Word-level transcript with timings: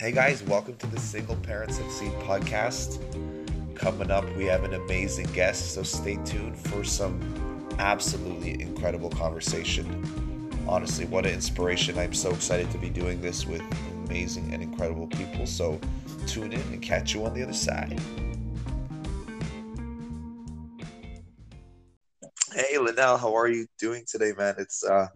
Hey 0.00 0.12
guys, 0.12 0.42
welcome 0.42 0.78
to 0.78 0.86
the 0.86 0.98
Single 0.98 1.36
Parents 1.36 1.76
Succeed 1.76 2.12
podcast. 2.22 2.96
Coming 3.74 4.10
up, 4.10 4.24
we 4.34 4.46
have 4.46 4.64
an 4.64 4.72
amazing 4.72 5.26
guest, 5.34 5.74
so 5.74 5.82
stay 5.82 6.16
tuned 6.24 6.56
for 6.56 6.84
some 6.84 7.68
absolutely 7.78 8.62
incredible 8.62 9.10
conversation. 9.10 10.56
Honestly, 10.66 11.04
what 11.04 11.26
an 11.26 11.34
inspiration. 11.34 11.98
I'm 11.98 12.14
so 12.14 12.30
excited 12.30 12.70
to 12.70 12.78
be 12.78 12.88
doing 12.88 13.20
this 13.20 13.44
with 13.44 13.60
amazing 14.06 14.54
and 14.54 14.62
incredible 14.62 15.06
people. 15.06 15.44
So 15.44 15.78
tune 16.26 16.54
in 16.54 16.62
and 16.72 16.80
catch 16.80 17.12
you 17.12 17.26
on 17.26 17.34
the 17.34 17.42
other 17.42 17.52
side. 17.52 18.00
Hey 22.54 22.78
Linnell, 22.78 23.18
how 23.18 23.36
are 23.36 23.48
you 23.48 23.66
doing 23.78 24.04
today, 24.08 24.32
man? 24.34 24.54
It's 24.56 24.82
uh 24.82 25.08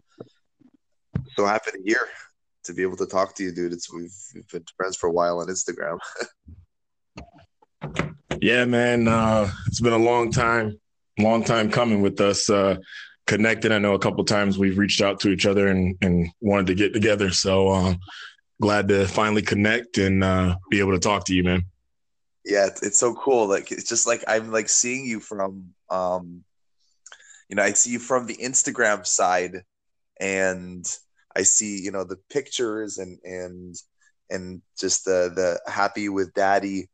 so 1.39 1.46
happy 1.46 1.71
to 1.71 1.82
hear 1.87 2.07
to 2.65 2.73
be 2.73 2.83
able 2.83 2.96
to 2.96 3.07
talk 3.07 3.35
to 3.37 3.45
you, 3.45 3.53
dude. 3.53 3.73
It's 3.73 3.93
we've, 3.93 4.15
we've 4.35 4.49
been 4.49 4.65
friends 4.77 4.97
for 4.97 5.09
a 5.09 5.12
while 5.12 5.39
on 5.39 5.49
Instagram. 5.49 5.99
yeah, 8.41 8.65
man. 8.65 9.09
Uh, 9.09 9.51
it's 9.66 9.80
been 9.80 9.93
a 9.93 9.98
long 9.98 10.30
time, 10.30 10.79
long 11.19 11.45
time 11.45 11.71
coming 11.71 12.02
with 12.02 12.21
us 12.21 12.51
uh, 12.51 12.77
connected. 13.27 13.73
I 13.73 13.79
know 13.79 13.95
a 13.95 13.98
couple 13.98 14.24
times 14.24 14.59
we've 14.59 14.79
reached 14.79 15.01
out 15.01 15.21
to 15.21 15.30
each 15.30 15.47
other 15.47 15.69
and, 15.69 15.97
and 16.02 16.29
wanted 16.41 16.66
to 16.69 16.74
get 16.74 16.93
together. 16.93 17.30
So 17.30 17.69
uh, 17.69 17.95
glad 18.61 18.88
to 18.88 19.07
finally 19.07 19.43
connect 19.43 19.99
and 19.99 20.24
uh, 20.24 20.57
be 20.71 20.80
able 20.80 20.93
to 20.93 20.99
talk 20.99 21.27
to 21.27 21.35
you, 21.35 21.45
man. 21.45 21.65
Yeah, 22.45 22.66
it's, 22.66 22.83
it's 22.83 22.99
so 22.99 23.15
cool. 23.15 23.46
Like 23.46 23.73
it's 23.73 23.88
just 23.88 24.07
like 24.07 24.24
I'm 24.29 24.52
like 24.52 24.69
seeing 24.69 25.07
you 25.07 25.21
from, 25.21 25.74
um, 25.91 26.45
you 27.49 27.57
know, 27.57 27.62
I 27.62 27.73
see 27.73 27.91
you 27.91 27.99
from 27.99 28.27
the 28.27 28.37
Instagram 28.37 29.07
side, 29.07 29.65
and 30.21 30.87
I 31.37 31.43
see, 31.43 31.80
you 31.80 31.91
know, 31.91 32.05
the 32.05 32.19
pictures 32.30 32.98
and 32.98 33.19
and 33.24 33.74
and 34.30 34.62
just 34.79 35.05
the 35.05 35.33
the 35.34 35.70
happy 35.70 36.09
with 36.09 36.34
daddy 36.34 36.88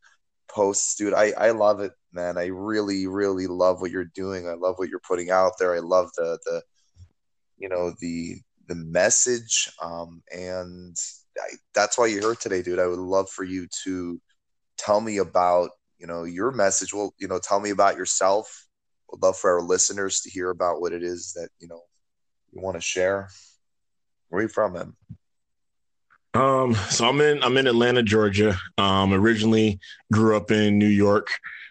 posts, 0.49 0.97
dude. 0.97 1.15
I 1.15 1.33
I 1.33 1.51
love 1.51 1.81
it, 1.81 1.93
man. 2.13 2.39
I 2.39 2.47
really 2.47 3.07
really 3.07 3.47
love 3.47 3.81
what 3.81 3.91
you're 3.91 4.05
doing. 4.05 4.49
I 4.49 4.55
love 4.55 4.79
what 4.79 4.89
you're 4.89 5.01
putting 5.01 5.31
out 5.31 5.53
there. 5.59 5.75
I 5.75 5.81
love 5.81 6.11
the 6.17 6.39
the 6.45 6.63
you 7.59 7.69
know 7.69 7.95
the 8.01 8.37
the 8.69 8.75
message 8.77 9.69
um 9.83 10.23
and 10.33 10.97
I, 11.39 11.55
that's 11.75 11.99
why 11.99 12.07
you're 12.07 12.21
here 12.21 12.35
today, 12.35 12.63
dude. 12.63 12.79
I 12.79 12.87
would 12.87 12.99
love 12.99 13.29
for 13.31 13.45
you 13.45 13.67
to 13.85 14.21
tell 14.77 15.01
me 15.01 15.19
about 15.19 15.71
you 15.99 16.07
know 16.07 16.25
your 16.25 16.51
message. 16.51 16.95
Well, 16.95 17.15
you 17.19 17.29
know, 17.29 17.39
tell 17.39 17.61
me 17.61 17.71
about 17.71 17.97
yourself. 17.97 18.67
Would 19.11 19.23
love 19.23 19.37
for 19.37 19.51
our 19.51 19.63
listeners 19.63 20.21
to 20.23 20.31
hear 20.31 20.51
about 20.51 20.81
what 20.81 20.93
it 20.93 21.03
is 21.03 21.33
that 21.35 21.51
you 21.59 21.69
know 21.69 21.83
you 22.53 22.63
want 22.63 22.77
to 22.77 22.81
share. 22.81 23.29
Where 24.31 24.41
are 24.41 24.43
you 24.43 24.49
from, 24.49 24.73
man? 24.73 24.97
Um, 26.33 26.75
so 26.75 27.09
I'm 27.09 27.21
in 27.21 27.43
I'm 27.43 27.57
in 27.57 27.67
Atlanta, 27.67 28.03
Georgia. 28.03 28.57
Um, 28.79 29.13
originally 29.13 29.81
grew 30.13 30.37
up 30.37 30.51
in 30.51 30.79
New 30.79 30.87
York. 30.87 31.29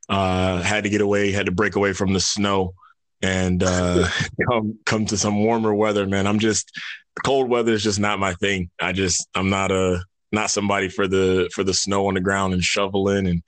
Uh, 0.07 0.61
had 0.61 0.83
to 0.83 0.89
get 0.89 1.01
away, 1.01 1.31
had 1.31 1.45
to 1.45 1.51
break 1.51 1.75
away 1.75 1.93
from 1.93 2.13
the 2.13 2.19
snow 2.19 2.73
and 3.21 3.63
uh, 3.63 4.07
come 4.49 4.79
come 4.85 5.05
to 5.05 5.17
some 5.17 5.43
warmer 5.43 5.73
weather, 5.73 6.05
man. 6.05 6.27
I'm 6.27 6.39
just 6.39 6.77
cold 7.25 7.49
weather 7.49 7.73
is 7.73 7.83
just 7.83 7.99
not 7.99 8.19
my 8.19 8.33
thing. 8.35 8.69
I 8.79 8.91
just 8.91 9.27
I'm 9.35 9.49
not 9.49 9.71
a 9.71 10.03
not 10.31 10.51
somebody 10.51 10.89
for 10.89 11.07
the 11.07 11.49
for 11.53 11.63
the 11.63 11.73
snow 11.73 12.07
on 12.07 12.13
the 12.13 12.21
ground 12.21 12.53
and 12.53 12.63
shoveling 12.63 13.27
and 13.27 13.43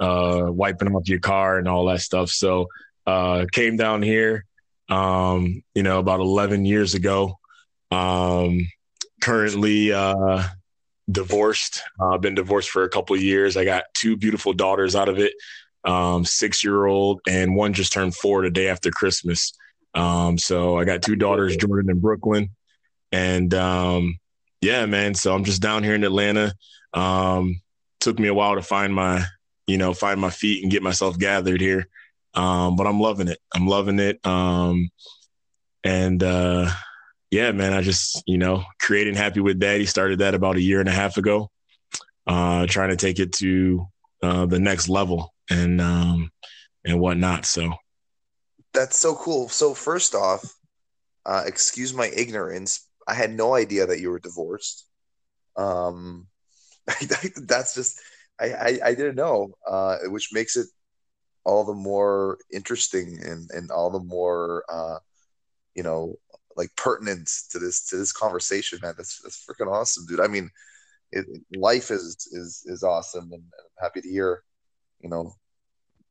uh, 0.00 0.46
wiping 0.48 0.94
off 0.94 1.08
your 1.08 1.20
car 1.20 1.58
and 1.58 1.68
all 1.68 1.86
that 1.86 2.00
stuff. 2.00 2.30
So 2.30 2.68
uh, 3.06 3.46
came 3.52 3.76
down 3.76 4.02
here, 4.02 4.44
um, 4.88 5.62
you 5.74 5.82
know, 5.82 5.98
about 5.98 6.20
11 6.20 6.64
years 6.64 6.94
ago. 6.94 7.38
Um, 7.90 8.68
currently 9.20 9.92
uh, 9.92 10.42
divorced. 11.10 11.82
I've 12.00 12.14
uh, 12.14 12.18
been 12.18 12.34
divorced 12.34 12.70
for 12.70 12.84
a 12.84 12.88
couple 12.88 13.16
years. 13.16 13.56
I 13.56 13.64
got 13.64 13.84
two 13.94 14.16
beautiful 14.16 14.52
daughters 14.52 14.96
out 14.96 15.08
of 15.08 15.18
it, 15.18 15.32
um, 15.84 16.24
six 16.24 16.64
year 16.64 16.86
old, 16.86 17.20
and 17.28 17.54
one 17.54 17.72
just 17.72 17.92
turned 17.92 18.14
four 18.14 18.42
the 18.42 18.50
day 18.50 18.68
after 18.68 18.90
Christmas. 18.90 19.52
Um, 19.94 20.36
so 20.36 20.78
I 20.78 20.84
got 20.84 21.02
two 21.02 21.16
daughters, 21.16 21.56
Jordan 21.56 21.90
and 21.90 22.02
Brooklyn, 22.02 22.50
and 23.12 23.52
um, 23.54 24.18
yeah, 24.60 24.84
man. 24.86 25.14
So 25.14 25.34
I'm 25.34 25.44
just 25.44 25.62
down 25.62 25.84
here 25.84 25.94
in 25.94 26.04
Atlanta. 26.04 26.54
Um, 26.92 27.60
took 28.00 28.18
me 28.18 28.28
a 28.28 28.34
while 28.34 28.54
to 28.56 28.62
find 28.62 28.94
my, 28.94 29.24
you 29.66 29.78
know, 29.78 29.94
find 29.94 30.20
my 30.20 30.30
feet 30.30 30.62
and 30.62 30.72
get 30.72 30.82
myself 30.82 31.18
gathered 31.18 31.60
here. 31.60 31.88
Um, 32.34 32.76
but 32.76 32.86
I'm 32.86 33.00
loving 33.00 33.28
it. 33.28 33.38
I'm 33.54 33.66
loving 33.66 33.98
it. 33.98 34.24
Um, 34.26 34.90
and 35.82 36.22
uh, 36.22 36.70
yeah, 37.30 37.52
man, 37.52 37.72
I 37.72 37.82
just, 37.82 38.22
you 38.26 38.38
know, 38.38 38.64
creating 38.80 39.14
Happy 39.14 39.40
with 39.40 39.58
Daddy 39.58 39.86
started 39.86 40.20
that 40.20 40.34
about 40.34 40.56
a 40.56 40.60
year 40.60 40.80
and 40.80 40.88
a 40.88 40.92
half 40.92 41.16
ago, 41.16 41.50
uh, 42.26 42.66
trying 42.66 42.90
to 42.90 42.96
take 42.96 43.18
it 43.18 43.32
to 43.34 43.86
uh, 44.22 44.46
the 44.46 44.60
next 44.60 44.88
level 44.88 45.34
and 45.50 45.80
um, 45.80 46.30
and 46.84 47.00
whatnot. 47.00 47.46
So 47.46 47.74
that's 48.72 48.96
so 48.96 49.14
cool. 49.16 49.48
So 49.48 49.74
first 49.74 50.14
off, 50.14 50.44
uh, 51.24 51.42
excuse 51.46 51.92
my 51.92 52.08
ignorance. 52.08 52.86
I 53.08 53.14
had 53.14 53.32
no 53.32 53.54
idea 53.54 53.86
that 53.86 54.00
you 54.00 54.10
were 54.10 54.18
divorced. 54.18 54.86
Um, 55.56 56.26
that's 57.36 57.74
just 57.74 58.00
I, 58.38 58.52
I, 58.52 58.78
I 58.84 58.94
didn't 58.94 59.16
know, 59.16 59.54
uh, 59.66 59.98
which 60.06 60.30
makes 60.32 60.56
it 60.56 60.66
all 61.44 61.64
the 61.64 61.74
more 61.74 62.38
interesting 62.52 63.18
and 63.22 63.50
and 63.50 63.70
all 63.70 63.90
the 63.90 64.00
more 64.00 64.64
uh, 64.68 64.98
you 65.74 65.82
know 65.82 66.16
like 66.56 66.74
pertinence 66.76 67.46
to 67.48 67.58
this 67.58 67.86
to 67.86 67.96
this 67.96 68.12
conversation, 68.12 68.78
man. 68.82 68.94
That's 68.96 69.20
that's 69.22 69.44
freaking 69.44 69.70
awesome, 69.70 70.06
dude. 70.06 70.20
I 70.20 70.26
mean, 70.26 70.50
it, 71.12 71.26
life 71.54 71.90
is 71.90 72.28
is 72.32 72.62
is 72.66 72.82
awesome, 72.82 73.24
and, 73.24 73.34
and, 73.34 73.52
I'm 73.58 73.84
happy 73.84 74.00
to 74.00 74.08
hear, 74.08 74.42
you 75.00 75.08
know, 75.08 75.34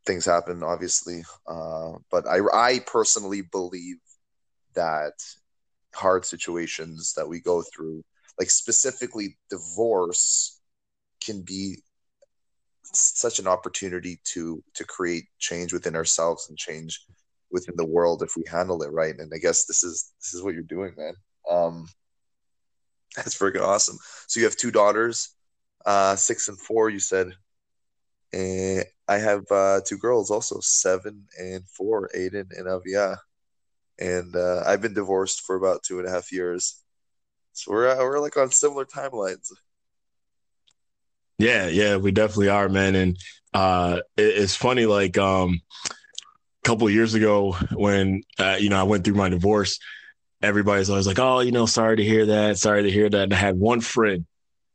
things 0.06 0.26
happen, 0.26 0.64
obviously. 0.64 1.24
Uh, 1.48 1.94
but 2.12 2.28
I 2.28 2.40
I 2.54 2.80
personally 2.86 3.42
believe 3.42 3.98
that 4.76 5.14
hard 5.94 6.26
situations 6.26 7.14
that 7.14 7.28
we 7.28 7.40
go 7.40 7.64
through, 7.64 8.04
like 8.40 8.50
specifically 8.50 9.38
divorce, 9.50 10.62
can 11.22 11.42
be 11.42 11.78
such 12.94 13.40
an 13.40 13.48
opportunity 13.48 14.20
to 14.26 14.64
to 14.76 14.86
create 14.86 15.26
change 15.40 15.74
within 15.74 15.96
ourselves 15.96 16.50
and 16.50 16.58
change 16.58 17.06
within 17.56 17.76
the 17.78 17.86
world 17.86 18.22
if 18.22 18.36
we 18.36 18.44
handle 18.48 18.84
it 18.84 18.92
right. 18.92 19.16
And 19.18 19.32
I 19.34 19.40
guess 19.40 19.66
this 19.66 19.84
is 19.84 20.12
this 20.20 20.34
is 20.36 20.44
what 20.44 20.54
you're 20.54 20.74
doing, 20.76 20.94
man. 20.98 21.14
Um, 21.50 21.88
that's 23.16 23.38
freaking 23.38 23.64
awesome. 23.64 23.98
So 24.28 24.40
you 24.40 24.46
have 24.46 24.58
two 24.58 24.72
daughters, 24.72 25.34
uh, 25.86 26.16
six 26.18 26.50
and 26.50 26.60
four. 26.60 26.90
You 26.90 27.00
said, 27.00 27.32
and 28.34 28.86
I 29.08 29.18
have 29.18 29.44
uh, 29.50 29.80
two 29.88 29.98
girls 29.98 30.30
also, 30.30 30.60
seven 30.62 31.24
and 31.40 31.64
four, 31.70 32.10
Aiden 32.14 32.52
and 32.58 32.68
Avia. 32.68 33.18
And 33.98 34.36
uh, 34.36 34.62
I've 34.68 34.82
been 34.82 34.94
divorced 34.94 35.42
for 35.46 35.56
about 35.56 35.84
two 35.84 36.00
and 36.00 36.08
a 36.08 36.12
half 36.12 36.32
years. 36.32 36.84
So 37.54 37.72
we're 37.72 37.88
uh, 37.88 38.04
we're 38.04 38.20
like 38.20 38.36
on 38.36 38.52
similar 38.52 38.86
timelines. 38.86 39.50
Yeah, 41.38 41.68
yeah, 41.68 41.98
we 41.98 42.12
definitely 42.12 42.50
are, 42.50 42.70
man. 42.70 42.96
And 42.96 43.18
uh, 43.54 44.02
it, 44.18 44.24
it's 44.24 44.56
funny, 44.56 44.86
like 44.86 45.18
um, 45.18 45.62
couple 46.66 46.90
years 46.90 47.14
ago 47.14 47.54
when 47.74 48.24
uh, 48.40 48.58
you 48.60 48.70
know 48.70 48.80
I 48.80 48.84
went 48.84 49.06
through 49.06 49.14
my 49.14 49.30
divorce, 49.30 49.80
everybody's 50.42 50.90
always 50.90 51.08
like, 51.08 51.20
"Oh, 51.20 51.40
you 51.40 51.52
know, 51.52 51.66
sorry 51.66 51.98
to 51.98 52.04
hear 52.04 52.26
that. 52.26 52.58
Sorry 52.58 52.84
to 52.84 52.92
hear 52.92 53.10
that." 53.10 53.24
And 53.24 53.34
I 53.34 53.38
had 53.38 53.58
one 53.58 53.80
friend 53.80 54.26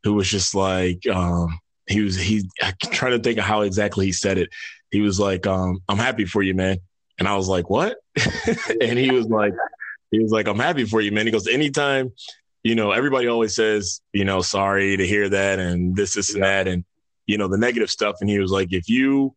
who 0.05 0.15
was 0.15 0.31
just 0.31 0.55
like, 0.55 1.07
um, 1.09 1.59
he 1.87 2.01
was 2.01 2.17
he 2.17 2.49
I'm 2.63 2.75
trying 2.93 3.13
to 3.13 3.19
think 3.19 3.39
of 3.39 3.45
how 3.45 3.63
exactly 3.63 4.07
he 4.07 4.13
said 4.13 4.39
it. 4.39 4.49
He 4.91 5.01
was 5.01 5.21
like, 5.21 5.47
um, 5.47 5.81
"I'm 5.89 5.99
happy 5.99 6.25
for 6.25 6.43
you, 6.43 6.55
man," 6.55 6.79
and 7.19 7.29
I 7.29 7.37
was 7.37 7.49
like, 7.49 7.69
"What?" 7.69 7.99
and 8.81 8.99
he 8.99 9.11
was 9.11 9.27
like, 9.27 9.53
he 10.11 10.21
was 10.21 10.33
like, 10.33 10.47
"I'm 10.47 10.59
happy 10.59 10.85
for 10.85 11.01
you, 11.01 11.13
man." 11.13 11.27
He 11.27 11.33
goes, 11.33 11.49
"Anytime." 11.49 12.13
You 12.63 12.75
know, 12.75 12.91
everybody 12.91 13.27
always 13.27 13.55
says, 13.55 14.03
you 14.13 14.27
know, 14.27 14.43
sorry 14.43 14.95
to 14.95 15.07
hear 15.07 15.31
that 15.31 15.59
and 15.59 15.97
this, 15.97 16.13
this, 16.13 16.35
and 16.35 16.43
that, 16.43 16.69
and 16.69 16.85
you 17.27 17.39
know, 17.39 17.49
the 17.49 17.57
negative 17.57 17.91
stuff. 17.91 18.17
And 18.21 18.29
he 18.29 18.39
was 18.39 18.51
like, 18.51 18.71
if 18.75 18.87
you 18.87 19.35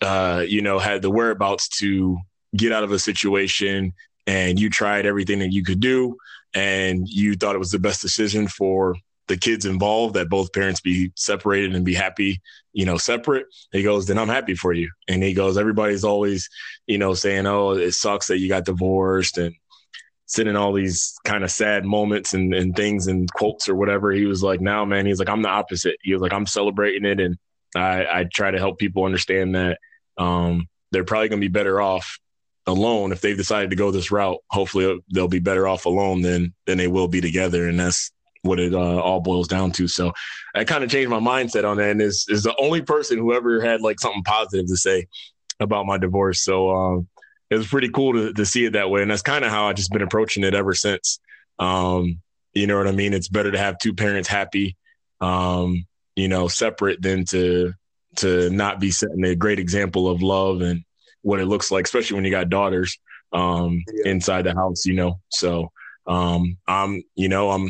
uh, 0.00 0.44
you 0.46 0.62
know, 0.62 0.78
had 0.78 1.02
the 1.02 1.10
whereabouts 1.10 1.68
to 1.80 2.18
get 2.56 2.72
out 2.72 2.84
of 2.84 2.92
a 2.92 2.98
situation 2.98 3.92
and 4.26 4.58
you 4.58 4.70
tried 4.70 5.06
everything 5.06 5.38
that 5.40 5.52
you 5.52 5.64
could 5.64 5.80
do 5.80 6.16
and 6.54 7.08
you 7.08 7.34
thought 7.34 7.54
it 7.54 7.58
was 7.58 7.70
the 7.70 7.78
best 7.78 8.00
decision 8.00 8.46
for 8.46 8.94
the 9.28 9.36
kids 9.36 9.66
involved 9.66 10.14
that 10.14 10.30
both 10.30 10.52
parents 10.52 10.80
be 10.80 11.12
separated 11.14 11.74
and 11.74 11.84
be 11.84 11.94
happy, 11.94 12.40
you 12.72 12.86
know, 12.86 12.96
separate. 12.96 13.46
He 13.72 13.82
goes, 13.82 14.06
then 14.06 14.18
I'm 14.18 14.28
happy 14.28 14.54
for 14.54 14.72
you. 14.72 14.90
And 15.06 15.22
he 15.22 15.34
goes, 15.34 15.58
everybody's 15.58 16.04
always, 16.04 16.48
you 16.86 16.96
know, 16.98 17.12
saying, 17.14 17.46
oh, 17.46 17.72
it 17.72 17.92
sucks 17.92 18.28
that 18.28 18.38
you 18.38 18.48
got 18.48 18.64
divorced 18.64 19.36
and 19.36 19.54
sending 20.24 20.56
all 20.56 20.72
these 20.72 21.14
kind 21.24 21.44
of 21.44 21.50
sad 21.50 21.84
moments 21.84 22.34
and, 22.34 22.54
and 22.54 22.74
things 22.74 23.06
and 23.06 23.30
quotes 23.32 23.68
or 23.68 23.74
whatever. 23.74 24.12
He 24.12 24.24
was 24.24 24.42
like, 24.42 24.60
now, 24.60 24.84
man, 24.84 25.06
he's 25.06 25.18
like, 25.18 25.28
I'm 25.28 25.42
the 25.42 25.48
opposite. 25.48 25.96
He 26.02 26.12
was 26.12 26.22
like, 26.22 26.32
I'm 26.32 26.46
celebrating 26.46 27.04
it. 27.04 27.20
And 27.20 27.36
I, 27.74 28.20
I 28.20 28.24
try 28.24 28.50
to 28.50 28.58
help 28.58 28.78
people 28.78 29.04
understand 29.04 29.54
that 29.54 29.78
um, 30.18 30.68
they're 30.90 31.04
probably 31.04 31.28
going 31.28 31.40
to 31.40 31.48
be 31.48 31.52
better 31.52 31.80
off 31.80 32.18
alone 32.66 33.12
if 33.12 33.20
they've 33.20 33.36
decided 33.36 33.70
to 33.70 33.76
go 33.76 33.90
this 33.90 34.10
route. 34.10 34.38
Hopefully, 34.50 35.00
they'll 35.12 35.28
be 35.28 35.38
better 35.38 35.66
off 35.66 35.86
alone 35.86 36.22
than 36.22 36.54
than 36.66 36.78
they 36.78 36.88
will 36.88 37.08
be 37.08 37.20
together, 37.20 37.68
and 37.68 37.80
that's 37.80 38.12
what 38.42 38.60
it 38.60 38.74
uh, 38.74 39.00
all 39.00 39.20
boils 39.20 39.48
down 39.48 39.72
to. 39.72 39.88
So 39.88 40.12
I 40.54 40.64
kind 40.64 40.84
of 40.84 40.90
changed 40.90 41.10
my 41.10 41.20
mindset 41.20 41.64
on 41.64 41.78
that, 41.78 41.90
and 41.90 42.02
is 42.02 42.26
is 42.28 42.42
the 42.42 42.56
only 42.58 42.82
person 42.82 43.18
who 43.18 43.32
ever 43.32 43.60
had 43.60 43.80
like 43.80 44.00
something 44.00 44.22
positive 44.22 44.66
to 44.66 44.76
say 44.76 45.06
about 45.60 45.86
my 45.86 45.98
divorce. 45.98 46.42
So 46.42 46.70
um, 46.70 47.08
it 47.50 47.56
was 47.56 47.66
pretty 47.66 47.88
cool 47.88 48.12
to 48.12 48.32
to 48.32 48.46
see 48.46 48.64
it 48.64 48.74
that 48.74 48.90
way, 48.90 49.02
and 49.02 49.10
that's 49.10 49.22
kind 49.22 49.44
of 49.44 49.50
how 49.50 49.68
I 49.68 49.72
just 49.72 49.90
been 49.90 50.02
approaching 50.02 50.44
it 50.44 50.54
ever 50.54 50.74
since. 50.74 51.20
Um, 51.58 52.20
you 52.54 52.66
know 52.66 52.76
what 52.76 52.88
I 52.88 52.92
mean? 52.92 53.14
It's 53.14 53.28
better 53.28 53.52
to 53.52 53.58
have 53.58 53.78
two 53.78 53.94
parents 53.94 54.28
happy, 54.28 54.76
um, 55.20 55.86
you 56.16 56.28
know, 56.28 56.48
separate 56.48 57.02
than 57.02 57.24
to 57.26 57.72
to 58.16 58.50
not 58.50 58.80
be 58.80 58.90
setting 58.90 59.24
a 59.24 59.34
great 59.34 59.58
example 59.58 60.08
of 60.08 60.22
love 60.22 60.60
and 60.60 60.84
what 61.22 61.40
it 61.40 61.46
looks 61.46 61.70
like, 61.70 61.84
especially 61.84 62.16
when 62.16 62.24
you 62.24 62.30
got 62.30 62.48
daughters 62.48 62.98
um, 63.32 63.84
yeah. 63.92 64.10
inside 64.10 64.42
the 64.42 64.54
house, 64.54 64.86
you 64.86 64.94
know. 64.94 65.20
So 65.28 65.70
um, 66.06 66.56
I'm, 66.66 67.02
you 67.14 67.28
know, 67.28 67.50
I'm. 67.50 67.68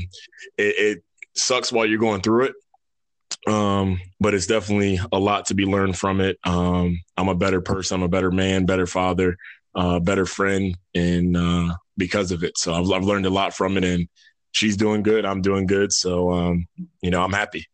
It, 0.57 0.75
it 0.79 1.05
sucks 1.35 1.73
while 1.73 1.87
you're 1.87 1.99
going 1.99 2.21
through 2.21 2.45
it, 2.47 3.53
um, 3.53 4.01
but 4.21 4.35
it's 4.35 4.47
definitely 4.47 5.01
a 5.13 5.19
lot 5.19 5.47
to 5.47 5.55
be 5.55 5.65
learned 5.65 5.97
from 5.97 6.21
it. 6.21 6.39
Um, 6.45 7.01
I'm 7.17 7.29
a 7.29 7.35
better 7.35 7.61
person. 7.61 7.97
I'm 7.97 8.03
a 8.03 8.09
better 8.09 8.31
man, 8.31 8.67
better 8.67 8.87
father, 8.87 9.37
uh, 9.75 10.01
better 10.01 10.27
friend, 10.27 10.77
and 10.95 11.37
uh, 11.37 11.75
because 11.97 12.31
of 12.33 12.45
it, 12.45 12.57
so 12.57 12.75
I've, 12.75 12.91
I've 12.91 13.05
learned 13.05 13.27
a 13.27 13.31
lot 13.31 13.55
from 13.55 13.77
it. 13.77 13.85
And 13.85 14.09
she's 14.53 14.77
doing 14.77 15.03
good. 15.03 15.25
I'm 15.25 15.43
doing 15.43 15.67
good. 15.67 15.93
So, 15.93 16.31
um, 16.33 16.67
you 17.03 17.11
know, 17.11 17.23
I'm 17.23 17.33
happy. 17.33 17.67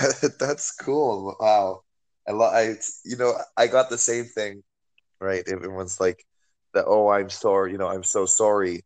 That's 0.38 0.72
cool. 0.72 1.36
Wow. 1.40 1.82
I 2.28 2.32
love. 2.32 2.54
I 2.54 2.74
you 3.04 3.16
know 3.16 3.34
I 3.56 3.66
got 3.66 3.90
the 3.90 3.98
same 3.98 4.24
thing, 4.26 4.62
right? 5.20 5.44
Everyone's 5.48 6.00
like, 6.00 6.24
"that 6.74 6.86
oh 6.88 7.08
I'm 7.10 7.30
sorry," 7.30 7.72
you 7.72 7.78
know, 7.78 7.88
I'm 7.88 8.04
so 8.04 8.26
sorry, 8.26 8.84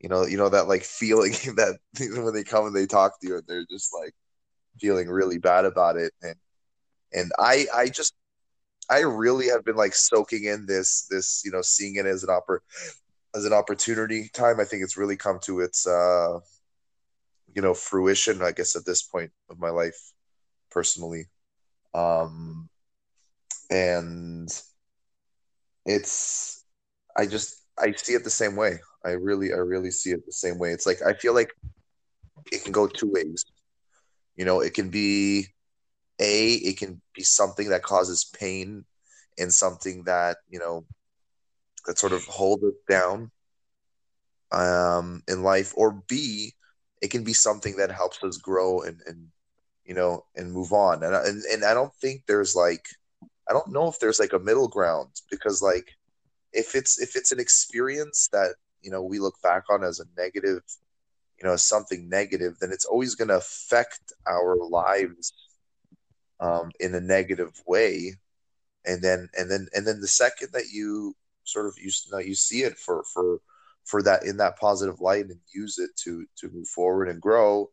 you 0.00 0.08
know, 0.10 0.26
you 0.26 0.36
know 0.38 0.50
that 0.50 0.68
like 0.68 0.84
feeling 0.84 1.32
that 1.56 1.78
when 2.00 2.34
they 2.34 2.44
come 2.44 2.66
and 2.66 2.76
they 2.76 2.86
talk 2.86 3.20
to 3.20 3.28
you 3.28 3.36
and 3.38 3.44
they're 3.48 3.66
just 3.70 3.94
like 3.94 4.14
feeling 4.80 5.08
really 5.10 5.38
bad 5.38 5.64
about 5.66 5.96
it, 5.98 6.12
and 6.22 6.36
and 7.14 7.32
I 7.40 7.66
I 7.74 7.88
just 7.88 8.14
I 8.90 9.00
really 9.02 9.48
have 9.48 9.64
been 9.64 9.76
like 9.76 9.94
soaking 9.94 10.44
in 10.44 10.66
this 10.66 11.06
this 11.10 11.42
you 11.44 11.52
know 11.52 11.62
seeing 11.62 11.96
it 11.96 12.06
as 12.06 12.24
an 12.24 12.30
oppor- 12.30 12.60
as 13.36 13.44
an 13.46 13.52
opportunity 13.54 14.30
time. 14.34 14.60
I 14.60 14.64
think 14.66 14.82
it's 14.84 14.96
really 14.98 15.16
come 15.18 15.40
to 15.44 15.60
its 15.60 15.86
uh 15.86 16.40
you 17.54 17.62
know 17.62 17.74
fruition. 17.74 18.42
I 18.42 18.52
guess 18.52 18.76
at 18.76 18.84
this 18.84 19.02
point 19.02 19.30
of 19.50 19.58
my 19.58 19.70
life, 19.70 20.12
personally, 20.76 21.24
um, 21.94 22.68
and 23.70 24.50
it's 25.86 26.64
I 27.16 27.26
just 27.26 27.62
I 27.78 27.92
see 27.92 28.14
it 28.14 28.24
the 28.24 28.30
same 28.30 28.56
way. 28.56 28.80
I 29.04 29.10
really 29.10 29.52
I 29.52 29.58
really 29.58 29.90
see 29.90 30.10
it 30.10 30.26
the 30.26 30.32
same 30.32 30.58
way. 30.58 30.72
It's 30.72 30.86
like 30.86 30.98
I 31.02 31.14
feel 31.14 31.34
like 31.34 31.50
it 32.52 32.64
can 32.64 32.72
go 32.72 32.86
two 32.86 33.10
ways. 33.10 33.44
You 34.36 34.44
know, 34.44 34.60
it 34.60 34.74
can 34.74 34.90
be 34.90 35.46
a 36.20 36.54
it 36.54 36.78
can 36.78 37.00
be 37.14 37.22
something 37.22 37.70
that 37.70 37.82
causes 37.82 38.24
pain 38.24 38.84
and 39.38 39.52
something 39.52 40.04
that 40.04 40.38
you 40.48 40.58
know 40.58 40.84
that 41.86 41.98
sort 41.98 42.12
of 42.12 42.24
hold 42.24 42.62
it 42.64 42.74
down 42.90 43.30
um, 44.52 45.22
in 45.28 45.42
life, 45.42 45.72
or 45.76 46.02
b 46.08 46.52
it 47.02 47.10
can 47.10 47.24
be 47.24 47.34
something 47.34 47.76
that 47.76 47.92
helps 47.92 48.22
us 48.24 48.38
grow 48.38 48.82
and 48.82 49.00
and 49.06 49.28
you 49.86 49.94
know 49.94 50.24
and 50.34 50.52
move 50.52 50.72
on. 50.72 51.02
And 51.02 51.14
and 51.14 51.42
and 51.44 51.64
I 51.64 51.74
don't 51.74 51.94
think 51.94 52.22
there's 52.26 52.54
like 52.54 52.86
I 53.48 53.52
don't 53.52 53.72
know 53.72 53.88
if 53.88 53.98
there's 53.98 54.18
like 54.18 54.32
a 54.32 54.38
middle 54.38 54.68
ground 54.68 55.10
because 55.30 55.62
like 55.62 55.88
if 56.52 56.74
it's 56.74 57.00
if 57.00 57.16
it's 57.16 57.32
an 57.32 57.40
experience 57.40 58.28
that 58.32 58.54
you 58.82 58.90
know 58.90 59.02
we 59.02 59.18
look 59.18 59.40
back 59.42 59.64
on 59.70 59.84
as 59.84 60.00
a 60.00 60.20
negative 60.20 60.62
you 61.38 61.46
know 61.46 61.56
something 61.56 62.08
negative 62.08 62.56
then 62.60 62.72
it's 62.72 62.84
always 62.84 63.14
going 63.14 63.28
to 63.28 63.36
affect 63.36 64.00
our 64.26 64.56
lives 64.68 65.32
um, 66.40 66.70
in 66.80 66.94
a 66.94 67.00
negative 67.00 67.52
way 67.66 68.14
and 68.84 69.02
then 69.02 69.28
and 69.38 69.50
then 69.50 69.66
and 69.74 69.86
then 69.86 70.00
the 70.00 70.08
second 70.08 70.48
that 70.52 70.68
you 70.72 71.14
sort 71.44 71.66
of 71.66 71.74
you 71.78 71.90
know 72.10 72.18
you 72.18 72.34
see 72.34 72.62
it 72.62 72.76
for 72.78 73.04
for 73.12 73.40
for 73.84 74.02
that 74.02 74.24
in 74.24 74.36
that 74.38 74.58
positive 74.58 75.00
light 75.00 75.26
and 75.26 75.38
use 75.54 75.78
it 75.78 75.90
to 75.96 76.26
to 76.36 76.48
move 76.50 76.68
forward 76.68 77.08
and 77.08 77.20
grow 77.20 77.70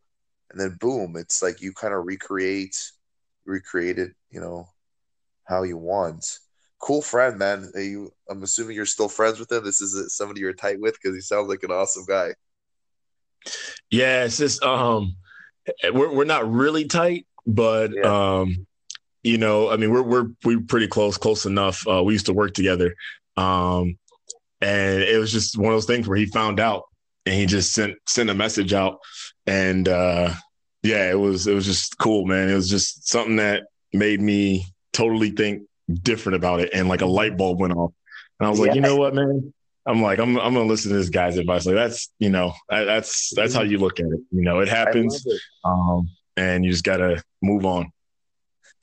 and 0.50 0.60
then 0.60 0.76
boom 0.80 1.16
it's 1.16 1.42
like 1.42 1.60
you 1.60 1.72
kind 1.72 1.94
of 1.94 2.04
recreate 2.06 2.76
recreate 3.46 3.98
it 3.98 4.12
you 4.30 4.40
know 4.40 4.68
how 5.46 5.62
you 5.62 5.76
want. 5.76 6.38
Cool 6.80 7.02
friend 7.02 7.38
man. 7.38 7.70
You 7.74 8.12
i'm 8.28 8.42
assuming 8.42 8.76
you're 8.76 8.86
still 8.86 9.08
friends 9.08 9.38
with 9.38 9.50
him. 9.50 9.64
This 9.64 9.80
is 9.80 10.16
somebody 10.16 10.40
you're 10.40 10.52
tight 10.52 10.80
with 10.80 10.94
because 10.94 11.14
he 11.14 11.20
sounds 11.20 11.48
like 11.48 11.62
an 11.62 11.70
awesome 11.70 12.04
guy. 12.06 12.34
Yeah 13.90 14.24
it's 14.24 14.38
just 14.38 14.62
um 14.62 15.16
we're, 15.92 16.12
we're 16.12 16.24
not 16.24 16.50
really 16.50 16.86
tight 16.86 17.26
but 17.46 17.90
yeah. 17.94 18.40
um 18.40 18.66
you 19.24 19.38
know, 19.38 19.70
I 19.70 19.78
mean, 19.78 19.90
we're 19.90 20.02
we're 20.02 20.26
we're 20.44 20.60
pretty 20.60 20.86
close, 20.86 21.16
close 21.16 21.46
enough. 21.46 21.82
Uh, 21.88 22.02
we 22.04 22.12
used 22.12 22.26
to 22.26 22.34
work 22.34 22.52
together, 22.52 22.94
um, 23.38 23.98
and 24.60 25.02
it 25.02 25.18
was 25.18 25.32
just 25.32 25.56
one 25.56 25.72
of 25.72 25.76
those 25.76 25.86
things 25.86 26.06
where 26.06 26.18
he 26.18 26.26
found 26.26 26.60
out 26.60 26.84
and 27.24 27.34
he 27.34 27.46
just 27.46 27.72
sent 27.72 27.96
sent 28.06 28.28
a 28.28 28.34
message 28.34 28.74
out, 28.74 28.98
and 29.46 29.88
uh, 29.88 30.32
yeah, 30.82 31.10
it 31.10 31.18
was 31.18 31.46
it 31.46 31.54
was 31.54 31.64
just 31.64 31.98
cool, 31.98 32.26
man. 32.26 32.48
It 32.48 32.54
was 32.54 32.68
just 32.68 33.08
something 33.08 33.36
that 33.36 33.64
made 33.92 34.20
me 34.20 34.66
totally 34.92 35.30
think 35.30 35.62
different 36.02 36.36
about 36.36 36.60
it, 36.60 36.70
and 36.72 36.88
like 36.88 37.02
a 37.02 37.06
light 37.06 37.36
bulb 37.36 37.60
went 37.60 37.74
off, 37.74 37.92
and 38.40 38.46
I 38.46 38.50
was 38.50 38.58
yeah. 38.58 38.66
like, 38.66 38.74
you 38.74 38.80
know 38.80 38.96
what, 38.96 39.14
man. 39.14 39.52
I'm 39.86 40.00
like, 40.00 40.18
I'm, 40.18 40.38
I'm 40.38 40.54
gonna 40.54 40.64
listen 40.64 40.90
to 40.92 40.96
this 40.96 41.10
guy's 41.10 41.36
advice. 41.36 41.66
Like 41.66 41.74
that's, 41.74 42.10
you 42.18 42.30
know, 42.30 42.54
that's, 42.70 43.34
that's 43.36 43.52
how 43.52 43.60
you 43.60 43.76
look 43.76 44.00
at 44.00 44.06
it. 44.06 44.20
You 44.30 44.40
know, 44.40 44.60
it 44.60 44.68
happens, 44.68 45.22
it. 45.26 45.40
Um, 45.62 46.08
and 46.38 46.64
you 46.64 46.70
just 46.70 46.84
gotta 46.84 47.22
move 47.42 47.66
on 47.66 47.92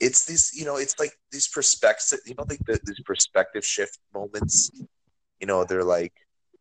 it's 0.02 0.24
these 0.24 0.50
you 0.52 0.64
know 0.64 0.76
it's 0.76 0.98
like 0.98 1.12
these 1.30 1.48
perspective 1.48 2.18
you 2.26 2.34
know 2.36 2.44
like 2.48 2.58
the, 2.66 2.78
these 2.84 3.00
perspective 3.06 3.64
shift 3.64 3.98
moments 4.12 4.70
you 5.40 5.46
know 5.46 5.64
they're 5.64 5.84
like 5.84 6.12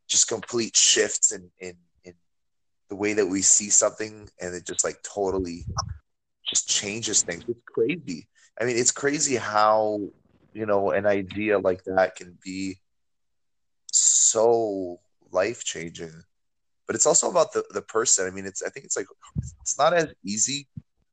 just 0.08 0.28
complete 0.28 0.78
shifts 0.78 1.32
in 1.32 1.50
in 1.60 1.74
the 2.92 2.96
way 2.96 3.14
that 3.14 3.26
we 3.26 3.42
see 3.42 3.72
something 3.72 4.30
and 4.40 4.54
it 4.54 4.68
just 4.68 4.84
like 4.84 5.02
totally 5.02 5.66
just 6.48 6.70
changes 6.70 7.24
things 7.24 7.44
it's 7.48 7.60
crazy 7.66 8.28
i 8.60 8.66
mean 8.66 8.78
it's 8.78 8.92
crazy 8.92 9.36
how 9.36 10.00
you 10.54 10.68
know 10.68 10.92
an 10.92 11.08
idea 11.08 11.58
like 11.58 11.84
that 11.86 12.16
can 12.16 12.38
be 12.44 12.78
so 13.92 15.00
life 15.32 15.64
changing 15.64 16.14
but 16.86 16.96
it's 16.96 17.08
also 17.08 17.32
about 17.32 17.52
the 17.54 17.64
the 17.72 17.82
person 17.82 18.28
i 18.28 18.30
mean 18.30 18.46
it's 18.46 18.62
i 18.62 18.70
think 18.70 18.86
it's 18.86 18.98
like 18.98 19.08
it's 19.62 19.80
not 19.80 19.94
as 19.94 20.14
easy 20.24 20.68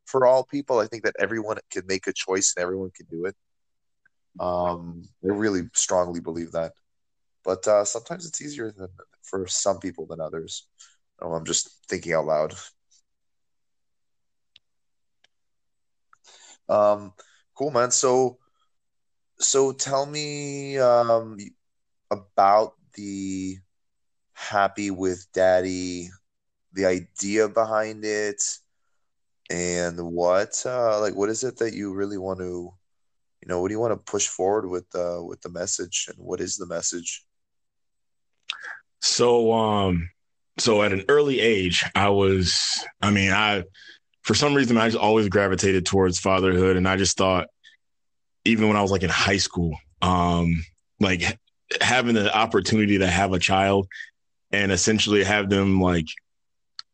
for 0.08 0.26
all 0.26 0.44
people. 0.44 0.78
I 0.78 0.86
think 0.86 1.04
that 1.04 1.14
everyone 1.18 1.58
can 1.70 1.82
make 1.86 2.06
a 2.06 2.12
choice 2.12 2.54
and 2.56 2.62
everyone 2.62 2.90
can 2.94 3.06
do 3.10 3.26
it. 3.26 3.36
Um, 4.40 5.02
I 5.22 5.28
really 5.28 5.62
strongly 5.74 6.20
believe 6.20 6.52
that. 6.52 6.72
But 7.44 7.66
uh, 7.68 7.84
sometimes 7.84 8.26
it's 8.26 8.40
easier 8.40 8.72
than, 8.72 8.88
for 9.22 9.46
some 9.46 9.78
people 9.78 10.06
than 10.06 10.20
others. 10.20 10.66
Oh, 11.20 11.32
I'm 11.34 11.44
just 11.44 11.70
thinking 11.88 12.12
out 12.12 12.26
loud. 12.26 12.54
Um, 16.68 17.12
cool, 17.54 17.70
man. 17.70 17.90
So, 17.90 18.38
so 19.38 19.72
tell 19.72 20.06
me 20.06 20.78
um, 20.78 21.38
about 22.10 22.74
the 22.94 23.58
happy 24.32 24.90
with 24.90 25.26
daddy, 25.32 26.10
the 26.72 26.86
idea 26.86 27.48
behind 27.48 28.04
it, 28.04 28.42
and 29.50 29.98
what 30.12 30.62
uh 30.66 31.00
like 31.00 31.14
what 31.14 31.28
is 31.28 31.42
it 31.44 31.56
that 31.58 31.74
you 31.74 31.92
really 31.94 32.18
want 32.18 32.38
to 32.38 32.70
you 33.40 33.48
know 33.48 33.60
what 33.60 33.68
do 33.68 33.74
you 33.74 33.80
want 33.80 33.92
to 33.92 34.10
push 34.10 34.26
forward 34.28 34.68
with 34.68 34.86
uh 34.94 35.22
with 35.22 35.40
the 35.42 35.48
message 35.48 36.06
and 36.08 36.18
what 36.18 36.40
is 36.40 36.56
the 36.56 36.66
message 36.66 37.24
so 39.00 39.52
um 39.52 40.08
so 40.58 40.82
at 40.82 40.92
an 40.92 41.04
early 41.08 41.40
age 41.40 41.84
i 41.94 42.08
was 42.08 42.84
i 43.02 43.10
mean 43.10 43.32
i 43.32 43.62
for 44.22 44.34
some 44.34 44.54
reason 44.54 44.76
i 44.76 44.88
just 44.88 44.98
always 44.98 45.28
gravitated 45.28 45.86
towards 45.86 46.18
fatherhood 46.18 46.76
and 46.76 46.88
i 46.88 46.96
just 46.96 47.16
thought 47.16 47.48
even 48.44 48.68
when 48.68 48.76
i 48.76 48.82
was 48.82 48.90
like 48.90 49.02
in 49.02 49.10
high 49.10 49.36
school 49.36 49.76
um 50.02 50.62
like 51.00 51.38
having 51.80 52.14
the 52.14 52.34
opportunity 52.34 52.98
to 52.98 53.06
have 53.06 53.32
a 53.32 53.38
child 53.38 53.86
and 54.52 54.72
essentially 54.72 55.22
have 55.22 55.50
them 55.50 55.80
like 55.80 56.06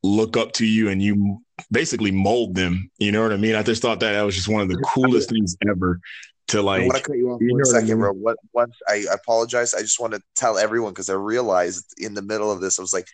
look 0.02 0.37
up 0.37 0.52
to 0.52 0.66
you 0.66 0.88
and 0.90 1.02
you 1.02 1.40
basically 1.71 2.11
mold 2.11 2.54
them. 2.54 2.90
You 2.99 3.12
know 3.12 3.23
what 3.23 3.33
I 3.33 3.37
mean? 3.37 3.54
I 3.54 3.62
just 3.62 3.83
thought 3.83 4.00
that 4.00 4.12
that 4.12 4.23
was 4.23 4.35
just 4.35 4.49
one 4.49 4.62
of 4.62 4.68
the 4.68 4.83
coolest 4.94 5.30
things 5.30 5.56
ever 5.68 6.00
to 6.49 6.62
like. 6.62 6.83
I 6.83 6.87
want 6.87 6.97
to 6.97 7.02
cut 7.02 7.16
you 7.16 7.30
off 7.30 7.40
you 7.40 7.54
one 7.54 7.64
second, 7.64 7.90
I 7.90 7.94
mean? 7.94 7.99
bro. 7.99 8.12
What? 8.12 8.37
What? 8.52 8.71
I 8.88 9.06
apologize. 9.12 9.75
I 9.75 9.80
just 9.80 10.00
want 10.00 10.12
to 10.14 10.21
tell 10.37 10.59
everyone 10.59 10.92
because 10.92 11.11
I 11.11 11.14
realized 11.14 11.94
in 11.99 12.14
the 12.14 12.23
middle 12.23 12.52
of 12.52 12.61
this, 12.61 12.78
I 12.78 12.83
was 12.83 12.92
like, 12.92 13.09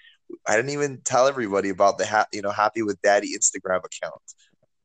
I 0.47 0.57
didn't 0.57 0.71
even 0.71 1.01
tell 1.05 1.27
everybody 1.27 1.69
about 1.69 1.99
the 1.99 2.07
ha- 2.07 2.27
you 2.33 2.43
know 2.43 2.51
happy 2.51 2.83
with 2.83 3.01
daddy 3.03 3.37
Instagram 3.37 3.81
account. 3.85 4.23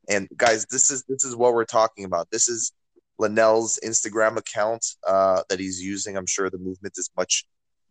And 0.10 0.28
guys, 0.36 0.66
this 0.68 0.92
is 0.92 1.04
this 1.08 1.24
is 1.24 1.36
what 1.36 1.54
we're 1.54 1.66
talking 1.66 2.06
about. 2.06 2.30
This 2.32 2.48
is 2.48 2.72
Linnell's 3.18 3.80
Instagram 3.84 4.38
account 4.38 4.86
uh, 5.08 5.44
that 5.50 5.60
he's 5.60 5.82
using. 5.82 6.18
I'm 6.18 6.28
sure 6.28 6.50
the 6.50 6.58
movement 6.58 6.94
is 6.98 7.10
much 7.18 7.46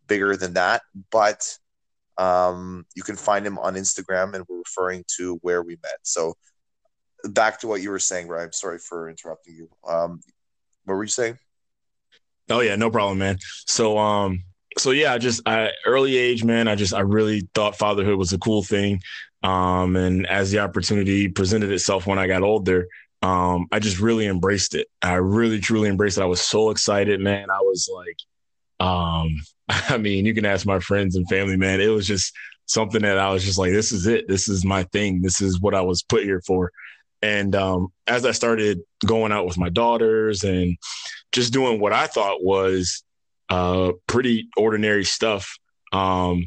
bigger 0.07 0.35
than 0.37 0.53
that, 0.53 0.81
but 1.11 1.57
Um, 2.17 2.85
you 2.95 3.03
can 3.03 3.17
find 3.17 3.45
him 3.45 3.59
on 3.59 3.75
Instagram, 3.75 4.35
and 4.35 4.45
we're 4.47 4.59
referring 4.59 5.03
to 5.17 5.35
where 5.41 5.61
we 5.61 5.75
met. 5.83 5.99
So 6.03 6.35
back 7.25 7.59
to 7.59 7.67
what 7.67 7.81
you 7.81 7.91
were 7.91 7.99
saying, 7.99 8.27
Brian. 8.27 8.53
Sorry 8.53 8.79
for 8.79 9.09
interrupting 9.09 9.55
you. 9.55 9.67
Um, 9.85 10.21
what 10.85 10.95
were 10.95 11.03
you 11.03 11.09
saying? 11.09 11.37
Oh 12.49 12.61
yeah, 12.61 12.77
no 12.77 12.89
problem, 12.89 13.17
man. 13.17 13.37
So 13.67 13.97
um, 13.97 14.43
so 14.77 14.91
yeah, 14.91 15.13
I 15.13 15.17
just 15.17 15.41
I 15.45 15.71
early 15.85 16.17
age, 16.17 16.43
man. 16.43 16.67
I 16.67 16.75
just 16.75 16.93
I 16.93 17.01
really 17.01 17.47
thought 17.53 17.77
fatherhood 17.77 18.17
was 18.17 18.33
a 18.33 18.39
cool 18.39 18.63
thing. 18.63 19.01
Um, 19.43 19.95
and 19.95 20.25
as 20.27 20.51
the 20.51 20.59
opportunity 20.59 21.27
presented 21.27 21.71
itself 21.71 22.07
when 22.07 22.17
I 22.17 22.27
got 22.27 22.41
older, 22.41 22.87
um, 23.21 23.67
I 23.71 23.79
just 23.79 23.99
really 23.99 24.25
embraced 24.25 24.75
it. 24.75 24.87
I 25.01 25.15
really 25.15 25.59
truly 25.59 25.89
embraced 25.89 26.17
it. 26.17 26.23
I 26.23 26.25
was 26.25 26.41
so 26.41 26.71
excited, 26.71 27.19
man. 27.19 27.49
I 27.49 27.59
was 27.59 27.89
like, 27.93 28.87
um, 28.87 29.35
I 29.69 29.97
mean, 29.97 30.25
you 30.25 30.33
can 30.33 30.45
ask 30.45 30.65
my 30.65 30.79
friends 30.79 31.15
and 31.15 31.27
family, 31.29 31.57
man. 31.57 31.79
It 31.79 31.87
was 31.87 32.07
just 32.07 32.33
something 32.65 33.03
that 33.03 33.19
I 33.19 33.31
was 33.31 33.43
just 33.43 33.57
like, 33.57 33.71
this 33.71 33.91
is 33.91 34.07
it. 34.07 34.27
This 34.27 34.47
is 34.47 34.65
my 34.65 34.83
thing. 34.83 35.21
This 35.21 35.41
is 35.41 35.59
what 35.59 35.75
I 35.75 35.81
was 35.81 36.03
put 36.03 36.23
here 36.23 36.41
for. 36.41 36.71
And 37.21 37.55
um, 37.55 37.87
as 38.07 38.25
I 38.25 38.31
started 38.31 38.81
going 39.05 39.31
out 39.31 39.45
with 39.45 39.57
my 39.57 39.69
daughters 39.69 40.43
and 40.43 40.77
just 41.31 41.53
doing 41.53 41.79
what 41.79 41.93
I 41.93 42.07
thought 42.07 42.43
was 42.43 43.03
uh, 43.49 43.91
pretty 44.07 44.47
ordinary 44.57 45.03
stuff, 45.03 45.57
um, 45.91 46.45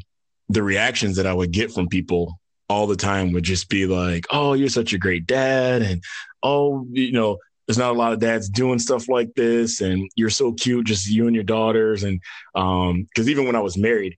the 0.49 0.63
reactions 0.63 1.17
that 1.17 1.27
I 1.27 1.33
would 1.33 1.51
get 1.51 1.71
from 1.71 1.87
people 1.87 2.39
all 2.67 2.87
the 2.87 2.95
time 2.95 3.31
would 3.33 3.43
just 3.43 3.69
be 3.69 3.85
like, 3.85 4.25
"Oh, 4.29 4.53
you're 4.53 4.69
such 4.69 4.93
a 4.93 4.97
great 4.97 5.25
dad," 5.25 5.81
and 5.81 6.03
"Oh, 6.43 6.85
you 6.91 7.11
know, 7.11 7.37
there's 7.69 7.77
not 7.77 7.91
a 7.91 7.97
lot 7.99 8.13
of 8.13 8.19
dads 8.19 8.49
doing 8.49 8.79
stuff 8.79 9.07
like 9.07 9.35
this 9.35 9.79
and 9.79 10.09
you're 10.15 10.31
so 10.31 10.51
cute 10.53 10.87
just 10.87 11.07
you 11.07 11.27
and 11.27 11.35
your 11.35 11.43
daughters 11.43 12.01
and 12.01 12.19
um 12.55 13.03
because 13.03 13.29
even 13.29 13.45
when 13.45 13.55
i 13.55 13.59
was 13.59 13.77
married 13.77 14.17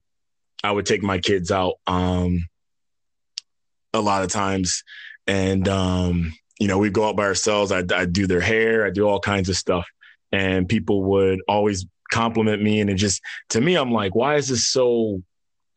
i 0.64 0.72
would 0.72 0.86
take 0.86 1.02
my 1.02 1.18
kids 1.18 1.50
out 1.50 1.74
um 1.86 2.48
a 3.92 4.00
lot 4.00 4.22
of 4.22 4.30
times 4.30 4.84
and 5.26 5.68
um 5.68 6.32
you 6.58 6.66
know 6.66 6.78
we'd 6.78 6.94
go 6.94 7.06
out 7.06 7.16
by 7.16 7.24
ourselves. 7.24 7.72
I'd, 7.72 7.92
I'd 7.92 8.14
do 8.14 8.26
their 8.26 8.40
hair 8.40 8.86
i 8.86 8.90
do 8.90 9.06
all 9.06 9.20
kinds 9.20 9.50
of 9.50 9.56
stuff 9.58 9.84
and 10.32 10.66
people 10.66 11.02
would 11.10 11.40
always 11.46 11.84
compliment 12.12 12.62
me 12.62 12.80
and 12.80 12.90
it 12.90 12.94
just 12.94 13.20
to 13.48 13.60
me 13.60 13.74
i'm 13.74 13.90
like 13.90 14.14
why 14.14 14.36
is 14.36 14.48
this 14.48 14.68
so 14.68 15.20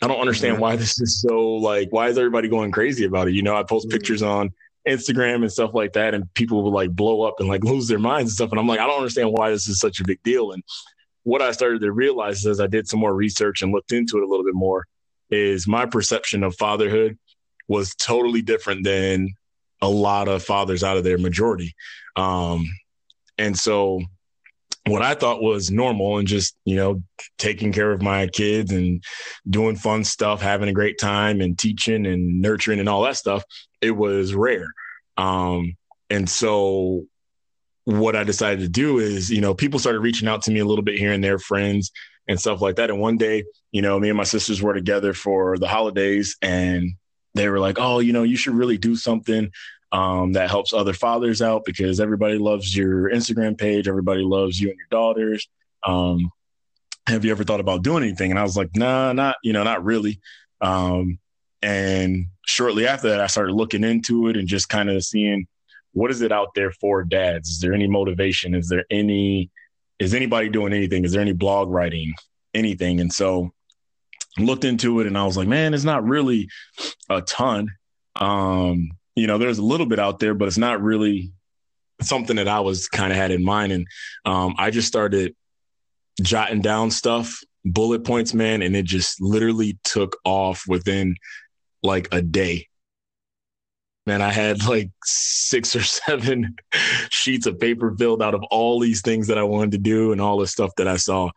i 0.01 0.08
don't 0.08 0.20
understand 0.20 0.60
why 0.60 0.75
this 0.75 1.00
is 1.00 1.22
so 1.22 1.56
like 1.56 1.88
why 1.92 2.10
is 2.10 2.18
everybody 2.18 2.48
going 2.48 2.72
crazy 2.72 3.06
about 3.06 3.27
it 3.27 3.34
you 3.34 3.42
know 3.42 3.56
i 3.56 3.63
post 3.63 3.88
mm-hmm. 3.88 3.96
pictures 3.96 4.22
on 4.22 4.51
Instagram 4.88 5.38
and 5.38 5.51
stuff 5.51 5.72
like 5.74 5.94
that, 5.94 6.13
and 6.13 6.32
people 6.36 6.63
will 6.63 6.72
like 6.72 6.92
blow 6.92 7.24
up 7.24 7.39
and 7.39 7.50
like 7.50 7.63
lose 7.63 7.88
their 7.88 8.00
minds 8.00 8.30
and 8.30 8.36
stuff. 8.36 8.51
And 8.51 8.60
I'm 8.60 8.68
like, 8.68 8.80
I 8.80 8.86
don't 8.86 8.98
understand 8.98 9.32
why 9.32 9.50
this 9.50 9.68
is 9.68 9.80
such 9.80 10.00
a 10.00 10.04
big 10.04 10.22
deal. 10.24 10.51
And 10.51 10.63
what 11.24 11.42
I 11.42 11.51
started 11.51 11.82
to 11.82 11.92
realize 11.92 12.46
as 12.46 12.60
I 12.60 12.68
did 12.68 12.88
some 12.88 13.00
more 13.00 13.13
research 13.13 13.62
and 13.62 13.72
looked 13.72 13.92
into 13.92 14.18
it 14.18 14.24
a 14.24 14.27
little 14.27 14.46
bit 14.46 14.54
more 14.54 14.86
is 15.32 15.68
my 15.68 15.88
perception 15.88 16.44
of 16.44 16.56
fatherhood 16.56 17.18
was 17.68 17.96
totally 17.96 18.44
different 18.44 18.84
than 18.84 19.34
a 19.82 19.89
lot 19.89 20.27
of 20.27 20.44
fathers 20.44 20.84
out 20.84 20.98
of 20.98 21.04
their 21.04 21.18
majority. 21.18 21.74
Um, 22.15 22.65
and 23.39 23.58
so 23.58 24.01
what 24.88 25.01
I 25.01 25.15
thought 25.15 25.42
was 25.42 25.72
normal 25.72 26.20
and 26.20 26.27
just, 26.27 26.56
you 26.63 26.75
know, 26.75 27.01
taking 27.38 27.72
care 27.72 27.92
of 27.92 28.01
my 28.01 28.27
kids 28.27 28.72
and 28.72 29.04
doing 29.50 29.75
fun 29.75 30.04
stuff, 30.04 30.42
having 30.42 30.70
a 30.70 30.74
great 30.74 31.00
time 31.00 31.42
and 31.42 31.58
teaching 31.58 32.06
and 32.06 32.39
nurturing 32.42 32.80
and 32.80 32.88
all 32.88 33.01
that 33.04 33.18
stuff, 33.18 33.44
it 33.82 33.92
was 33.92 34.36
rare. 34.36 34.68
Um, 35.18 35.75
and 36.10 36.30
so 36.30 37.06
what 37.86 38.15
I 38.15 38.24
decided 38.24 38.60
to 38.60 38.70
do 38.70 39.00
is, 39.00 39.32
you 39.32 39.42
know, 39.42 39.56
people 39.56 39.80
started 39.80 40.01
reaching 40.01 40.27
out 40.27 40.44
to 40.44 40.51
me 40.51 40.60
a 40.60 40.65
little 40.65 40.84
bit 40.84 41.00
here 41.00 41.12
and 41.12 41.24
there, 41.24 41.39
friends 41.39 41.92
and 42.27 42.39
stuff 42.39 42.62
like 42.62 42.75
that. 42.75 42.92
And 42.92 43.00
one 43.00 43.18
day, 43.18 43.44
you 43.72 43.82
know, 43.82 44.00
me 44.00 44.10
and 44.10 44.18
my 44.18 44.24
sisters 44.24 44.62
were 44.62 44.74
together 44.74 45.13
for 45.13 45.58
the 45.58 45.68
holidays 45.68 46.38
and 46.42 46.92
they 47.34 47.50
were 47.50 47.60
like, 47.60 47.77
oh, 47.80 48.00
you 48.00 48.13
know, 48.13 48.24
you 48.24 48.38
should 48.38 48.56
really 48.56 48.77
do 48.77 48.96
something 48.96 49.51
um, 49.96 50.34
that 50.34 50.50
helps 50.50 50.74
other 50.74 50.92
fathers 50.92 51.42
out 51.42 51.64
because 51.64 52.02
everybody 52.02 52.38
loves 52.38 52.75
your 52.75 53.10
Instagram 53.10 53.58
page. 53.58 53.88
Everybody 53.88 54.24
loves 54.24 54.60
you 54.60 54.68
and 54.68 54.78
your 54.78 54.88
daughters. 54.92 55.48
Um, 55.88 56.32
have 57.08 57.24
you 57.24 57.32
ever 57.32 57.46
thought 57.46 57.62
about 57.62 57.82
doing 57.82 58.04
anything? 58.04 58.30
And 58.30 58.38
I 58.38 58.44
was 58.44 58.58
like, 58.58 58.75
nah, 58.75 59.14
not, 59.14 59.38
you 59.42 59.54
know, 59.54 59.64
not 59.64 59.86
really. 59.86 60.20
Um, 60.60 61.18
and 61.62 62.25
shortly 62.46 62.86
after 62.86 63.08
that, 63.10 63.22
I 63.22 63.28
started 63.28 63.54
looking 63.54 63.86
into 63.86 64.28
it 64.28 64.36
and 64.36 64.50
just 64.50 64.68
kind 64.68 64.90
of 64.90 65.02
seeing 65.02 65.48
what 65.94 66.12
is 66.12 66.22
it 66.22 66.34
out 66.34 66.50
there 66.56 66.74
for 66.74 67.06
dads? 67.06 67.50
Is 67.50 67.60
there 67.62 67.74
any 67.74 67.88
motivation? 67.88 68.54
Is 68.54 68.68
there 68.68 68.84
any, 68.92 69.50
is 69.98 70.14
anybody 70.14 70.50
doing 70.50 70.74
anything? 70.74 71.06
Is 71.06 71.14
there 71.14 71.22
any 71.22 71.32
blog 71.32 71.70
writing, 71.70 72.14
anything? 72.54 73.00
And 73.00 73.14
so 73.14 73.54
looked 74.38 74.66
into 74.66 75.00
it 75.00 75.08
and 75.08 75.18
I 75.18 75.24
was 75.24 75.38
like, 75.38 75.48
man, 75.48 75.74
it's 75.74 75.86
not 75.86 76.04
really 76.04 76.50
a 77.10 77.22
ton. 77.22 77.70
Um, 78.18 78.90
you 79.16 79.28
know, 79.28 79.38
there's 79.38 79.58
a 79.58 79.64
little 79.64 79.86
bit 79.86 80.00
out 80.00 80.20
there, 80.20 80.34
but 80.34 80.48
it's 80.48 80.58
not 80.58 80.82
really 80.82 81.32
something 82.02 82.36
that 82.36 82.48
I 82.48 82.60
was 82.60 82.88
kind 82.88 83.12
of 83.12 83.18
had 83.18 83.32
in 83.32 83.44
mind. 83.44 83.72
And 83.72 83.88
um, 84.26 84.56
I 84.58 84.72
just 84.72 84.88
started 84.88 85.36
jotting 86.22 86.62
down 86.62 86.92
stuff, 86.92 87.42
bullet 87.64 88.04
points, 88.04 88.34
man, 88.34 88.62
and 88.62 88.76
it 88.76 88.86
just 88.86 89.22
literally 89.22 89.78
took 89.84 90.18
off 90.26 90.64
within 90.68 91.16
like 91.82 92.10
a 92.12 92.22
day. 92.22 92.68
Man, 94.06 94.22
I 94.22 94.32
had 94.32 94.66
like 94.68 94.92
six 95.04 95.76
or 95.76 95.84
seven 95.84 96.56
sheets 97.10 97.48
of 97.48 97.60
paper 97.60 97.96
filled 97.98 98.22
out 98.22 98.36
of 98.36 98.44
all 98.52 98.80
these 98.80 99.02
things 99.02 99.28
that 99.28 99.38
I 99.38 99.44
wanted 99.44 99.72
to 99.72 99.78
do 99.78 100.12
and 100.12 100.22
all 100.22 100.38
the 100.38 100.48
stuff 100.48 100.72
that 100.78 100.88
I 100.88 100.98
saw. 100.98 101.32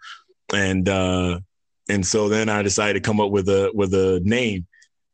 And 0.52 0.88
uh 0.88 1.40
and 1.90 2.06
so 2.06 2.28
then 2.28 2.50
I 2.50 2.62
decided 2.62 3.02
to 3.02 3.06
come 3.06 3.20
up 3.20 3.30
with 3.30 3.48
a 3.48 3.70
with 3.72 3.94
a 3.94 4.20
name. 4.22 4.66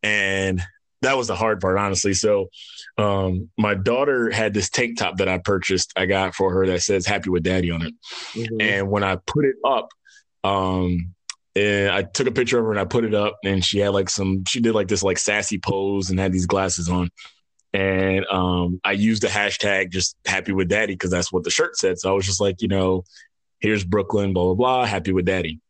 And 0.03 0.61
that 1.05 1.17
was 1.17 1.29
the 1.29 1.37
hard 1.37 1.61
part, 1.61 1.79
honestly. 1.79 2.15
So, 2.15 2.51
um, 2.99 3.51
my 3.57 3.75
daughter 3.75 4.31
had 4.31 4.55
this 4.55 4.71
tank 4.71 4.99
top 4.99 5.19
that 5.19 5.29
I 5.29 5.39
purchased. 5.39 5.93
I 5.97 6.07
got 6.07 6.35
for 6.35 6.53
her 6.53 6.67
that 6.67 6.83
says 6.83 7.07
"Happy 7.07 7.31
with 7.31 7.43
Daddy" 7.43 7.71
on 7.71 7.83
it. 7.83 7.95
Mm-hmm. 8.33 8.61
And 8.61 8.91
when 8.91 9.05
I 9.05 9.17
put 9.17 9.45
it 9.45 9.57
up, 9.65 9.89
um, 10.43 11.15
and 11.57 11.91
I 11.91 12.03
took 12.03 12.27
a 12.27 12.33
picture 12.33 12.59
of 12.59 12.65
her 12.65 12.71
and 12.73 12.81
I 12.81 12.85
put 12.85 13.05
it 13.05 13.15
up, 13.15 13.39
and 13.45 13.65
she 13.65 13.79
had 13.79 13.91
like 13.91 14.11
some. 14.11 14.45
She 14.47 14.61
did 14.61 14.75
like 14.75 14.89
this 14.89 15.03
like 15.03 15.19
sassy 15.19 15.59
pose 15.59 16.11
and 16.11 16.19
had 16.19 16.33
these 16.33 16.47
glasses 16.47 16.89
on. 16.89 17.11
And 17.73 18.25
um, 18.27 18.81
I 18.85 18.93
used 18.93 19.23
the 19.23 19.29
hashtag 19.29 19.91
just 19.91 20.17
"Happy 20.27 20.53
with 20.53 20.69
Daddy" 20.69 20.95
because 20.95 21.11
that's 21.11 21.33
what 21.33 21.45
the 21.45 21.51
shirt 21.51 21.77
said. 21.77 21.99
So 21.99 22.11
I 22.11 22.15
was 22.15 22.27
just 22.27 22.41
like, 22.41 22.63
you 22.63 22.69
know, 22.69 23.05
here's 23.61 23.85
Brooklyn, 23.85 24.33
blah 24.33 24.45
blah 24.45 24.55
blah, 24.55 24.85
happy 24.87 25.13
with 25.13 25.27
Daddy 25.27 25.61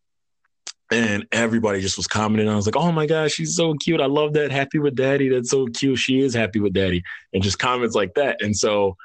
and 0.91 1.27
everybody 1.33 1.81
just 1.81 1.97
was 1.97 2.07
commenting. 2.07 2.49
I 2.49 2.57
was 2.57 2.67
like, 2.67 2.77
"Oh 2.77 2.93
my 2.93 3.07
gosh, 3.07 3.33
she's 3.33 3.57
so 3.57 3.75
cute! 3.75 4.01
I 4.01 4.07
love 4.07 4.35
that. 4.35 4.51
Happy 4.51 4.79
with 4.79 4.95
daddy. 4.95 5.29
That's 5.29 5.51
so 5.51 5.67
cute. 5.67 5.99
She 5.99 6.21
is 6.21 6.35
happy 6.35 6.61
with 6.61 6.73
daddy." 6.73 7.03
And 7.33 7.43
just 7.43 7.59
comments 7.59 7.95
like 7.95 8.15
that. 8.15 8.43
And 8.43 8.57
so 8.57 8.97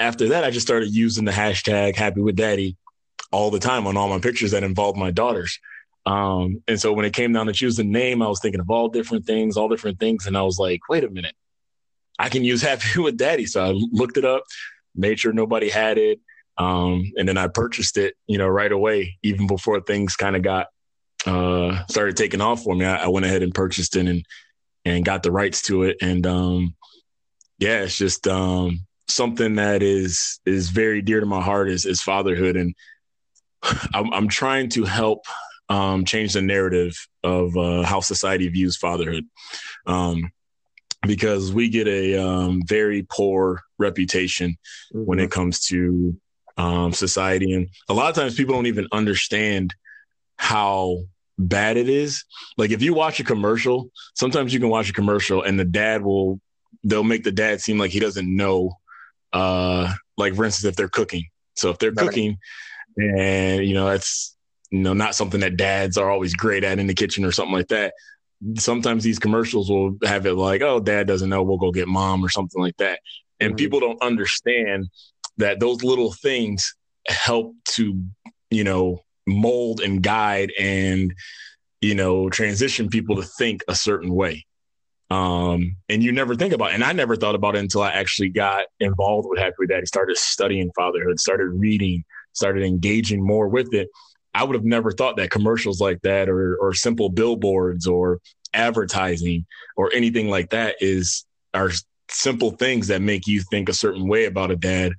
after 0.00 0.28
that, 0.28 0.44
I 0.44 0.50
just 0.50 0.66
started 0.66 0.94
using 0.94 1.24
the 1.24 1.32
hashtag 1.32 1.94
Happy 1.94 2.20
with 2.20 2.36
Daddy 2.36 2.76
all 3.30 3.50
the 3.50 3.58
time 3.58 3.86
on 3.86 3.96
all 3.96 4.08
my 4.08 4.18
pictures 4.18 4.50
that 4.52 4.64
involved 4.64 4.98
my 4.98 5.10
daughters. 5.10 5.60
Um, 6.06 6.62
and 6.66 6.80
so 6.80 6.92
when 6.92 7.04
it 7.04 7.12
came 7.12 7.32
down 7.32 7.46
to 7.46 7.52
choosing 7.52 7.92
name, 7.92 8.22
I 8.22 8.28
was 8.28 8.40
thinking 8.40 8.60
of 8.60 8.70
all 8.70 8.88
different 8.88 9.26
things, 9.26 9.56
all 9.56 9.68
different 9.68 10.00
things, 10.00 10.26
and 10.26 10.36
I 10.36 10.42
was 10.42 10.58
like, 10.58 10.80
"Wait 10.88 11.04
a 11.04 11.10
minute, 11.10 11.34
I 12.18 12.28
can 12.28 12.44
use 12.44 12.62
Happy 12.70 13.00
with 13.00 13.18
Daddy." 13.18 13.46
So 13.46 13.62
I 13.62 13.72
looked 13.72 14.16
it 14.16 14.24
up, 14.24 14.44
made 14.94 15.20
sure 15.20 15.32
nobody 15.32 15.68
had 15.68 15.98
it. 15.98 16.20
Um, 16.56 17.12
and 17.16 17.26
then 17.26 17.38
I 17.38 17.46
purchased 17.46 17.96
it, 17.96 18.14
you 18.26 18.36
know, 18.36 18.48
right 18.48 18.70
away, 18.70 19.18
even 19.22 19.46
before 19.46 19.80
things 19.80 20.16
kind 20.16 20.36
of 20.36 20.42
got 20.42 20.66
uh, 21.26 21.84
started 21.86 22.16
taking 22.16 22.40
off 22.40 22.62
for 22.62 22.74
me, 22.74 22.84
I, 22.84 23.04
I, 23.04 23.08
went 23.08 23.26
ahead 23.26 23.42
and 23.42 23.54
purchased 23.54 23.96
it 23.96 24.06
and 24.06 24.24
and 24.84 25.04
got 25.04 25.22
the 25.22 25.30
rights 25.30 25.62
to 25.62 25.82
it. 25.82 25.98
And 26.00 26.26
um, 26.26 26.74
yeah, 27.58 27.82
it's 27.82 27.96
just 27.96 28.26
um, 28.26 28.86
something 29.08 29.56
that 29.56 29.82
is 29.82 30.40
is 30.46 30.70
very 30.70 31.02
dear 31.02 31.20
to 31.20 31.26
my 31.26 31.42
heart 31.42 31.68
is, 31.68 31.84
is 31.84 32.00
fatherhood, 32.00 32.56
and 32.56 32.74
I'm, 33.94 34.12
I'm 34.12 34.28
trying 34.28 34.70
to 34.70 34.84
help 34.84 35.24
um, 35.68 36.04
change 36.04 36.32
the 36.32 36.42
narrative 36.42 36.96
of 37.22 37.56
uh, 37.56 37.82
how 37.82 38.00
society 38.00 38.48
views 38.48 38.76
fatherhood. 38.76 39.24
Um, 39.86 40.32
because 41.06 41.50
we 41.50 41.70
get 41.70 41.88
a 41.88 42.16
um, 42.22 42.60
very 42.66 43.06
poor 43.08 43.62
reputation 43.78 44.58
mm-hmm. 44.94 45.06
when 45.06 45.18
it 45.18 45.30
comes 45.30 45.60
to 45.66 46.14
um, 46.58 46.92
society, 46.92 47.54
and 47.54 47.68
a 47.88 47.94
lot 47.94 48.10
of 48.10 48.14
times 48.14 48.34
people 48.34 48.54
don't 48.54 48.66
even 48.66 48.86
understand 48.92 49.74
how 50.40 50.96
bad 51.38 51.76
it 51.76 51.90
is. 51.90 52.24
Like 52.56 52.70
if 52.70 52.80
you 52.80 52.94
watch 52.94 53.20
a 53.20 53.24
commercial, 53.24 53.90
sometimes 54.14 54.54
you 54.54 54.58
can 54.58 54.70
watch 54.70 54.88
a 54.88 54.94
commercial 54.94 55.42
and 55.42 55.60
the 55.60 55.66
dad 55.66 56.02
will 56.02 56.40
they'll 56.82 57.04
make 57.04 57.24
the 57.24 57.30
dad 57.30 57.60
seem 57.60 57.76
like 57.76 57.90
he 57.90 58.00
doesn't 58.00 58.34
know 58.34 58.72
uh 59.34 59.92
like 60.16 60.34
for 60.34 60.46
instance 60.46 60.64
if 60.64 60.76
they're 60.76 60.88
cooking. 60.88 61.24
So 61.56 61.68
if 61.68 61.78
they're 61.78 61.92
cooking 61.92 62.38
and 62.96 63.66
you 63.66 63.74
know 63.74 63.90
that's 63.90 64.34
you 64.70 64.78
know 64.78 64.94
not 64.94 65.14
something 65.14 65.40
that 65.40 65.58
dads 65.58 65.98
are 65.98 66.10
always 66.10 66.34
great 66.34 66.64
at 66.64 66.78
in 66.78 66.86
the 66.86 66.94
kitchen 66.94 67.26
or 67.26 67.32
something 67.32 67.54
like 67.54 67.68
that. 67.68 67.92
Sometimes 68.56 69.04
these 69.04 69.18
commercials 69.18 69.68
will 69.68 69.98
have 70.04 70.24
it 70.24 70.32
like, 70.32 70.62
oh, 70.62 70.80
dad 70.80 71.06
doesn't 71.06 71.28
know, 71.28 71.42
we'll 71.42 71.58
go 71.58 71.70
get 71.70 71.86
mom 71.86 72.24
or 72.24 72.30
something 72.30 72.62
like 72.62 72.78
that. 72.78 73.00
And 73.40 73.50
mm-hmm. 73.50 73.56
people 73.56 73.80
don't 73.80 74.00
understand 74.00 74.88
that 75.36 75.60
those 75.60 75.84
little 75.84 76.12
things 76.14 76.74
help 77.06 77.54
to, 77.72 78.02
you 78.50 78.64
know, 78.64 79.02
mold 79.30 79.80
and 79.80 80.02
guide 80.02 80.52
and 80.58 81.14
you 81.80 81.94
know, 81.94 82.28
transition 82.28 82.88
people 82.88 83.16
to 83.16 83.22
think 83.22 83.62
a 83.68 83.74
certain 83.74 84.14
way. 84.14 84.44
Um, 85.10 85.76
and 85.88 86.02
you 86.02 86.12
never 86.12 86.36
think 86.36 86.52
about 86.52 86.70
it. 86.70 86.74
And 86.74 86.84
I 86.84 86.92
never 86.92 87.16
thought 87.16 87.34
about 87.34 87.56
it 87.56 87.60
until 87.60 87.82
I 87.82 87.90
actually 87.90 88.28
got 88.28 88.66
involved 88.78 89.26
with 89.28 89.40
Happy 89.40 89.66
Daddy, 89.68 89.86
started 89.86 90.16
studying 90.16 90.70
fatherhood, 90.76 91.18
started 91.18 91.48
reading, 91.48 92.04
started 92.32 92.62
engaging 92.62 93.24
more 93.24 93.48
with 93.48 93.74
it. 93.74 93.88
I 94.34 94.44
would 94.44 94.54
have 94.54 94.64
never 94.64 94.92
thought 94.92 95.16
that 95.16 95.30
commercials 95.30 95.80
like 95.80 96.02
that 96.02 96.28
or 96.28 96.56
or 96.56 96.72
simple 96.74 97.08
billboards 97.08 97.88
or 97.88 98.20
advertising 98.54 99.46
or 99.76 99.92
anything 99.92 100.28
like 100.28 100.50
that 100.50 100.76
is 100.80 101.24
are 101.54 101.72
simple 102.08 102.52
things 102.52 102.88
that 102.88 103.02
make 103.02 103.26
you 103.26 103.42
think 103.50 103.68
a 103.68 103.74
certain 103.74 104.06
way 104.06 104.26
about 104.26 104.52
a 104.52 104.56
dad 104.56 104.92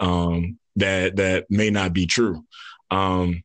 um, 0.00 0.58
that 0.76 1.16
that 1.16 1.50
may 1.50 1.68
not 1.68 1.92
be 1.92 2.06
true. 2.06 2.42
Um, 2.90 3.42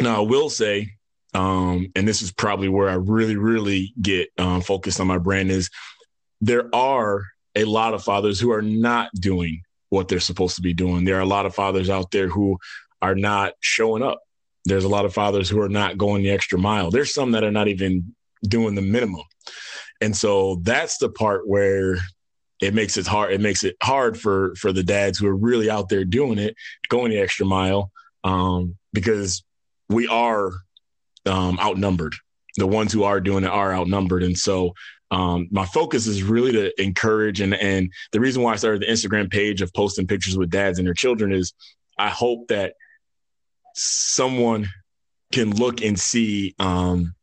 now 0.00 0.22
I 0.22 0.26
will 0.26 0.50
say, 0.50 0.92
um, 1.34 1.90
and 1.94 2.06
this 2.06 2.22
is 2.22 2.32
probably 2.32 2.68
where 2.68 2.88
I 2.88 2.94
really 2.94 3.36
really 3.36 3.92
get 4.00 4.28
um, 4.38 4.60
focused 4.60 5.00
on 5.00 5.06
my 5.06 5.18
brand 5.18 5.50
is 5.50 5.70
there 6.40 6.74
are 6.74 7.24
a 7.54 7.64
lot 7.64 7.94
of 7.94 8.02
fathers 8.02 8.38
who 8.38 8.52
are 8.52 8.62
not 8.62 9.10
doing 9.14 9.62
what 9.90 10.08
they're 10.08 10.20
supposed 10.20 10.56
to 10.56 10.62
be 10.62 10.74
doing. 10.74 11.04
There 11.04 11.16
are 11.16 11.22
a 11.22 11.26
lot 11.26 11.46
of 11.46 11.54
fathers 11.54 11.90
out 11.90 12.10
there 12.10 12.28
who 12.28 12.58
are 13.02 13.14
not 13.14 13.52
showing 13.60 14.02
up. 14.02 14.20
There's 14.64 14.84
a 14.84 14.88
lot 14.88 15.04
of 15.04 15.14
fathers 15.14 15.48
who 15.48 15.60
are 15.60 15.68
not 15.68 15.98
going 15.98 16.22
the 16.22 16.30
extra 16.30 16.58
mile. 16.58 16.90
There's 16.90 17.14
some 17.14 17.32
that 17.32 17.44
are 17.44 17.50
not 17.50 17.68
even 17.68 18.14
doing 18.42 18.74
the 18.74 18.82
minimum. 18.82 19.22
And 20.00 20.16
so 20.16 20.60
that's 20.62 20.98
the 20.98 21.08
part 21.08 21.48
where 21.48 21.96
it 22.60 22.74
makes 22.74 22.96
it 22.96 23.06
hard. 23.06 23.32
It 23.32 23.40
makes 23.40 23.64
it 23.64 23.76
hard 23.82 24.18
for 24.18 24.54
for 24.56 24.72
the 24.72 24.82
dads 24.82 25.18
who 25.18 25.26
are 25.26 25.36
really 25.36 25.70
out 25.70 25.88
there 25.88 26.04
doing 26.04 26.38
it, 26.38 26.54
going 26.88 27.10
the 27.10 27.18
extra 27.18 27.46
mile, 27.46 27.90
um, 28.24 28.76
because 28.92 29.42
we 29.88 30.06
are 30.08 30.52
um, 31.26 31.58
outnumbered. 31.60 32.14
The 32.56 32.66
ones 32.66 32.92
who 32.92 33.04
are 33.04 33.20
doing 33.20 33.44
it 33.44 33.50
are 33.50 33.72
outnumbered, 33.72 34.22
and 34.22 34.36
so 34.36 34.74
um, 35.10 35.48
my 35.50 35.64
focus 35.64 36.06
is 36.06 36.22
really 36.22 36.52
to 36.52 36.82
encourage 36.82 37.40
and 37.40 37.54
and 37.54 37.90
the 38.12 38.20
reason 38.20 38.42
why 38.42 38.52
I 38.52 38.56
started 38.56 38.82
the 38.82 38.86
Instagram 38.86 39.30
page 39.30 39.62
of 39.62 39.72
posting 39.72 40.06
pictures 40.06 40.36
with 40.36 40.50
dads 40.50 40.78
and 40.78 40.86
their 40.86 40.94
children 40.94 41.32
is 41.32 41.54
I 41.98 42.08
hope 42.08 42.48
that 42.48 42.74
someone 43.74 44.68
can 45.32 45.54
look 45.54 45.82
and 45.82 45.98
see 45.98 46.54
um, 46.58 47.14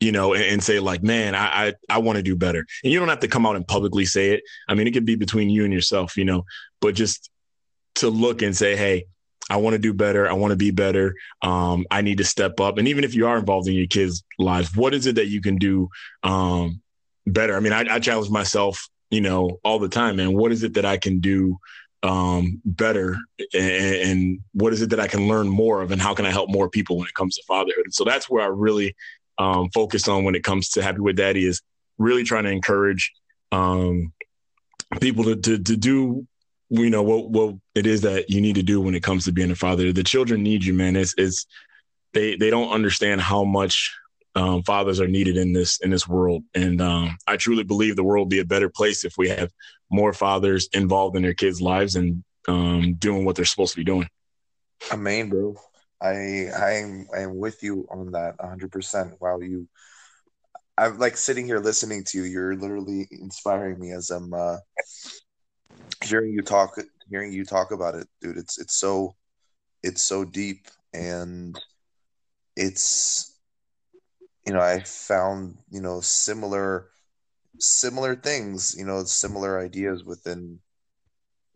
you 0.00 0.12
know, 0.12 0.32
and, 0.32 0.44
and, 0.44 0.62
say 0.62 0.78
like, 0.78 1.02
man, 1.02 1.34
I 1.34 1.68
I, 1.68 1.74
I 1.90 1.98
want 1.98 2.16
to 2.16 2.22
do 2.22 2.36
better. 2.36 2.64
And 2.84 2.92
you 2.92 2.98
don't 3.00 3.08
have 3.08 3.20
to 3.20 3.28
come 3.28 3.44
out 3.44 3.56
and 3.56 3.66
publicly 3.66 4.04
say 4.04 4.30
it. 4.30 4.42
I 4.68 4.74
mean, 4.74 4.86
it 4.86 4.92
could 4.92 5.04
be 5.04 5.16
between 5.16 5.50
you 5.50 5.64
and 5.64 5.72
yourself, 5.72 6.16
you 6.16 6.24
know, 6.24 6.44
but 6.80 6.94
just 6.94 7.30
to 7.96 8.08
look 8.08 8.42
and 8.42 8.56
say, 8.56 8.76
hey, 8.76 9.06
I 9.50 9.56
want 9.56 9.74
to 9.74 9.78
do 9.78 9.92
better. 9.94 10.28
I 10.28 10.34
want 10.34 10.52
to 10.52 10.56
be 10.56 10.70
better. 10.70 11.14
Um, 11.42 11.86
I 11.90 12.02
need 12.02 12.18
to 12.18 12.24
step 12.24 12.60
up. 12.60 12.78
And 12.78 12.88
even 12.88 13.04
if 13.04 13.14
you 13.14 13.26
are 13.26 13.38
involved 13.38 13.68
in 13.68 13.74
your 13.74 13.86
kids' 13.86 14.22
lives, 14.38 14.76
what 14.76 14.94
is 14.94 15.06
it 15.06 15.16
that 15.16 15.28
you 15.28 15.40
can 15.40 15.56
do 15.56 15.88
um, 16.22 16.80
better? 17.26 17.56
I 17.56 17.60
mean, 17.60 17.72
I, 17.72 17.94
I 17.94 17.98
challenge 17.98 18.30
myself, 18.30 18.88
you 19.10 19.20
know, 19.20 19.58
all 19.64 19.78
the 19.78 19.88
time, 19.88 20.16
man. 20.16 20.34
What 20.34 20.52
is 20.52 20.62
it 20.62 20.74
that 20.74 20.84
I 20.84 20.98
can 20.98 21.20
do 21.20 21.58
um, 22.02 22.60
better 22.64 23.16
and, 23.52 23.64
and, 23.64 24.40
what 24.52 24.72
is 24.72 24.82
it 24.82 24.90
that 24.90 25.00
I 25.00 25.08
can 25.08 25.26
learn 25.26 25.48
more 25.48 25.82
of 25.82 25.90
and 25.90 26.00
how 26.00 26.14
can 26.14 26.26
I 26.26 26.30
help 26.30 26.48
more 26.48 26.70
people 26.70 26.96
when 26.96 27.08
it 27.08 27.14
comes 27.14 27.34
to 27.36 27.42
fatherhood? 27.48 27.86
And 27.86 27.94
so 27.94 28.04
that's 28.04 28.30
where 28.30 28.42
I 28.42 28.46
really 28.46 28.94
um, 29.38 29.68
focused 29.70 30.08
on 30.08 30.22
when 30.22 30.36
it 30.36 30.44
comes 30.44 30.70
to 30.70 30.82
Happy 30.82 31.00
with 31.00 31.16
Daddy 31.16 31.44
is 31.44 31.60
really 31.98 32.22
trying 32.22 32.44
to 32.44 32.50
encourage 32.50 33.12
um, 33.50 34.12
people 35.00 35.24
to, 35.24 35.36
to, 35.36 35.58
to 35.58 35.76
do 35.76 36.26
you 36.70 36.90
know 36.90 37.02
what 37.02 37.30
what 37.30 37.54
it 37.74 37.86
is 37.86 38.02
that 38.02 38.28
you 38.28 38.40
need 38.40 38.56
to 38.56 38.62
do 38.62 38.80
when 38.80 38.94
it 38.94 39.02
comes 39.02 39.24
to 39.24 39.32
being 39.32 39.50
a 39.50 39.56
father. 39.56 39.92
The 39.92 40.04
children 40.04 40.42
need 40.42 40.64
you, 40.64 40.74
man. 40.74 40.96
It's 40.96 41.14
it's 41.16 41.46
they 42.12 42.36
they 42.36 42.50
don't 42.50 42.70
understand 42.70 43.20
how 43.20 43.44
much 43.44 43.94
um, 44.34 44.62
fathers 44.62 45.00
are 45.00 45.08
needed 45.08 45.36
in 45.36 45.52
this 45.52 45.80
in 45.80 45.90
this 45.90 46.06
world, 46.06 46.44
and 46.54 46.80
um, 46.80 47.16
I 47.26 47.36
truly 47.36 47.64
believe 47.64 47.96
the 47.96 48.04
world 48.04 48.26
will 48.26 48.30
be 48.30 48.40
a 48.40 48.44
better 48.44 48.68
place 48.68 49.04
if 49.04 49.14
we 49.16 49.28
have 49.28 49.50
more 49.90 50.12
fathers 50.12 50.68
involved 50.72 51.16
in 51.16 51.22
their 51.22 51.34
kids' 51.34 51.62
lives 51.62 51.96
and 51.96 52.22
um, 52.46 52.94
doing 52.94 53.24
what 53.24 53.36
they're 53.36 53.44
supposed 53.44 53.72
to 53.72 53.80
be 53.80 53.84
doing. 53.84 54.08
Amen, 54.92 55.28
bro. 55.28 55.56
I 56.00 56.48
I'm 56.54 57.08
I'm 57.16 57.36
with 57.36 57.62
you 57.62 57.86
on 57.90 58.12
that 58.12 58.34
100. 58.38 58.70
percent 58.70 59.14
Wow, 59.20 59.40
you, 59.40 59.66
I'm 60.76 60.98
like 60.98 61.16
sitting 61.16 61.46
here 61.46 61.58
listening 61.58 62.04
to 62.08 62.18
you. 62.18 62.24
You're 62.24 62.56
literally 62.56 63.08
inspiring 63.10 63.80
me 63.80 63.92
as 63.92 64.10
I'm 64.10 64.32
uh, 64.32 64.58
hearing 66.02 66.32
you 66.32 66.42
talk. 66.42 66.78
Hearing 67.10 67.32
you 67.32 67.44
talk 67.44 67.70
about 67.70 67.94
it, 67.94 68.06
dude. 68.20 68.36
It's 68.36 68.58
it's 68.58 68.78
so 68.78 69.16
it's 69.82 70.02
so 70.02 70.24
deep 70.24 70.68
and 70.92 71.58
it's 72.56 73.36
you 74.46 74.52
know 74.52 74.60
I 74.60 74.80
found 74.80 75.58
you 75.70 75.80
know 75.80 76.00
similar 76.00 76.88
similar 77.58 78.14
things 78.14 78.74
you 78.76 78.84
know 78.84 79.04
similar 79.04 79.58
ideas 79.58 80.04
within 80.04 80.60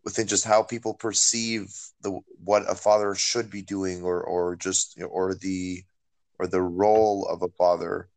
within 0.03 0.27
just 0.27 0.45
how 0.45 0.63
people 0.63 0.93
perceive 0.93 1.73
the 2.01 2.19
what 2.43 2.69
a 2.69 2.75
father 2.75 3.15
should 3.15 3.49
be 3.49 3.61
doing 3.61 4.03
or 4.03 4.21
or 4.21 4.55
just 4.55 4.99
or 5.09 5.33
the 5.33 5.83
or 6.39 6.47
the 6.47 6.61
role 6.61 7.25
of 7.27 7.41
a 7.41 7.47
father 7.49 8.09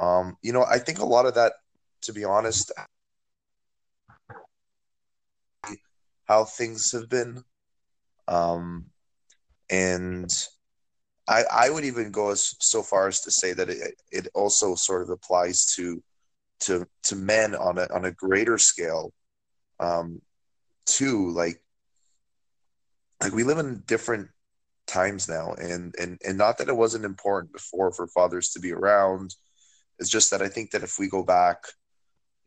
um 0.00 0.36
you 0.42 0.52
know 0.52 0.64
i 0.64 0.78
think 0.78 0.98
a 0.98 1.04
lot 1.04 1.26
of 1.26 1.34
that 1.34 1.52
to 2.02 2.12
be 2.12 2.24
honest 2.24 2.72
how 6.30 6.44
things 6.44 6.92
have 6.92 7.08
been. 7.08 7.42
Um 8.28 8.86
and 9.68 10.30
i 11.28 11.44
i 11.52 11.70
would 11.70 11.84
even 11.84 12.10
go 12.10 12.30
as 12.30 12.56
so 12.60 12.82
far 12.82 13.06
as 13.06 13.20
to 13.20 13.30
say 13.30 13.52
that 13.52 13.68
it 13.70 13.94
it 14.10 14.26
also 14.34 14.74
sort 14.74 15.02
of 15.02 15.10
applies 15.10 15.64
to 15.74 16.02
to 16.58 16.86
to 17.04 17.14
men 17.16 17.54
on 17.54 17.78
a 17.78 17.86
on 17.96 18.04
a 18.04 18.12
greater 18.12 18.58
scale. 18.58 19.12
Um 19.80 20.22
too 20.86 21.30
like 21.30 21.58
like 23.22 23.32
we 23.32 23.44
live 23.44 23.58
in 23.58 23.82
different 23.86 24.28
times 24.86 25.28
now 25.28 25.54
and 25.54 25.94
and 26.00 26.20
and 26.26 26.38
not 26.38 26.58
that 26.58 26.68
it 26.68 26.76
wasn't 26.76 27.04
important 27.04 27.52
before 27.52 27.92
for 27.92 28.06
fathers 28.06 28.50
to 28.50 28.60
be 28.60 28.72
around. 28.72 29.34
It's 29.98 30.14
just 30.16 30.30
that 30.30 30.42
i 30.42 30.48
think 30.48 30.70
that 30.70 30.82
if 30.88 30.98
we 30.98 31.08
go 31.08 31.22
back 31.22 31.58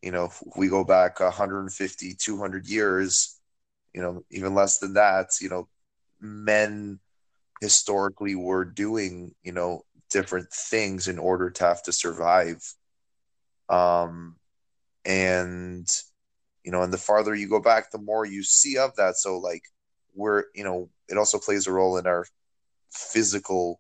you 0.02 0.12
know 0.12 0.32
we 0.58 0.68
go 0.68 0.84
back 0.84 1.20
150 1.20 2.16
200 2.16 2.68
years 2.68 3.40
you 3.94 4.02
know 4.02 4.24
even 4.32 4.56
less 4.56 4.80
than 4.80 4.94
that 4.94 5.30
you 5.42 5.50
know 5.50 5.68
men 6.22 7.00
historically 7.62 8.36
were 8.36 8.66
doing 8.66 9.34
you 9.44 9.52
know 9.52 9.82
different 10.10 10.50
things 10.52 11.08
in 11.08 11.18
order 11.20 11.50
to 11.50 11.64
have 11.64 11.82
to 11.84 11.92
survive 11.92 12.76
um 13.70 14.36
and 15.06 15.88
you 16.64 16.72
know, 16.72 16.82
and 16.84 16.94
the 16.94 16.98
farther 16.98 17.36
you 17.36 17.48
go 17.50 17.62
back, 17.62 17.92
the 17.92 17.98
more 17.98 18.26
you 18.26 18.44
see 18.44 18.78
of 18.78 18.96
that. 18.98 19.16
So 19.18 19.38
like 19.38 19.64
we're, 20.16 20.46
you 20.56 20.64
know, 20.64 20.90
it 21.10 21.18
also 21.18 21.40
plays 21.40 21.68
a 21.68 21.72
role 21.72 21.98
in 21.98 22.08
our 22.08 22.26
physical, 22.92 23.80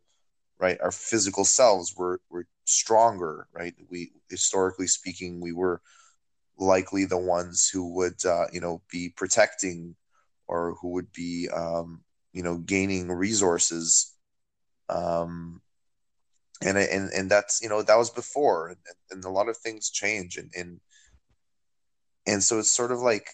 right? 0.59 0.79
Our 0.81 0.91
physical 0.91 1.45
selves. 1.45 1.93
We're 1.97 2.19
we're 2.29 2.45
stronger, 2.65 3.47
right? 3.53 3.73
We 3.89 4.11
historically 4.29 4.87
speaking, 4.87 5.41
we 5.41 5.53
were 5.53 5.81
likely 6.57 7.05
the 7.05 7.17
ones 7.17 7.69
who 7.71 7.93
would, 7.95 8.25
uh, 8.25 8.45
you 8.53 8.61
know, 8.61 8.81
be 8.91 9.09
protecting 9.15 9.95
or 10.47 10.75
who 10.81 10.89
would 10.89 11.11
be, 11.11 11.49
um, 11.53 12.01
you 12.33 12.43
know, 12.43 12.57
gaining 12.57 13.11
resources. 13.11 14.15
Um, 14.89 15.61
and 16.61 16.77
and 16.77 17.09
and 17.11 17.29
that's 17.29 17.61
you 17.61 17.69
know 17.69 17.81
that 17.81 17.97
was 17.97 18.09
before, 18.09 18.69
and, 18.69 18.77
and 19.11 19.25
a 19.25 19.29
lot 19.29 19.49
of 19.49 19.57
things 19.57 19.89
change, 19.89 20.37
and 20.37 20.51
and 20.55 20.79
and 22.25 22.43
so 22.43 22.59
it's 22.59 22.71
sort 22.71 22.91
of 22.91 22.99
like 22.99 23.29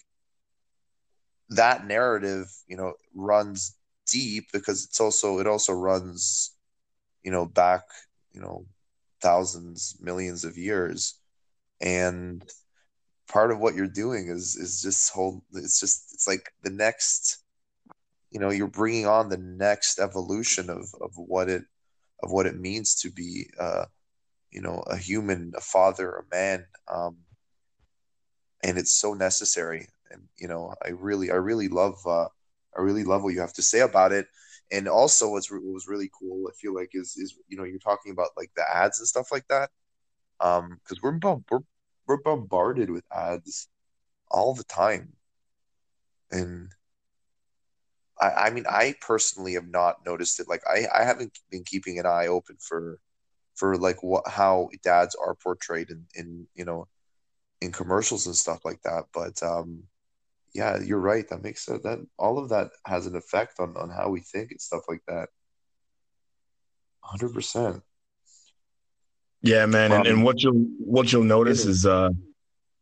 that 1.50 1.86
narrative 1.86 2.50
you 2.68 2.76
know 2.76 2.94
runs 3.14 3.76
deep 4.08 4.46
because 4.52 4.84
it's 4.84 5.00
also 5.00 5.38
it 5.38 5.46
also 5.46 5.72
runs 5.72 6.54
you 7.22 7.30
know 7.30 7.46
back 7.46 7.82
you 8.32 8.40
know 8.40 8.64
thousands 9.20 9.96
millions 10.00 10.44
of 10.44 10.56
years 10.56 11.18
and 11.80 12.44
part 13.30 13.50
of 13.50 13.60
what 13.60 13.74
you're 13.74 13.86
doing 13.86 14.28
is 14.28 14.56
is 14.56 14.82
just 14.82 15.12
whole 15.12 15.42
it's 15.54 15.80
just 15.80 16.12
it's 16.12 16.26
like 16.28 16.52
the 16.62 16.70
next 16.70 17.44
you 18.30 18.40
know 18.40 18.50
you're 18.50 18.68
bringing 18.68 19.06
on 19.06 19.28
the 19.28 19.38
next 19.38 19.98
evolution 19.98 20.70
of 20.70 20.94
of 21.00 21.12
what 21.16 21.48
it 21.48 21.64
of 22.22 22.32
what 22.32 22.46
it 22.46 22.58
means 22.58 22.94
to 22.96 23.10
be 23.10 23.48
uh 23.58 23.84
you 24.50 24.60
know 24.60 24.82
a 24.88 24.96
human 24.96 25.52
a 25.56 25.60
father 25.60 26.10
a 26.16 26.34
man 26.34 26.66
um 26.88 27.16
and 28.62 28.78
it's 28.78 28.92
so 28.92 29.14
necessary. 29.14 29.88
And 30.10 30.22
you 30.38 30.48
know, 30.48 30.74
I 30.84 30.90
really, 30.90 31.30
I 31.30 31.36
really 31.36 31.68
love, 31.68 31.96
uh, 32.06 32.28
I 32.76 32.80
really 32.80 33.04
love 33.04 33.22
what 33.22 33.34
you 33.34 33.40
have 33.40 33.52
to 33.54 33.62
say 33.62 33.80
about 33.80 34.12
it. 34.12 34.26
And 34.72 34.88
also, 34.88 35.30
what's 35.30 35.50
what 35.50 35.62
was 35.62 35.88
really 35.88 36.10
cool, 36.18 36.46
I 36.48 36.52
feel 36.60 36.74
like, 36.74 36.90
is 36.94 37.16
is 37.16 37.34
you 37.48 37.56
know, 37.56 37.64
you're 37.64 37.78
talking 37.78 38.12
about 38.12 38.30
like 38.36 38.50
the 38.56 38.64
ads 38.72 39.00
and 39.00 39.08
stuff 39.08 39.32
like 39.32 39.46
that, 39.48 39.70
um, 40.40 40.80
because 40.82 41.02
we're 41.02 41.18
we're 41.50 41.60
we're 42.10 42.22
bombarded 42.22 42.90
with 42.90 43.04
ads 43.12 43.68
all 44.30 44.54
the 44.54 44.64
time, 44.64 45.12
and 46.32 46.70
I, 48.20 48.30
I 48.46 48.50
mean, 48.50 48.64
I 48.68 48.94
personally 49.00 49.54
have 49.54 49.68
not 49.68 50.04
noticed 50.04 50.40
it. 50.40 50.48
Like, 50.48 50.62
I 50.68 50.86
I 50.94 51.04
haven't 51.04 51.38
been 51.50 51.64
keeping 51.64 51.98
an 51.98 52.06
eye 52.06 52.26
open 52.26 52.56
for 52.60 52.98
for 53.54 53.76
like 53.76 54.02
what 54.02 54.26
how 54.28 54.70
dads 54.82 55.14
are 55.14 55.34
portrayed 55.36 55.90
in 55.90 56.06
in 56.14 56.46
you 56.54 56.64
know 56.64 56.88
in 57.60 57.72
commercials 57.72 58.26
and 58.26 58.36
stuff 58.36 58.64
like 58.64 58.82
that. 58.82 59.04
But 59.14 59.42
um, 59.42 59.84
yeah, 60.54 60.78
you're 60.82 60.98
right. 61.00 61.28
That 61.28 61.42
makes 61.44 61.64
sense. 61.64 61.82
That 61.84 62.00
all 62.18 62.38
of 62.38 62.48
that 62.50 62.70
has 62.86 63.06
an 63.06 63.16
effect 63.16 63.60
on 63.60 63.76
on 63.76 63.90
how 63.90 64.10
we 64.10 64.20
think 64.20 64.50
and 64.52 64.60
stuff 64.60 64.82
like 64.88 65.02
that. 65.08 65.28
Hundred 67.02 67.34
percent. 67.34 67.82
Yeah, 69.42 69.66
man, 69.66 69.92
and, 69.92 70.06
and 70.06 70.24
what 70.24 70.42
you'll 70.42 70.66
what 70.78 71.12
you'll 71.12 71.24
notice 71.24 71.64
is 71.64 71.86
uh, 71.86 72.10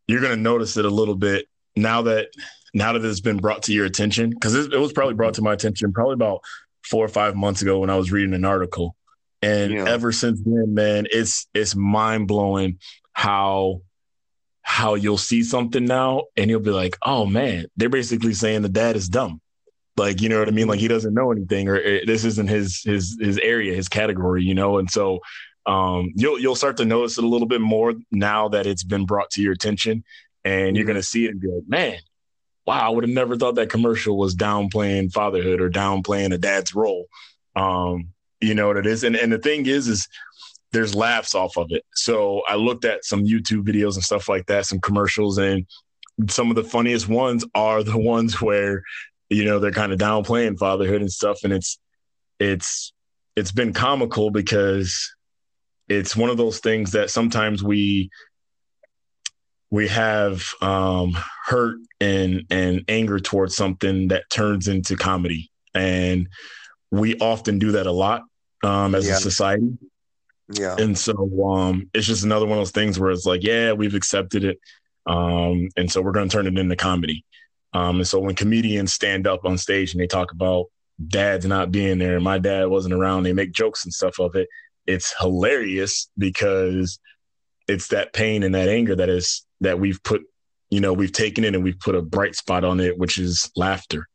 you're 0.07 0.21
gonna 0.21 0.37
notice 0.37 0.77
it 0.77 0.85
a 0.85 0.91
little 0.91 1.15
bit 1.15 1.47
now 1.77 2.03
that 2.03 2.29
now 2.75 2.93
that 2.93 3.05
it's 3.05 3.21
been 3.21 3.37
brought 3.37 3.63
to 3.65 3.73
your 3.73 3.87
attention 3.87 4.31
because 4.31 4.55
it, 4.55 4.73
it, 4.73 4.79
was 4.79 4.93
probably 4.93 5.15
brought 5.15 5.35
to 5.35 5.43
my 5.43 5.53
attention 5.53 5.93
probably 5.93 6.15
about 6.15 6.41
four 6.83 7.05
or 7.05 7.09
five 7.09 7.37
months 7.37 7.63
ago 7.63 7.79
when 7.79 7.91
I 7.91 7.97
was 7.97 8.11
reading 8.11 8.35
an 8.35 8.45
article, 8.45 8.97
and 9.41 9.73
yeah. 9.73 9.85
ever 9.85 10.11
since 10.11 10.41
then, 10.45 10.75
man, 10.75 11.07
it's 11.11 11.47
it's 11.55 11.77
mind 11.77 12.27
blowing 12.27 12.79
how 13.13 13.83
how 14.69 14.95
you'll 14.95 15.17
see 15.17 15.43
something 15.43 15.87
now 15.87 16.25
and 16.37 16.51
you'll 16.51 16.61
be 16.61 16.71
like, 16.71 16.95
oh 17.03 17.25
man, 17.25 17.65
they're 17.79 17.89
basically 17.89 18.35
saying 18.35 18.61
the 18.61 18.69
dad 18.69 18.97
is 18.97 19.09
dumb. 19.09 19.41
Like, 19.97 20.21
you 20.21 20.29
know 20.29 20.39
what 20.39 20.47
I 20.47 20.51
mean? 20.51 20.69
Like 20.69 20.79
he 20.79 20.89
doesn't 20.89 21.15
know 21.15 21.33
anything 21.33 21.69
or 21.69 21.77
eh, 21.77 22.01
this 22.07 22.25
isn't 22.27 22.49
his 22.49 22.83
his 22.83 23.17
his 23.19 23.39
area, 23.39 23.75
his 23.75 23.89
category, 23.89 24.45
you 24.45 24.55
know? 24.55 24.77
And 24.77 24.91
so 24.91 25.21
um, 25.69 26.13
you'll 26.17 26.41
you'll 26.41 26.57
start 26.57 26.79
to 26.79 26.87
notice 26.87 27.19
it 27.19 27.25
a 27.25 27.29
little 27.29 27.47
bit 27.47 27.61
more 27.61 27.95
now 28.11 28.49
that 28.49 28.67
it's 28.67 28.83
been 28.83 29.05
brought 29.05 29.31
to 29.33 29.43
your 29.43 29.53
attention 29.53 30.03
and 30.43 30.77
you're 30.77 30.87
gonna 30.87 31.03
see 31.03 31.27
it 31.27 31.33
and 31.33 31.41
be 31.41 31.49
like, 31.49 31.69
man, 31.69 31.99
wow, 32.67 32.87
I 32.87 32.89
would 32.89 33.05
have 33.05 33.13
never 33.13 33.37
thought 33.37 33.57
that 33.57 33.69
commercial 33.69 34.17
was 34.17 34.35
downplaying 34.35 35.13
fatherhood 35.13 35.61
or 35.61 35.69
downplaying 35.69 36.33
a 36.33 36.39
dad's 36.39 36.75
role. 36.75 37.07
Um, 37.55 38.15
you 38.41 38.55
know 38.55 38.69
what 38.69 38.79
it 38.79 38.87
is? 38.87 39.05
And 39.05 39.15
and 39.15 39.31
the 39.31 39.39
thing 39.39 39.67
is, 39.67 39.89
is 39.89 40.09
there's 40.73 40.95
laughs 40.95 41.35
off 41.35 41.59
of 41.59 41.67
it. 41.71 41.85
So 41.95 42.43
I 42.49 42.55
looked 42.55 42.87
at 42.87 43.05
some 43.05 43.25
YouTube 43.25 43.67
videos 43.67 43.95
and 43.95 44.05
stuff 44.05 44.27
like 44.27 44.47
that, 44.47 44.65
some 44.65 44.81
commercials, 44.81 45.37
and 45.37 45.67
some 46.29 46.49
of 46.49 46.57
the 46.57 46.65
funniest 46.65 47.09
ones 47.09 47.45
are 47.55 47.83
the 47.83 47.99
ones 47.99 48.41
where 48.41 48.83
you 49.29 49.45
know 49.45 49.59
they're 49.59 49.71
kind 49.71 49.93
of 49.93 49.99
downplaying 49.99 50.59
fatherhood 50.59 51.03
and 51.03 51.13
stuff, 51.13 51.41
and 51.45 51.53
it's 51.53 51.79
it's 52.39 52.95
it's 53.37 53.53
been 53.53 53.75
comical 53.75 54.31
because 54.31 55.15
it's 55.89 56.17
one 56.17 56.31
of 56.31 56.37
those 56.37 56.59
things 56.59 56.93
that 56.93 57.11
sometimes 57.11 57.63
we 57.63 58.11
we 59.71 59.89
have 59.89 60.45
um, 60.61 61.17
hurt 61.45 61.79
and 62.01 62.45
and 62.51 62.85
anger 62.89 63.19
towards 63.19 63.57
something 63.57 64.09
that 64.09 64.25
turns 64.31 64.69
into 64.69 64.97
comedy, 64.97 65.51
and 65.75 66.29
we 66.91 67.17
often 67.19 67.59
do 67.59 67.73
that 67.73 67.87
a 67.87 67.93
lot 67.93 68.23
um, 68.63 68.95
as 68.95 69.07
yeah. 69.07 69.15
a 69.15 69.17
society. 69.17 69.79
Yeah. 70.51 70.77
And 70.79 70.97
so 70.97 71.13
um, 71.47 71.91
it's 71.93 72.07
just 72.07 72.25
another 72.25 72.47
one 72.47 72.57
of 72.57 72.63
those 72.63 72.71
things 72.71 72.99
where 72.99 73.11
it's 73.11 73.27
like, 73.27 73.43
yeah, 73.43 73.73
we've 73.73 73.95
accepted 73.95 74.45
it. 74.45 74.59
Um, 75.07 75.69
and 75.77 75.91
so 75.91 76.01
we're 76.01 76.13
going 76.13 76.29
to 76.29 76.35
turn 76.35 76.47
it 76.47 76.59
into 76.59 76.77
comedy. 76.77 77.25
Um, 77.75 77.97
and 77.97 78.09
so 78.09 78.19
when 78.19 78.35
comedians 78.35 78.95
stand 78.95 79.27
up 79.27 79.45
on 79.45 79.59
stage 79.59 79.93
and 79.93 80.01
they 80.01 80.07
talk 80.07 80.33
about 80.33 80.67
dads 81.07 81.45
not 81.45 81.71
being 81.71 81.99
there, 81.99 82.19
my 82.19 82.39
dad 82.39 82.69
wasn't 82.69 82.95
around, 82.95 83.23
they 83.23 83.33
make 83.33 83.53
jokes 83.53 83.85
and 83.85 83.93
stuff 83.93 84.19
of 84.19 84.35
it. 84.37 84.49
It's 84.89 85.15
hilarious 85.21 86.11
because 86.19 86.99
it's 87.69 87.89
that 87.89 88.13
pain 88.13 88.43
and 88.43 88.55
that 88.55 88.69
anger 88.69 88.97
that 88.97 89.09
is 89.09 89.45
that 89.61 89.79
we've 89.79 90.03
put, 90.03 90.23
you 90.71 90.81
know, 90.81 90.93
we've 90.93 91.13
taken 91.13 91.45
it 91.45 91.55
and 91.55 91.63
we've 91.63 91.79
put 91.79 91.95
a 91.95 92.03
bright 92.03 92.35
spot 92.35 92.65
on 92.65 92.81
it, 92.81 92.99
which 92.99 93.19
is 93.19 93.51
laughter. 93.55 94.09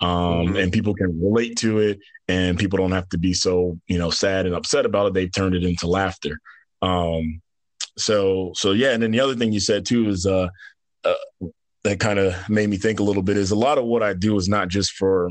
Um, 0.00 0.08
mm-hmm. 0.08 0.56
and 0.56 0.72
people 0.72 0.94
can 0.94 1.20
relate 1.20 1.58
to 1.58 1.80
it 1.80 1.98
and 2.26 2.58
people 2.58 2.78
don't 2.78 2.92
have 2.92 3.08
to 3.10 3.18
be 3.18 3.34
so 3.34 3.78
you 3.86 3.98
know 3.98 4.08
sad 4.08 4.46
and 4.46 4.54
upset 4.54 4.86
about 4.86 5.08
it. 5.08 5.14
They've 5.14 5.32
turned 5.32 5.54
it 5.54 5.64
into 5.64 5.88
laughter. 5.88 6.38
Um, 6.80 7.42
so 7.98 8.52
so 8.54 8.72
yeah. 8.72 8.92
And 8.92 9.02
then 9.02 9.10
the 9.10 9.20
other 9.20 9.34
thing 9.34 9.52
you 9.52 9.60
said 9.60 9.84
too 9.84 10.08
is 10.08 10.24
uh, 10.24 10.48
uh 11.04 11.14
that 11.82 11.98
kind 11.98 12.18
of 12.18 12.48
made 12.48 12.70
me 12.70 12.76
think 12.76 13.00
a 13.00 13.02
little 13.02 13.22
bit 13.22 13.36
is 13.36 13.50
a 13.50 13.56
lot 13.56 13.78
of 13.78 13.84
what 13.84 14.02
i 14.02 14.12
do 14.12 14.36
is 14.36 14.50
not 14.50 14.68
just 14.68 14.92
for 14.92 15.30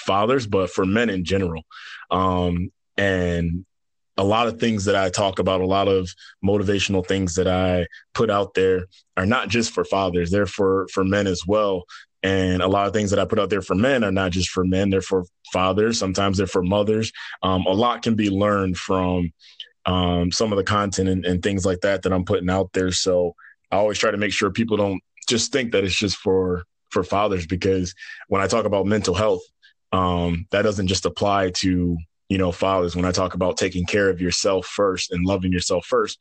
fathers 0.00 0.46
but 0.46 0.70
for 0.70 0.84
men 0.84 1.08
in 1.10 1.24
general. 1.24 1.62
Um, 2.10 2.70
and 2.96 3.64
a 4.16 4.24
lot 4.24 4.46
of 4.46 4.60
things 4.60 4.84
that 4.84 4.96
I 4.96 5.10
talk 5.10 5.38
about, 5.38 5.60
a 5.60 5.66
lot 5.66 5.88
of 5.88 6.08
motivational 6.44 7.06
things 7.06 7.34
that 7.34 7.48
I 7.48 7.86
put 8.14 8.30
out 8.30 8.54
there 8.54 8.86
are 9.16 9.26
not 9.26 9.48
just 9.48 9.72
for 9.72 9.84
fathers, 9.84 10.30
they're 10.30 10.46
for 10.46 10.86
for 10.92 11.04
men 11.04 11.26
as 11.26 11.42
well. 11.46 11.84
And 12.22 12.62
a 12.62 12.68
lot 12.68 12.86
of 12.86 12.94
things 12.94 13.10
that 13.10 13.18
I 13.18 13.26
put 13.26 13.38
out 13.38 13.50
there 13.50 13.60
for 13.60 13.74
men 13.74 14.02
are 14.02 14.12
not 14.12 14.32
just 14.32 14.48
for 14.48 14.64
men, 14.64 14.88
they're 14.88 15.02
for 15.02 15.24
fathers. 15.52 15.98
Sometimes 15.98 16.38
they're 16.38 16.46
for 16.46 16.62
mothers. 16.62 17.12
Um, 17.42 17.66
a 17.66 17.72
lot 17.72 18.02
can 18.02 18.14
be 18.14 18.30
learned 18.30 18.78
from 18.78 19.30
um, 19.84 20.32
some 20.32 20.50
of 20.50 20.56
the 20.56 20.64
content 20.64 21.08
and, 21.08 21.26
and 21.26 21.42
things 21.42 21.66
like 21.66 21.80
that 21.80 22.02
that 22.02 22.12
I'm 22.12 22.24
putting 22.24 22.48
out 22.48 22.72
there. 22.72 22.92
So 22.92 23.34
I 23.70 23.76
always 23.76 23.98
try 23.98 24.10
to 24.10 24.16
make 24.16 24.32
sure 24.32 24.50
people 24.50 24.78
don't 24.78 25.02
just 25.28 25.52
think 25.52 25.72
that 25.72 25.84
it's 25.84 25.94
just 25.94 26.16
for 26.16 26.64
for 26.90 27.02
fathers 27.02 27.46
because 27.46 27.94
when 28.28 28.40
I 28.40 28.46
talk 28.46 28.64
about 28.64 28.86
mental 28.86 29.14
health, 29.14 29.42
um, 29.92 30.46
that 30.50 30.62
doesn't 30.62 30.86
just 30.86 31.06
apply 31.06 31.50
to 31.56 31.96
you 32.28 32.38
know 32.38 32.52
fathers. 32.52 32.96
When 32.96 33.04
I 33.04 33.12
talk 33.12 33.34
about 33.34 33.56
taking 33.56 33.86
care 33.86 34.10
of 34.10 34.20
yourself 34.20 34.66
first 34.66 35.10
and 35.12 35.24
loving 35.24 35.52
yourself 35.52 35.86
first, 35.86 36.18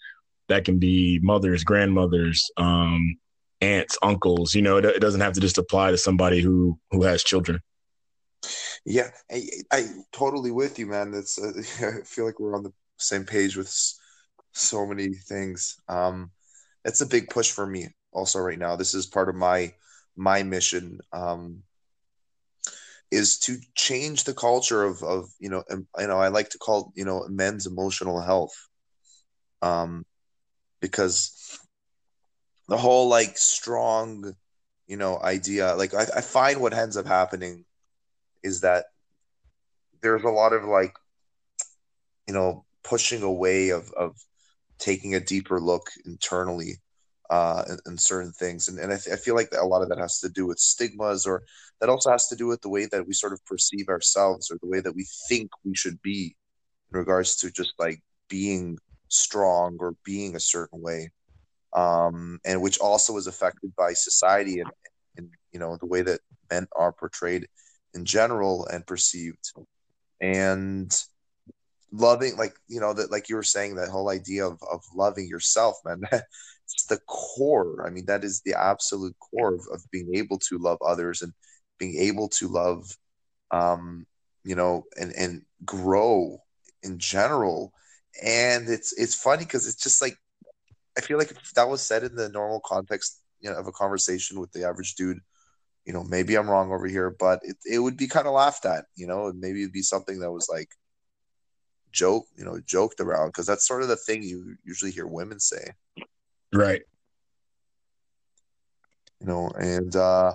that 0.49 0.65
can 0.65 0.79
be 0.79 1.19
mothers, 1.21 1.63
grandmothers, 1.63 2.49
um, 2.57 3.17
aunts, 3.61 3.97
uncles. 4.01 4.53
You 4.53 4.61
know, 4.61 4.77
it, 4.77 4.85
it, 4.85 4.99
doesn't 4.99 5.21
have 5.21 5.33
to 5.33 5.41
just 5.41 5.57
apply 5.57 5.91
to 5.91 5.97
somebody 5.97 6.41
who 6.41 6.77
who 6.91 7.03
has 7.03 7.23
children. 7.23 7.59
Yeah, 8.85 9.09
I, 9.31 9.47
I 9.71 9.87
totally 10.11 10.51
with 10.51 10.77
you, 10.77 10.87
man. 10.87 11.11
That's 11.11 11.39
uh, 11.39 11.53
I 11.87 12.03
feel 12.03 12.25
like 12.25 12.39
we're 12.39 12.55
on 12.55 12.63
the 12.63 12.73
same 12.97 13.25
page 13.25 13.55
with 13.55 13.73
so 14.51 14.85
many 14.85 15.13
things. 15.13 15.77
Um, 15.87 16.31
it's 16.85 17.01
a 17.01 17.05
big 17.05 17.29
push 17.29 17.51
for 17.51 17.65
me 17.65 17.87
also 18.11 18.39
right 18.39 18.59
now. 18.59 18.75
This 18.75 18.93
is 18.93 19.05
part 19.05 19.29
of 19.29 19.35
my 19.35 19.73
my 20.15 20.43
mission. 20.43 20.99
Um, 21.11 21.63
is 23.13 23.37
to 23.39 23.57
change 23.75 24.23
the 24.23 24.33
culture 24.33 24.83
of 24.83 25.03
of 25.03 25.29
you 25.39 25.49
know 25.49 25.63
you 25.69 26.07
know 26.07 26.17
I 26.17 26.29
like 26.29 26.49
to 26.49 26.57
call 26.57 26.91
you 26.95 27.05
know 27.05 27.25
men's 27.29 27.67
emotional 27.67 28.19
health, 28.21 28.55
um, 29.61 30.05
because 30.81 31.59
the 32.67 32.77
whole 32.77 33.07
like 33.07 33.37
strong, 33.37 34.33
you 34.87 34.97
know, 34.97 35.19
idea. 35.21 35.75
Like 35.75 35.93
I, 35.93 36.07
I 36.17 36.21
find 36.21 36.59
what 36.61 36.73
ends 36.73 36.97
up 36.97 37.05
happening 37.05 37.65
is 38.43 38.61
that 38.61 38.85
there's 40.01 40.23
a 40.23 40.29
lot 40.29 40.53
of 40.53 40.65
like, 40.65 40.95
you 42.27 42.33
know, 42.33 42.65
pushing 42.83 43.23
away 43.23 43.69
of 43.69 43.91
of 43.93 44.15
taking 44.79 45.15
a 45.15 45.19
deeper 45.19 45.59
look 45.59 45.91
internally 46.05 46.79
uh, 47.33 47.63
in, 47.87 47.97
certain 47.97 48.31
things. 48.31 48.67
And, 48.67 48.77
and 48.79 48.93
I, 48.93 48.97
th- 48.97 49.13
I, 49.13 49.17
feel 49.17 49.35
like 49.35 49.49
a 49.57 49.65
lot 49.65 49.81
of 49.81 49.89
that 49.89 49.97
has 49.97 50.19
to 50.19 50.29
do 50.29 50.45
with 50.45 50.59
stigmas, 50.59 51.25
or 51.25 51.43
that 51.79 51.89
also 51.89 52.11
has 52.11 52.27
to 52.27 52.35
do 52.35 52.47
with 52.47 52.61
the 52.61 52.69
way 52.69 52.85
that 52.91 53.07
we 53.07 53.13
sort 53.13 53.33
of 53.33 53.45
perceive 53.45 53.87
ourselves, 53.89 54.51
or 54.51 54.57
the 54.61 54.69
way 54.69 54.81
that 54.81 54.95
we 54.95 55.05
think 55.29 55.49
we 55.65 55.75
should 55.75 56.01
be 56.01 56.35
in 56.91 56.99
regards 56.99 57.35
to 57.37 57.51
just 57.51 57.73
like 57.79 58.01
being 58.29 58.77
strong 59.07 59.77
or 59.79 59.95
being 60.03 60.35
a 60.35 60.39
certain 60.39 60.81
way 60.81 61.09
um, 61.73 62.39
and 62.45 62.61
which 62.61 62.79
also 62.79 63.17
is 63.17 63.27
affected 63.27 63.73
by 63.75 63.93
society 63.93 64.59
and, 64.59 64.71
and 65.17 65.29
you 65.51 65.59
know 65.59 65.77
the 65.77 65.85
way 65.85 66.01
that 66.01 66.19
men 66.51 66.67
are 66.75 66.91
portrayed 66.91 67.47
in 67.93 68.05
general 68.05 68.65
and 68.67 68.85
perceived 68.85 69.53
and 70.21 71.03
loving 71.91 72.35
like 72.37 72.55
you 72.67 72.79
know 72.79 72.93
that 72.93 73.11
like 73.11 73.29
you 73.29 73.35
were 73.35 73.43
saying 73.43 73.75
that 73.75 73.89
whole 73.89 74.09
idea 74.09 74.45
of, 74.45 74.59
of 74.71 74.83
loving 74.95 75.27
yourself 75.27 75.75
man 75.85 76.01
it's 76.65 76.85
the 76.85 76.99
core 77.07 77.85
i 77.85 77.89
mean 77.89 78.05
that 78.05 78.23
is 78.23 78.41
the 78.41 78.53
absolute 78.53 79.15
core 79.19 79.53
of, 79.55 79.61
of 79.73 79.81
being 79.91 80.15
able 80.15 80.37
to 80.39 80.57
love 80.57 80.77
others 80.85 81.21
and 81.21 81.33
being 81.79 81.97
able 81.97 82.29
to 82.29 82.47
love 82.47 82.97
um 83.51 84.05
you 84.43 84.55
know 84.55 84.83
and 84.99 85.13
and 85.13 85.41
grow 85.65 86.37
in 86.83 86.97
general 86.99 87.73
and 88.23 88.69
it's 88.69 88.93
it's 88.93 89.15
funny 89.15 89.43
because 89.43 89.67
it's 89.67 89.81
just 89.81 90.01
like 90.01 90.17
I 90.97 91.01
feel 91.01 91.17
like 91.17 91.31
if 91.31 91.53
that 91.55 91.69
was 91.69 91.81
said 91.81 92.03
in 92.03 92.15
the 92.15 92.29
normal 92.29 92.61
context 92.63 93.19
you 93.39 93.49
know, 93.49 93.57
of 93.57 93.67
a 93.67 93.71
conversation 93.71 94.39
with 94.39 94.51
the 94.51 94.65
average 94.65 94.95
dude, 94.95 95.19
you 95.85 95.93
know, 95.93 96.03
maybe 96.03 96.35
I'm 96.35 96.49
wrong 96.49 96.71
over 96.71 96.87
here, 96.87 97.15
but 97.19 97.39
it, 97.43 97.57
it 97.65 97.79
would 97.79 97.97
be 97.97 98.07
kind 98.07 98.25
of 98.25 98.33
laughed 98.33 98.65
at, 98.65 98.85
you 98.95 99.05
know, 99.05 99.27
and 99.27 99.39
maybe 99.39 99.61
it'd 99.61 99.73
be 99.73 99.81
something 99.81 100.19
that 100.19 100.31
was 100.31 100.47
like 100.49 100.69
joke, 101.91 102.25
you 102.37 102.45
know, 102.45 102.59
joked 102.65 103.01
around 103.01 103.29
because 103.29 103.45
that's 103.45 103.67
sort 103.67 103.81
of 103.81 103.89
the 103.89 103.97
thing 103.97 104.23
you 104.23 104.55
usually 104.63 104.91
hear 104.91 105.07
women 105.07 105.39
say. 105.39 105.73
Right. 106.53 106.83
You 109.19 109.27
know, 109.27 109.49
and 109.57 109.95
uh 109.95 110.33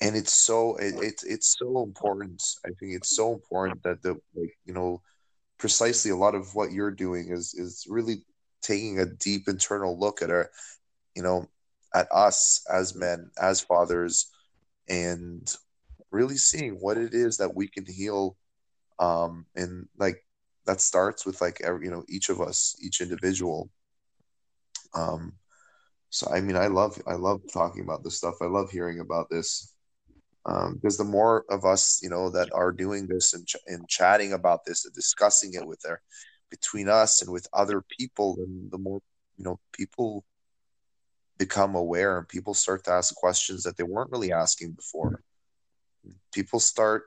and 0.00 0.16
it's 0.16 0.32
so 0.34 0.76
it, 0.76 0.94
it's 0.98 1.22
it's 1.24 1.56
so 1.58 1.82
important. 1.82 2.42
I 2.64 2.70
think 2.78 2.94
it's 2.94 3.14
so 3.14 3.32
important 3.32 3.82
that 3.84 4.02
the 4.02 4.14
like, 4.34 4.56
you 4.64 4.74
know, 4.74 5.02
precisely 5.58 6.10
a 6.10 6.16
lot 6.16 6.34
of 6.34 6.54
what 6.54 6.72
you're 6.72 6.90
doing 6.90 7.30
is 7.30 7.54
is 7.54 7.86
really 7.88 8.24
taking 8.62 8.98
a 9.00 9.06
deep 9.06 9.48
internal 9.48 9.98
look 9.98 10.22
at 10.22 10.30
our, 10.30 10.50
you 11.16 11.22
know, 11.22 11.46
at 11.94 12.08
us 12.12 12.64
as 12.72 12.94
men, 12.94 13.30
as 13.40 13.60
fathers, 13.60 14.30
and 14.88 15.54
really 16.12 16.36
seeing 16.36 16.74
what 16.74 16.98
it 16.98 17.14
is 17.14 17.38
that 17.38 17.54
we 17.56 17.68
can 17.68 17.86
heal, 17.86 18.36
um, 18.98 19.46
and 19.56 19.88
like 19.98 20.24
that 20.66 20.80
starts 20.80 21.26
with 21.26 21.40
like 21.40 21.60
every, 21.62 21.86
you 21.86 21.90
know 21.90 22.04
each 22.08 22.28
of 22.30 22.40
us 22.40 22.76
each 22.82 23.00
individual 23.00 23.70
um 24.94 25.32
so 26.10 26.30
i 26.32 26.40
mean 26.40 26.56
i 26.56 26.66
love 26.66 27.00
i 27.06 27.14
love 27.14 27.40
talking 27.52 27.82
about 27.82 28.02
this 28.04 28.16
stuff. 28.16 28.34
I 28.42 28.46
love 28.46 28.70
hearing 28.70 29.00
about 29.00 29.28
this. 29.30 29.74
Um 30.46 30.74
because 30.74 30.96
the 30.98 31.04
more 31.04 31.44
of 31.50 31.64
us 31.64 32.00
you 32.02 32.10
know 32.10 32.30
that 32.30 32.52
are 32.52 32.72
doing 32.72 33.06
this 33.06 33.34
and, 33.34 33.46
ch- 33.46 33.56
and 33.66 33.88
chatting 33.88 34.32
about 34.32 34.64
this 34.64 34.84
and 34.84 34.94
discussing 34.94 35.54
it 35.54 35.66
with 35.66 35.80
their 35.80 36.02
between 36.50 36.88
us 36.88 37.22
and 37.22 37.30
with 37.32 37.46
other 37.52 37.82
people 37.98 38.36
and 38.38 38.70
the 38.70 38.78
more 38.78 39.00
you 39.38 39.44
know 39.44 39.58
people 39.72 40.24
become 41.38 41.74
aware 41.74 42.18
and 42.18 42.28
people 42.28 42.54
start 42.54 42.84
to 42.84 42.92
ask 42.92 43.14
questions 43.16 43.62
that 43.64 43.76
they 43.76 43.82
weren't 43.82 44.12
really 44.12 44.32
asking 44.32 44.72
before. 44.72 45.20
People 46.32 46.60
start 46.60 47.04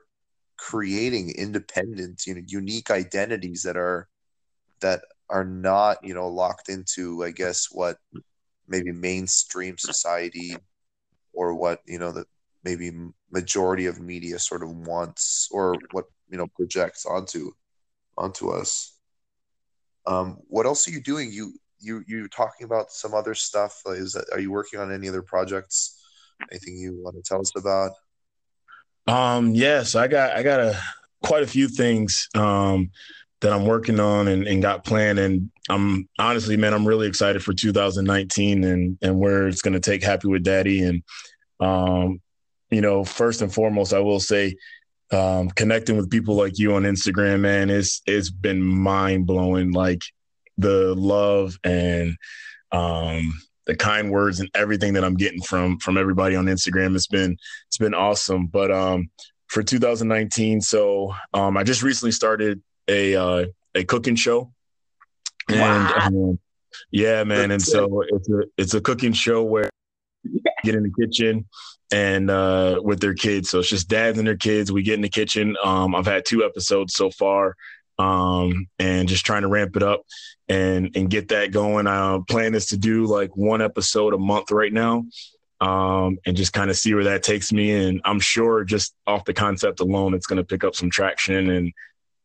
creating 0.58 1.30
independent 1.36 2.26
you 2.26 2.34
know 2.34 2.42
unique 2.46 2.90
identities 2.90 3.62
that 3.62 3.76
are 3.76 4.08
that 4.80 5.02
are 5.28 5.44
not 5.44 6.02
you 6.04 6.14
know 6.14 6.28
locked 6.28 6.68
into 6.68 7.24
i 7.24 7.30
guess 7.30 7.68
what 7.70 7.96
maybe 8.68 8.92
mainstream 8.92 9.76
society 9.78 10.56
or 11.32 11.54
what 11.54 11.80
you 11.86 11.98
know 11.98 12.12
the 12.12 12.24
maybe 12.64 12.90
majority 13.30 13.86
of 13.86 14.00
media 14.00 14.38
sort 14.38 14.62
of 14.62 14.70
wants 14.70 15.48
or 15.52 15.76
what 15.92 16.06
you 16.28 16.36
know 16.36 16.48
projects 16.56 17.06
onto 17.06 17.52
onto 18.18 18.50
us. 18.50 18.94
Um 20.06 20.38
what 20.48 20.66
else 20.66 20.88
are 20.88 20.90
you 20.90 21.00
doing? 21.00 21.30
You 21.30 21.52
you 21.78 22.02
you 22.08 22.28
talking 22.28 22.64
about 22.64 22.90
some 22.90 23.14
other 23.14 23.34
stuff? 23.34 23.80
Is 23.86 24.14
that 24.14 24.26
are 24.32 24.40
you 24.40 24.50
working 24.50 24.80
on 24.80 24.92
any 24.92 25.08
other 25.08 25.22
projects? 25.22 26.02
Anything 26.50 26.76
you 26.76 27.00
want 27.02 27.16
to 27.16 27.22
tell 27.22 27.40
us 27.40 27.52
about? 27.56 27.92
Um, 29.06 29.54
yes, 29.54 29.94
I 29.94 30.08
got 30.08 30.32
I 30.36 30.42
got 30.42 30.60
a 30.60 30.78
quite 31.22 31.44
a 31.44 31.46
few 31.46 31.68
things. 31.68 32.28
Um, 32.34 32.90
that 33.40 33.52
I'm 33.52 33.66
working 33.66 34.00
on 34.00 34.28
and, 34.28 34.46
and 34.46 34.62
got 34.62 34.84
planned. 34.84 35.18
And 35.18 35.50
I'm 35.68 36.08
honestly, 36.18 36.56
man, 36.56 36.74
I'm 36.74 36.86
really 36.86 37.06
excited 37.06 37.42
for 37.42 37.52
2019 37.52 38.64
and 38.64 38.98
and 39.02 39.18
where 39.18 39.46
it's 39.46 39.62
going 39.62 39.74
to 39.74 39.80
take 39.80 40.02
Happy 40.02 40.28
with 40.28 40.42
Daddy. 40.42 40.82
And 40.82 41.02
um, 41.60 42.20
you 42.70 42.80
know, 42.80 43.04
first 43.04 43.42
and 43.42 43.52
foremost, 43.52 43.92
I 43.92 44.00
will 44.00 44.20
say, 44.20 44.56
um, 45.12 45.50
connecting 45.50 45.96
with 45.96 46.10
people 46.10 46.34
like 46.34 46.58
you 46.58 46.74
on 46.74 46.82
Instagram, 46.82 47.40
man, 47.40 47.70
it's 47.70 48.02
it's 48.06 48.30
been 48.30 48.62
mind 48.62 49.26
blowing. 49.26 49.72
Like 49.72 50.02
the 50.58 50.94
love 50.94 51.58
and 51.64 52.16
um 52.72 53.34
the 53.66 53.76
kind 53.76 54.10
words 54.10 54.40
and 54.40 54.48
everything 54.54 54.94
that 54.94 55.04
I'm 55.04 55.16
getting 55.16 55.42
from 55.42 55.78
from 55.78 55.98
everybody 55.98 56.36
on 56.36 56.46
Instagram. 56.46 56.94
It's 56.94 57.08
been 57.08 57.36
it's 57.66 57.78
been 57.78 57.94
awesome. 57.94 58.46
But 58.46 58.70
um, 58.70 59.10
for 59.48 59.62
2019, 59.62 60.60
so 60.60 61.14
um, 61.34 61.56
I 61.56 61.64
just 61.64 61.82
recently 61.82 62.12
started 62.12 62.62
a 62.88 63.14
uh, 63.14 63.46
a 63.74 63.84
cooking 63.84 64.16
show, 64.16 64.52
and 65.48 65.58
wow. 65.58 65.94
um, 66.00 66.38
yeah, 66.90 67.24
man, 67.24 67.50
and 67.50 67.62
so 67.62 68.02
it's 68.08 68.28
a 68.28 68.42
it's 68.56 68.74
a 68.74 68.80
cooking 68.80 69.12
show 69.12 69.42
where 69.42 69.70
get 70.64 70.74
in 70.74 70.82
the 70.82 71.06
kitchen 71.06 71.46
and 71.92 72.30
uh, 72.30 72.80
with 72.82 73.00
their 73.00 73.14
kids. 73.14 73.50
So 73.50 73.60
it's 73.60 73.68
just 73.68 73.88
dads 73.88 74.18
and 74.18 74.26
their 74.26 74.36
kids. 74.36 74.72
We 74.72 74.82
get 74.82 74.94
in 74.94 75.02
the 75.02 75.08
kitchen. 75.08 75.56
Um, 75.62 75.94
I've 75.94 76.06
had 76.06 76.24
two 76.24 76.44
episodes 76.44 76.94
so 76.94 77.10
far, 77.10 77.56
um, 77.98 78.66
and 78.78 79.08
just 79.08 79.24
trying 79.24 79.42
to 79.42 79.48
ramp 79.48 79.76
it 79.76 79.82
up 79.82 80.02
and 80.48 80.90
and 80.96 81.10
get 81.10 81.28
that 81.28 81.52
going. 81.52 81.86
Our 81.86 82.22
plan 82.22 82.54
is 82.54 82.66
to 82.66 82.76
do 82.76 83.06
like 83.06 83.36
one 83.36 83.62
episode 83.62 84.14
a 84.14 84.18
month 84.18 84.50
right 84.50 84.72
now, 84.72 85.04
um, 85.60 86.18
and 86.26 86.36
just 86.36 86.52
kind 86.52 86.70
of 86.70 86.76
see 86.76 86.94
where 86.94 87.04
that 87.04 87.22
takes 87.22 87.52
me. 87.52 87.72
And 87.72 88.00
I'm 88.04 88.20
sure 88.20 88.64
just 88.64 88.94
off 89.06 89.24
the 89.24 89.34
concept 89.34 89.80
alone, 89.80 90.14
it's 90.14 90.26
going 90.26 90.38
to 90.38 90.44
pick 90.44 90.64
up 90.64 90.74
some 90.74 90.90
traction 90.90 91.50
and 91.50 91.72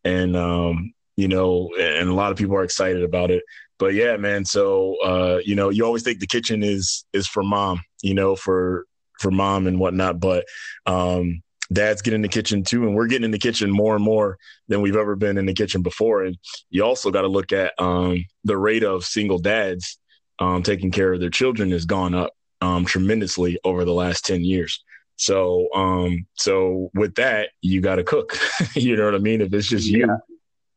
and 0.04 0.36
um, 0.36 0.94
you 1.16 1.28
know, 1.28 1.70
and 1.80 2.10
a 2.10 2.14
lot 2.14 2.32
of 2.32 2.38
people 2.38 2.56
are 2.56 2.64
excited 2.64 3.04
about 3.04 3.32
it. 3.32 3.44
But 3.80 3.94
yeah, 3.94 4.18
man. 4.18 4.46
So 4.46 4.96
uh, 5.04 5.40
you 5.44 5.56
know, 5.56 5.70
you 5.70 5.86
always 5.86 6.04
think 6.04 6.20
the 6.20 6.28
kitchen 6.28 6.64
is 6.64 7.06
is 7.14 7.28
for 7.28 7.44
mom, 7.44 7.82
you 8.02 8.14
know, 8.14 8.36
for 8.36 8.86
for 9.20 9.32
mom 9.32 9.68
and 9.68 9.80
whatnot, 9.80 10.20
but 10.20 10.46
um, 10.86 11.42
dads 11.72 12.02
getting 12.02 12.18
in 12.18 12.22
the 12.22 12.28
kitchen 12.28 12.64
too 12.64 12.86
and 12.86 12.96
we're 12.96 13.08
getting 13.08 13.24
in 13.24 13.32
the 13.32 13.40
kitchen 13.40 13.72
more 13.72 13.96
and 13.96 14.04
more 14.04 14.38
than 14.68 14.82
we've 14.82 14.96
ever 14.96 15.16
been 15.16 15.38
in 15.38 15.46
the 15.46 15.54
kitchen 15.54 15.82
before 15.82 16.24
and 16.24 16.38
you 16.70 16.84
also 16.84 17.12
got 17.12 17.22
to 17.22 17.28
look 17.28 17.52
at 17.52 17.74
um, 17.80 18.26
the 18.44 18.58
rate 18.58 18.84
of 18.84 19.06
single 19.06 19.40
dads 19.40 19.98
um, 20.40 20.64
taking 20.64 20.92
care 20.92 21.14
of 21.14 21.20
their 21.20 21.30
children 21.30 21.72
has 21.72 21.86
gone 21.86 22.14
up 22.14 22.34
um, 22.62 22.86
tremendously 22.86 23.58
over 23.64 23.86
the 23.86 23.94
last 23.94 24.26
10 24.26 24.44
years 24.44 24.84
so 25.22 25.68
um, 25.76 26.26
so 26.34 26.90
with 26.96 27.16
that 27.16 27.50
you 27.62 27.80
got 27.80 27.96
to 27.96 28.04
cook 28.04 28.38
you 28.76 28.96
know 28.96 29.06
what 29.06 29.16
i 29.16 29.20
mean 29.20 29.42
if 29.42 29.54
it's 29.54 29.68
just 29.68 29.88
you 29.88 30.08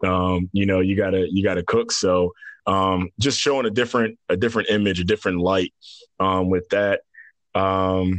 um, 0.04 0.50
you 0.52 0.66
know 0.66 0.80
you 0.80 0.96
gotta 0.96 1.26
you 1.30 1.42
gotta 1.42 1.62
cook 1.62 1.90
so 1.90 2.32
um, 2.66 3.10
just 3.18 3.38
showing 3.38 3.66
a 3.66 3.70
different 3.70 4.18
a 4.28 4.36
different 4.36 4.68
image 4.68 5.00
a 5.00 5.04
different 5.04 5.40
light 5.40 5.72
with 6.20 6.68
that 6.70 7.00
um, 7.54 8.18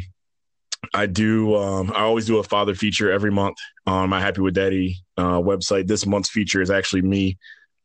I 0.94 1.06
do. 1.06 1.56
Um, 1.56 1.92
I 1.94 2.02
always 2.02 2.26
do 2.26 2.38
a 2.38 2.44
father 2.44 2.76
feature 2.76 3.12
every 3.12 3.32
month 3.32 3.58
on 3.86 4.10
my 4.10 4.20
Happy 4.20 4.42
with 4.42 4.54
Daddy 4.54 4.98
uh, 5.18 5.40
website. 5.40 5.88
This 5.88 6.06
month's 6.06 6.30
feature 6.30 6.62
is 6.62 6.70
actually 6.72 7.02
me. 7.02 7.38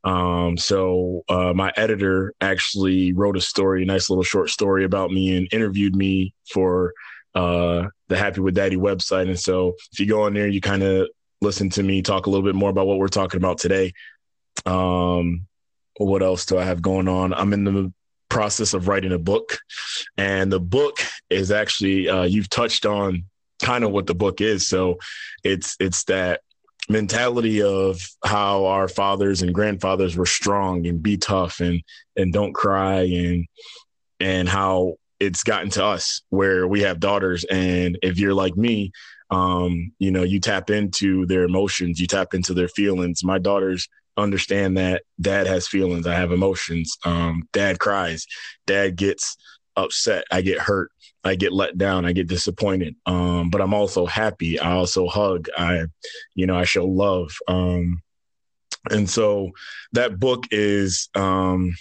Um, 0.03 0.57
so 0.57 1.25
uh, 1.29 1.53
my 1.55 1.73
editor 1.77 2.35
actually 2.41 3.13
wrote 3.13 3.37
a 3.37 3.41
story, 3.41 3.83
a 3.83 3.87
nice 3.87 4.09
little 4.09 4.25
short 4.25 4.51
story 4.51 4.85
about 4.85 5.11
me, 5.11 5.37
and 5.37 5.49
interviewed 5.53 5.95
me 5.95 6.35
for 6.53 6.93
uh, 7.35 7.87
the 8.11 8.17
Happy 8.17 8.41
with 8.41 8.55
Daddy 8.55 8.77
website. 8.77 9.29
And 9.29 9.39
so 9.39 9.77
if 9.93 10.01
you 10.01 10.07
go 10.07 10.23
on 10.23 10.35
there, 10.35 10.49
you 10.49 10.61
kind 10.61 10.83
of 10.83 11.09
listen 11.41 11.71
to 11.71 11.83
me 11.83 12.03
talk 12.03 12.27
a 12.27 12.31
little 12.31 12.45
bit 12.45 12.57
more 12.57 12.69
about 12.69 12.87
what 12.87 12.99
we're 12.99 13.09
talking 13.09 13.39
about 13.39 13.59
today. 13.59 13.93
Um, 14.67 15.47
what 15.97 16.23
else 16.23 16.45
do 16.45 16.59
I 16.59 16.65
have 16.65 16.83
going 16.83 17.09
on? 17.09 17.33
I'm 17.33 17.53
in 17.53 17.65
the 17.65 17.93
process 18.29 18.75
of 18.75 18.89
writing 18.89 19.13
a 19.13 19.19
book. 19.19 19.59
And 20.19 20.53
the 20.53 20.61
book 20.61 20.99
is 21.31 21.53
actually, 21.53 22.09
uh, 22.09 22.25
you've 22.25 22.51
touched 22.51 22.85
on 22.85 23.25
kind 23.63 23.85
of 23.85 23.93
what 23.93 24.07
the 24.07 24.15
book 24.15 24.41
is. 24.41 24.67
So 24.67 24.99
it's, 25.45 25.77
it's 25.79 26.05
that 26.05 26.41
mentality 26.89 27.63
of 27.63 28.01
how 28.25 28.67
our 28.67 28.89
fathers 28.89 29.43
and 29.43 29.55
grandfathers 29.55 30.17
were 30.17 30.27
strong 30.27 30.87
and 30.87 31.01
be 31.03 31.17
tough 31.17 31.61
and, 31.61 31.83
and 32.17 32.33
don't 32.33 32.55
cry 32.55 33.03
and, 33.03 33.47
and 34.19 34.49
how 34.49 34.97
it's 35.21 35.45
gotten 35.45 35.71
to 35.71 35.85
us 35.85 36.23
where 36.31 36.67
we 36.67 36.81
have 36.81 36.99
daughters. 36.99 37.45
And 37.45 37.99
if 38.03 38.19
you're 38.19 38.35
like 38.35 38.57
me, 38.57 38.91
um, 39.31 39.93
you 39.99 40.11
know, 40.11 40.23
you 40.23 40.41
tap 40.41 40.71
into 40.71 41.27
their 41.27 41.45
emotions, 41.45 42.01
you 42.01 42.07
tap 42.07 42.35
into 42.35 42.55
their 42.55 42.69
feelings. 42.69 43.23
My 43.23 43.39
daughters 43.39 43.89
understand 44.17 44.77
that 44.77 45.03
dad 45.21 45.47
has 45.47 45.69
feelings. 45.69 46.07
I 46.07 46.15
have 46.15 46.33
emotions. 46.33 46.97
Um, 47.05 47.49
dad 47.53 47.79
cries. 47.79 48.27
Dad 48.67 48.97
gets 48.97 49.37
upset. 49.77 50.25
I 50.31 50.41
get 50.41 50.59
hurt. 50.59 50.91
I 51.23 51.35
get 51.35 51.53
let 51.53 51.77
down. 51.77 52.07
I 52.07 52.13
get 52.13 52.29
disappointed. 52.29 52.97
Um, 53.07 53.51
but 53.51 53.61
I'm 53.61 53.75
also 53.75 54.07
happy. 54.07 54.59
I 54.59 54.73
also 54.73 55.07
hug. 55.07 55.49
I, 55.57 55.85
you 56.35 56.47
know, 56.47 56.57
I 56.57 56.65
show 56.65 56.87
love. 56.87 57.31
Um, 57.47 58.03
and 58.91 59.09
so 59.09 59.51
that 59.93 60.19
book 60.19 60.47
is 60.51 61.11
um, 61.15 61.75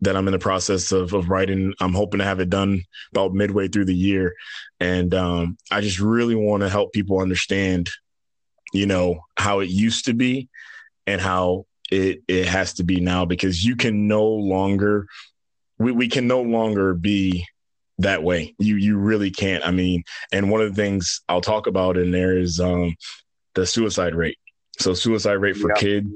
that 0.00 0.16
I'm 0.16 0.28
in 0.28 0.32
the 0.32 0.38
process 0.38 0.92
of, 0.92 1.12
of 1.12 1.28
writing. 1.28 1.74
I'm 1.80 1.94
hoping 1.94 2.18
to 2.18 2.24
have 2.24 2.40
it 2.40 2.50
done 2.50 2.82
about 3.12 3.34
midway 3.34 3.68
through 3.68 3.86
the 3.86 3.94
year. 3.94 4.34
And 4.80 5.12
um, 5.14 5.58
I 5.70 5.80
just 5.80 5.98
really 5.98 6.34
want 6.34 6.62
to 6.62 6.68
help 6.68 6.92
people 6.92 7.20
understand, 7.20 7.90
you 8.72 8.86
know, 8.86 9.20
how 9.36 9.60
it 9.60 9.68
used 9.68 10.04
to 10.06 10.14
be 10.14 10.48
and 11.06 11.20
how 11.20 11.66
it 11.90 12.22
it 12.28 12.46
has 12.46 12.74
to 12.74 12.84
be 12.84 13.00
now 13.00 13.24
because 13.24 13.64
you 13.64 13.74
can 13.74 14.08
no 14.08 14.26
longer 14.26 15.06
we, 15.78 15.90
we 15.90 16.08
can 16.08 16.26
no 16.26 16.42
longer 16.42 16.92
be 16.92 17.46
that 17.98 18.22
way. 18.22 18.54
You 18.58 18.76
you 18.76 18.98
really 18.98 19.30
can't. 19.30 19.66
I 19.66 19.70
mean, 19.70 20.04
and 20.30 20.50
one 20.50 20.60
of 20.60 20.68
the 20.68 20.80
things 20.80 21.22
I'll 21.28 21.40
talk 21.40 21.66
about 21.66 21.96
in 21.96 22.10
there 22.10 22.36
is 22.36 22.60
um 22.60 22.94
the 23.54 23.66
suicide 23.66 24.14
rate. 24.14 24.38
So 24.78 24.94
suicide 24.94 25.32
rate 25.32 25.56
for 25.56 25.70
yeah. 25.70 25.80
kids, 25.80 26.08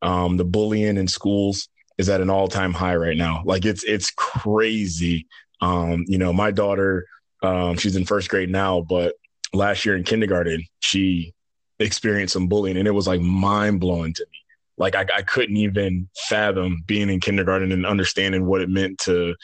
um, 0.00 0.38
the 0.38 0.44
bullying 0.44 0.96
in 0.96 1.08
schools 1.08 1.68
is 1.98 2.08
at 2.08 2.20
an 2.20 2.30
all 2.30 2.48
time 2.48 2.72
high 2.72 2.96
right 2.96 3.16
now. 3.16 3.42
Like 3.44 3.64
it's 3.64 3.84
it's 3.84 4.10
crazy. 4.10 5.26
Um, 5.60 6.04
you 6.06 6.18
know, 6.18 6.32
my 6.32 6.50
daughter, 6.50 7.06
um, 7.42 7.76
she's 7.76 7.96
in 7.96 8.04
first 8.04 8.28
grade 8.28 8.50
now, 8.50 8.82
but 8.82 9.14
last 9.54 9.84
year 9.84 9.96
in 9.96 10.04
kindergarten, 10.04 10.64
she 10.80 11.32
experienced 11.78 12.32
some 12.32 12.48
bullying 12.48 12.76
and 12.76 12.88
it 12.88 12.92
was 12.92 13.06
like 13.06 13.20
mind 13.20 13.80
blowing 13.80 14.12
to 14.14 14.26
me 14.32 14.38
like 14.78 14.94
I, 14.94 15.06
I 15.16 15.22
couldn't 15.22 15.56
even 15.56 16.08
fathom 16.28 16.82
being 16.86 17.08
in 17.08 17.20
kindergarten 17.20 17.72
and 17.72 17.86
understanding 17.86 18.46
what 18.46 18.60
it 18.60 18.68
meant 18.68 18.98
to, 19.00 19.34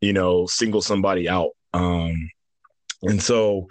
you 0.00 0.12
know, 0.12 0.46
single 0.46 0.82
somebody 0.82 1.28
out. 1.28 1.50
Um, 1.72 2.30
and 3.02 3.22
so 3.22 3.68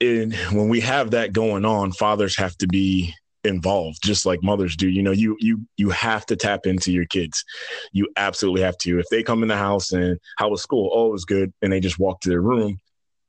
in, 0.00 0.32
when 0.52 0.68
we 0.68 0.80
have 0.80 1.12
that 1.12 1.32
going 1.32 1.64
on, 1.64 1.92
fathers 1.92 2.36
have 2.38 2.56
to 2.58 2.66
be 2.66 3.14
involved 3.46 3.98
just 4.02 4.26
like 4.26 4.42
mothers 4.42 4.76
do. 4.76 4.88
You 4.88 5.02
know 5.02 5.12
you 5.12 5.36
you 5.40 5.66
you 5.76 5.90
have 5.90 6.26
to 6.26 6.36
tap 6.36 6.66
into 6.66 6.92
your 6.92 7.06
kids. 7.06 7.44
You 7.92 8.08
absolutely 8.16 8.62
have 8.62 8.78
to. 8.78 8.98
If 8.98 9.06
they 9.10 9.22
come 9.22 9.42
in 9.42 9.48
the 9.48 9.56
house 9.56 9.92
and 9.92 10.18
how 10.38 10.50
was 10.50 10.62
school? 10.62 10.90
Oh 10.92 11.08
it 11.08 11.12
was 11.12 11.24
good. 11.24 11.52
And 11.62 11.72
they 11.72 11.80
just 11.80 11.98
walk 11.98 12.20
to 12.20 12.28
their 12.28 12.42
room. 12.42 12.78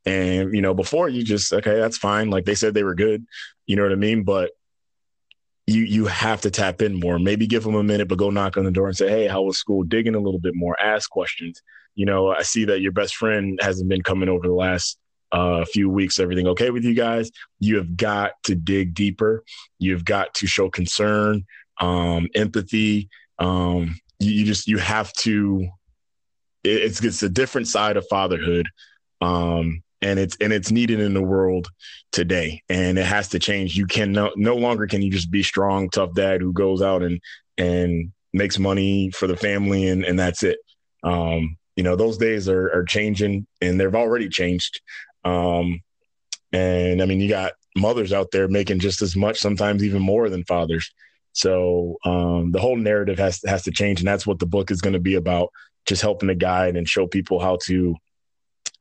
And 0.06 0.54
you 0.54 0.62
know 0.62 0.74
before 0.74 1.10
you 1.10 1.24
just 1.24 1.54
okay 1.54 1.76
that's 1.80 1.98
fine. 1.98 2.30
Like 2.30 2.46
they 2.46 2.56
said 2.56 2.74
they 2.74 2.84
were 2.84 2.96
good. 2.96 3.26
You 3.66 3.76
know 3.76 3.84
what 3.84 3.92
i 3.92 3.96
mean? 3.96 4.24
But 4.24 4.52
you 5.68 5.84
you 5.84 6.06
have 6.06 6.42
to 6.42 6.52
tap 6.52 6.82
in 6.82 7.00
more. 7.00 7.20
Maybe 7.20 7.46
give 7.46 7.64
them 7.64 7.76
a 7.76 7.84
minute, 7.84 8.08
but 8.08 8.18
go 8.18 8.30
knock 8.30 8.58
on 8.58 8.64
the 8.64 8.72
door 8.72 8.88
and 8.88 8.96
say, 8.96 9.10
"Hey, 9.10 9.28
how 9.28 9.44
was 9.44 9.58
school?" 9.58 9.84
Dig 9.84 10.08
in 10.08 10.16
a 10.16 10.20
little 10.20 10.40
bit 10.40 10.56
more. 10.56 10.80
Ask 10.82 11.10
questions. 11.10 11.62
You 11.94 12.06
know, 12.06 12.30
I 12.30 12.44
see 12.44 12.66
that 12.66 12.80
your 12.80 12.94
best 12.94 13.16
friend 13.16 13.60
hasn't 13.62 13.90
been 13.90 14.02
coming 14.02 14.30
over 14.30 14.48
the 14.48 14.54
last 14.54 14.98
uh, 15.32 15.66
few 15.66 15.90
weeks. 15.90 16.20
Everything 16.20 16.48
okay 16.48 16.70
with 16.70 16.84
you 16.84 16.94
guys? 16.94 17.32
You 17.60 17.78
have 17.78 17.98
got 17.98 18.32
to 18.44 18.56
dig 18.56 18.94
deeper. 18.94 19.44
You've 19.80 20.06
got 20.06 20.34
to 20.36 20.48
show 20.48 20.70
concern, 20.70 21.46
um, 21.80 22.28
empathy. 22.36 23.10
Um, 23.40 23.96
you, 24.20 24.32
you 24.32 24.46
just 24.46 24.68
you 24.68 24.78
have 24.78 25.14
to. 25.14 25.68
It's 26.64 27.04
it's 27.04 27.24
a 27.24 27.30
different 27.30 27.68
side 27.68 27.98
of 27.98 28.06
fatherhood. 28.10 28.68
Um, 29.22 29.84
and 30.02 30.20
it's 30.20 30.38
and 30.42 30.54
it's 30.54 30.72
needed 30.72 31.00
in 31.00 31.14
the 31.14 31.22
world 31.22 31.70
today 32.12 32.62
and 32.70 32.98
it 32.98 33.06
has 33.06 33.30
to 33.30 33.40
change 33.40 33.76
you 33.76 33.86
can 33.88 34.12
no, 34.12 34.32
no 34.36 34.56
longer 34.56 34.88
can 34.88 35.02
you 35.02 35.12
just 35.12 35.32
be 35.32 35.44
strong 35.44 35.90
tough 35.90 36.14
dad 36.14 36.42
who 36.42 36.54
goes 36.54 36.82
out 36.82 37.04
and 37.04 37.20
and 37.58 38.12
makes 38.34 38.60
money 38.60 39.10
for 39.12 39.28
the 39.28 39.38
family 39.38 39.88
and 39.88 40.06
and 40.06 40.20
that's 40.20 40.44
it 40.44 40.60
um 41.04 41.58
you 41.76 41.84
know 41.84 41.96
those 41.96 42.18
days 42.18 42.48
are 42.48 42.72
are 42.74 42.84
changing 42.84 43.48
and 43.62 43.80
they've 43.80 43.96
already 43.96 44.30
changed 44.30 44.82
um 45.28 45.82
and 46.54 47.02
i 47.02 47.06
mean 47.06 47.20
you 47.20 47.30
got 47.30 47.54
mothers 47.76 48.14
out 48.14 48.32
there 48.32 48.48
making 48.48 48.80
just 48.80 49.02
as 49.02 49.16
much 49.16 49.38
sometimes 49.38 49.84
even 49.84 50.02
more 50.02 50.30
than 50.30 50.44
fathers 50.46 50.92
so 51.34 51.98
um 52.06 52.52
the 52.52 52.60
whole 52.60 52.78
narrative 52.78 53.20
has 53.20 53.42
has 53.46 53.64
to 53.64 53.72
change 53.72 54.00
and 54.00 54.08
that's 54.08 54.26
what 54.26 54.40
the 54.40 54.46
book 54.46 54.72
is 54.72 54.82
going 54.82 54.94
to 54.94 55.00
be 55.00 55.16
about 55.16 55.50
just 55.86 56.02
helping 56.02 56.28
to 56.28 56.36
guide 56.36 56.76
and 56.76 56.90
show 56.90 57.08
people 57.08 57.40
how 57.40 57.58
to 57.64 57.96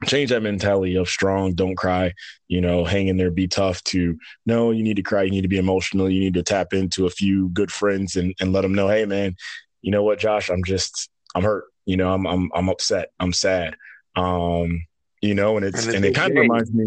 change 0.04 0.28
that 0.28 0.42
mentality 0.42 0.96
of 0.96 1.08
strong, 1.08 1.54
don't 1.54 1.76
cry, 1.76 2.12
you 2.48 2.60
know, 2.60 2.84
hang 2.84 3.08
in 3.08 3.16
there, 3.16 3.30
be 3.30 3.48
tough 3.48 3.82
to 3.84 4.18
no, 4.44 4.70
you 4.70 4.82
need 4.82 4.96
to 4.96 5.02
cry, 5.02 5.22
you 5.22 5.30
need 5.30 5.42
to 5.42 5.48
be 5.48 5.56
emotional, 5.56 6.10
you 6.10 6.20
need 6.20 6.34
to 6.34 6.42
tap 6.42 6.74
into 6.74 7.06
a 7.06 7.10
few 7.10 7.48
good 7.50 7.72
friends 7.72 8.16
and, 8.16 8.34
and 8.40 8.52
let 8.52 8.60
them 8.60 8.74
know, 8.74 8.88
hey 8.88 9.06
man, 9.06 9.36
you 9.80 9.90
know 9.90 10.02
what, 10.02 10.18
Josh, 10.18 10.50
I'm 10.50 10.64
just 10.64 11.08
I'm 11.36 11.44
hurt. 11.44 11.64
You 11.84 11.96
know, 11.96 12.12
I'm 12.12 12.26
I'm 12.26 12.50
I'm 12.54 12.68
upset. 12.68 13.10
I'm 13.20 13.32
sad. 13.32 13.76
Um, 14.16 14.86
you 15.26 15.34
know, 15.34 15.56
and 15.56 15.66
it's 15.66 15.86
and, 15.86 15.96
and 15.96 16.04
it 16.04 16.14
kind 16.14 16.32
of 16.32 16.38
reminds 16.38 16.72
me 16.72 16.86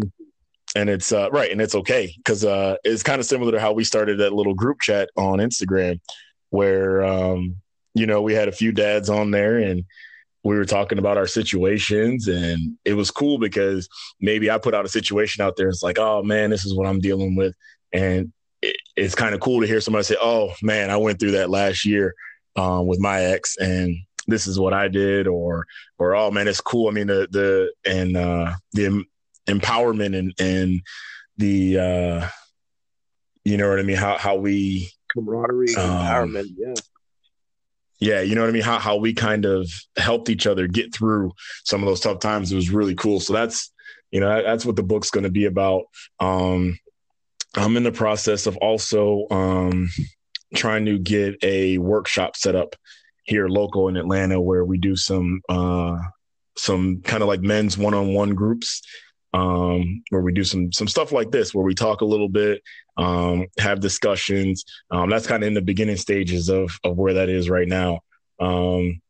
and 0.76 0.88
it's 0.88 1.12
uh 1.12 1.28
right, 1.30 1.50
and 1.50 1.60
it's 1.60 1.74
okay 1.74 2.12
because 2.16 2.44
uh 2.44 2.76
it's 2.84 3.02
kind 3.02 3.20
of 3.20 3.26
similar 3.26 3.52
to 3.52 3.60
how 3.60 3.72
we 3.72 3.84
started 3.84 4.18
that 4.18 4.32
little 4.32 4.54
group 4.54 4.80
chat 4.80 5.10
on 5.16 5.38
Instagram 5.38 6.00
where 6.50 7.04
um, 7.04 7.56
you 7.94 8.06
know, 8.06 8.22
we 8.22 8.34
had 8.34 8.48
a 8.48 8.52
few 8.52 8.72
dads 8.72 9.10
on 9.10 9.30
there 9.30 9.58
and 9.58 9.84
we 10.42 10.56
were 10.56 10.64
talking 10.64 10.98
about 10.98 11.18
our 11.18 11.26
situations 11.26 12.28
and 12.28 12.76
it 12.84 12.94
was 12.94 13.10
cool 13.10 13.38
because 13.38 13.88
maybe 14.20 14.50
I 14.50 14.58
put 14.58 14.74
out 14.74 14.86
a 14.86 14.88
situation 14.88 15.44
out 15.44 15.56
there. 15.56 15.68
It's 15.68 15.82
like, 15.82 15.98
oh 15.98 16.22
man, 16.22 16.50
this 16.50 16.64
is 16.64 16.74
what 16.74 16.86
I'm 16.86 17.00
dealing 17.00 17.36
with. 17.36 17.54
And 17.92 18.32
it, 18.62 18.76
it's 18.96 19.14
kind 19.14 19.34
of 19.34 19.40
cool 19.40 19.60
to 19.60 19.66
hear 19.66 19.80
somebody 19.80 20.04
say, 20.04 20.16
oh 20.20 20.54
man, 20.62 20.90
I 20.90 20.96
went 20.96 21.18
through 21.18 21.32
that 21.32 21.50
last 21.50 21.84
year 21.84 22.14
um, 22.56 22.86
with 22.86 23.00
my 23.00 23.20
ex 23.22 23.56
and 23.58 23.96
this 24.26 24.46
is 24.46 24.58
what 24.58 24.72
I 24.72 24.88
did 24.88 25.26
or, 25.26 25.66
or, 25.98 26.14
oh 26.14 26.30
man, 26.30 26.48
it's 26.48 26.60
cool. 26.60 26.88
I 26.88 26.92
mean, 26.92 27.06
the, 27.06 27.28
the, 27.30 27.72
and 27.90 28.16
uh, 28.16 28.54
the 28.72 29.04
empowerment 29.46 30.16
and, 30.16 30.34
and 30.38 30.82
the, 31.36 31.78
uh, 31.78 32.28
you 33.44 33.56
know 33.56 33.68
what 33.68 33.78
I 33.78 33.82
mean? 33.82 33.96
How, 33.96 34.18
how 34.18 34.36
we 34.36 34.90
camaraderie, 35.12 35.74
um, 35.76 35.90
empowerment. 35.90 36.46
Yeah 36.56 36.74
yeah, 38.00 38.22
you 38.22 38.34
know 38.34 38.40
what 38.40 38.48
I 38.48 38.52
mean? 38.52 38.62
How 38.62 38.78
how 38.78 38.96
we 38.96 39.12
kind 39.12 39.44
of 39.44 39.70
helped 39.96 40.30
each 40.30 40.46
other 40.46 40.66
get 40.66 40.94
through 40.94 41.32
some 41.64 41.82
of 41.82 41.86
those 41.86 42.00
tough 42.00 42.18
times. 42.18 42.50
It 42.50 42.56
was 42.56 42.70
really 42.70 42.94
cool. 42.94 43.20
So 43.20 43.34
that's 43.34 43.70
you 44.10 44.20
know 44.20 44.42
that's 44.42 44.64
what 44.64 44.76
the 44.76 44.82
book's 44.82 45.10
going 45.10 45.24
to 45.24 45.30
be 45.30 45.44
about. 45.44 45.84
Um, 46.18 46.78
I'm 47.54 47.76
in 47.76 47.82
the 47.82 47.92
process 47.92 48.46
of 48.46 48.56
also 48.56 49.26
um, 49.30 49.90
trying 50.54 50.86
to 50.86 50.98
get 50.98 51.36
a 51.42 51.76
workshop 51.76 52.36
set 52.36 52.56
up 52.56 52.74
here 53.24 53.48
local 53.48 53.88
in 53.88 53.96
Atlanta 53.96 54.40
where 54.40 54.64
we 54.64 54.78
do 54.78 54.96
some 54.96 55.40
uh, 55.48 55.96
some 56.56 57.00
kind 57.02 57.22
of 57.22 57.28
like 57.28 57.40
men's 57.40 57.78
one-on-one 57.78 58.34
groups 58.34 58.82
um, 59.32 60.02
where 60.10 60.22
we 60.22 60.32
do 60.32 60.44
some 60.44 60.72
some 60.72 60.88
stuff 60.88 61.12
like 61.12 61.30
this, 61.30 61.54
where 61.54 61.64
we 61.64 61.74
talk 61.74 62.00
a 62.00 62.06
little 62.06 62.28
bit, 62.28 62.62
um, 62.96 63.46
have 63.58 63.80
discussions. 63.80 64.64
Um, 64.90 65.10
that's 65.10 65.26
kind 65.26 65.42
of 65.42 65.46
in 65.46 65.54
the 65.54 65.62
beginning 65.62 65.96
stages 65.96 66.48
of 66.48 66.70
of 66.84 66.96
where 66.96 67.14
that 67.14 67.28
is 67.28 67.48
right 67.48 67.68
now. 67.68 68.00
Um, 68.40 69.00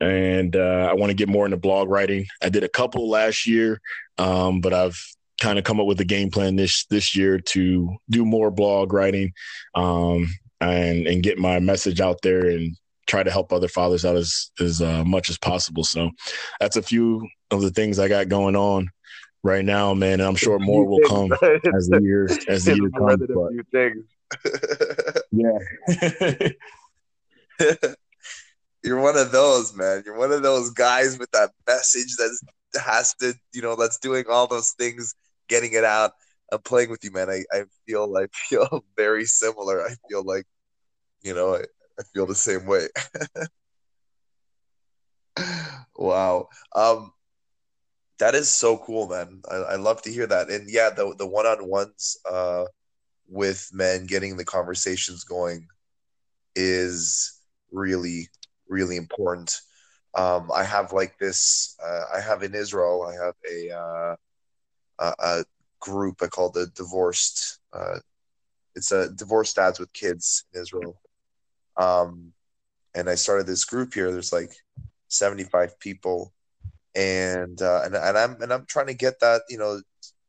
and 0.00 0.54
uh, 0.54 0.88
I 0.90 0.94
want 0.94 1.10
to 1.10 1.16
get 1.16 1.28
more 1.28 1.44
into 1.44 1.56
blog 1.56 1.88
writing. 1.88 2.26
I 2.42 2.48
did 2.48 2.64
a 2.64 2.68
couple 2.68 3.08
last 3.08 3.46
year, 3.46 3.80
um, 4.16 4.60
but 4.60 4.72
I've 4.72 4.98
kind 5.40 5.58
of 5.58 5.64
come 5.64 5.80
up 5.80 5.86
with 5.86 6.00
a 6.00 6.04
game 6.04 6.30
plan 6.30 6.56
this 6.56 6.84
this 6.86 7.14
year 7.14 7.38
to 7.38 7.96
do 8.10 8.24
more 8.24 8.50
blog 8.50 8.92
writing 8.92 9.32
um, 9.74 10.28
and 10.60 11.06
and 11.06 11.22
get 11.22 11.38
my 11.38 11.60
message 11.60 12.00
out 12.00 12.20
there 12.22 12.48
and 12.48 12.76
try 13.08 13.22
to 13.22 13.30
help 13.30 13.52
other 13.52 13.68
fathers 13.68 14.04
out 14.04 14.16
as 14.16 14.50
as 14.60 14.80
uh, 14.80 15.04
much 15.04 15.30
as 15.30 15.38
possible. 15.38 15.82
So 15.82 16.10
that's 16.60 16.76
a 16.76 16.82
few 16.82 17.26
of 17.50 17.62
the 17.62 17.70
things 17.70 17.98
I 17.98 18.06
got 18.06 18.28
going 18.28 18.54
on 18.54 18.90
right 19.42 19.64
now, 19.64 19.94
man. 19.94 20.20
And 20.20 20.28
I'm 20.28 20.36
sure 20.36 20.58
more 20.58 20.84
will 20.84 21.00
come 21.08 21.32
as 21.74 21.88
the 21.88 22.00
year 22.02 22.28
as 22.48 22.64
the 22.64 22.76
year 22.76 22.90
comes. 22.90 23.26
But, 23.72 23.92
yeah. 25.32 25.58
You're 28.84 29.00
one 29.00 29.16
of 29.16 29.32
those, 29.32 29.74
man. 29.74 30.04
You're 30.06 30.18
one 30.18 30.30
of 30.30 30.42
those 30.42 30.70
guys 30.70 31.18
with 31.18 31.30
that 31.32 31.50
message 31.66 32.14
that 32.16 32.38
has 32.80 33.12
to, 33.14 33.34
you 33.52 33.60
know, 33.60 33.74
that's 33.74 33.98
doing 33.98 34.24
all 34.30 34.46
those 34.46 34.70
things, 34.72 35.14
getting 35.48 35.72
it 35.72 35.82
out. 35.82 36.12
I'm 36.52 36.60
playing 36.60 36.88
with 36.90 37.02
you, 37.02 37.10
man. 37.10 37.28
I, 37.28 37.42
I 37.52 37.64
feel 37.86 38.16
I 38.16 38.26
feel 38.32 38.84
very 38.96 39.24
similar. 39.24 39.82
I 39.82 39.96
feel 40.08 40.22
like, 40.22 40.46
you 41.22 41.34
know, 41.34 41.60
I, 41.98 42.02
feel 42.14 42.26
the 42.26 42.34
same 42.34 42.66
way. 42.66 42.88
wow. 45.96 46.48
Um, 46.74 47.12
that 48.18 48.34
is 48.34 48.52
so 48.52 48.78
cool, 48.78 49.08
man. 49.08 49.42
I, 49.50 49.56
I 49.56 49.76
love 49.76 50.02
to 50.02 50.12
hear 50.12 50.26
that. 50.26 50.50
And 50.50 50.70
yeah, 50.70 50.90
the 50.90 51.14
the 51.16 51.26
one 51.26 51.46
on 51.46 51.68
ones 51.68 52.16
uh, 52.30 52.64
with 53.28 53.68
men, 53.72 54.06
getting 54.06 54.36
the 54.36 54.44
conversations 54.44 55.24
going, 55.24 55.66
is 56.54 57.40
really 57.72 58.28
really 58.68 58.96
important. 58.96 59.60
Um, 60.14 60.50
I 60.54 60.64
have 60.64 60.92
like 60.92 61.18
this. 61.18 61.76
Uh, 61.84 62.04
I 62.16 62.20
have 62.20 62.42
in 62.42 62.54
Israel. 62.54 63.02
I 63.02 63.24
have 63.24 63.34
a 63.50 63.70
uh, 63.76 64.16
a, 64.98 65.14
a, 65.18 65.44
group 65.80 66.20
I 66.22 66.26
call 66.26 66.50
the 66.50 66.66
divorced. 66.74 67.60
Uh, 67.72 67.98
it's 68.74 68.90
a 68.90 69.10
divorced 69.10 69.56
dads 69.56 69.78
with 69.78 69.92
kids 69.92 70.44
in 70.52 70.60
Israel. 70.60 71.00
Um, 71.78 72.32
and 72.94 73.08
I 73.08 73.14
started 73.14 73.46
this 73.46 73.64
group 73.64 73.94
here. 73.94 74.10
There's 74.10 74.32
like 74.32 74.52
75 75.08 75.78
people 75.80 76.32
and 76.94 77.60
uh, 77.62 77.82
and 77.84 77.94
and 77.94 78.18
I'm 78.18 78.42
and 78.42 78.52
I'm 78.52 78.66
trying 78.66 78.88
to 78.88 78.94
get 78.94 79.20
that 79.20 79.42
you 79.48 79.58
know 79.58 79.80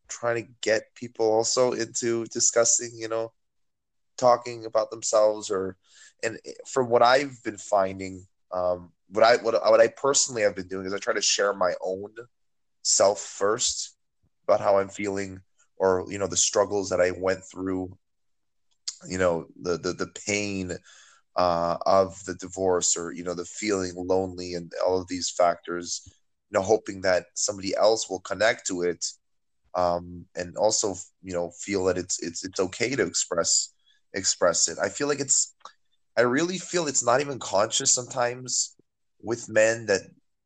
trying 0.07 0.43
to 0.43 0.49
get 0.61 0.93
people 0.95 1.31
also 1.31 1.71
into 1.71 2.25
discussing 2.25 2.91
you 2.95 3.07
know 3.07 3.31
talking 4.17 4.65
about 4.65 4.91
themselves 4.91 5.49
or 5.49 5.77
and 6.23 6.37
from 6.67 6.89
what 6.89 7.01
I've 7.01 7.41
been 7.43 7.57
finding 7.57 8.25
um, 8.51 8.91
what 9.09 9.23
I 9.23 9.37
what, 9.37 9.55
I 9.55 9.69
what 9.69 9.79
I 9.79 9.87
personally 9.87 10.43
have 10.43 10.55
been 10.55 10.67
doing 10.67 10.85
is 10.85 10.93
I 10.93 10.97
try 10.97 11.13
to 11.13 11.21
share 11.21 11.53
my 11.53 11.73
own 11.81 12.13
self 12.83 13.19
first 13.19 13.95
about 14.47 14.61
how 14.61 14.77
I'm 14.77 14.89
feeling 14.89 15.41
or 15.77 16.05
you 16.09 16.19
know 16.19 16.27
the 16.27 16.37
struggles 16.37 16.89
that 16.89 17.01
I 17.01 17.11
went 17.11 17.41
through 17.51 17.97
you 19.07 19.17
know 19.17 19.47
the 19.61 19.77
the, 19.77 19.93
the 19.93 20.07
pain 20.27 20.77
uh, 21.39 21.77
of 21.87 22.23
the 22.25 22.35
divorce 22.35 22.97
or 22.97 23.13
you 23.13 23.23
know 23.25 23.35
the 23.35 23.45
feeling 23.45 23.93
lonely 23.97 24.55
and 24.55 24.73
all 24.85 25.01
of 25.01 25.07
these 25.09 25.31
factors 25.31 26.03
you 26.07 26.59
know 26.59 26.63
hoping 26.63 27.01
that 27.01 27.27
somebody 27.35 27.75
else 27.77 28.09
will 28.09 28.21
connect 28.21 28.67
to 28.67 28.83
it 28.83 29.05
um, 29.75 30.25
and 30.35 30.57
also 30.57 30.95
you 31.23 31.33
know 31.33 31.51
feel 31.51 31.85
that 31.85 31.97
it's 31.97 32.21
it's 32.23 32.45
it's 32.45 32.59
okay 32.59 32.95
to 32.95 33.03
express 33.05 33.73
express 34.13 34.67
it. 34.69 34.79
I 34.81 34.89
feel 34.89 35.07
like 35.07 35.21
it's 35.21 35.55
i 36.17 36.21
really 36.21 36.59
feel 36.59 36.87
it's 36.87 37.05
not 37.05 37.21
even 37.21 37.39
conscious 37.39 37.93
sometimes 37.93 38.75
with 39.21 39.49
men 39.49 39.85
that 39.87 40.01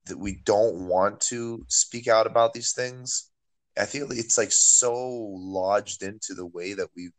that 0.07 0.19
we 0.19 0.41
don't 0.45 0.87
want 0.87 1.21
to 1.21 1.65
speak 1.69 2.07
out 2.09 2.27
about 2.27 2.53
these 2.53 2.73
things. 2.73 3.31
I 3.79 3.85
feel 3.85 4.11
it's 4.11 4.37
like 4.37 4.51
so 4.51 4.93
lodged 5.33 6.03
into 6.03 6.35
the 6.35 6.45
way 6.45 6.73
that 6.73 6.89
we've 6.95 7.13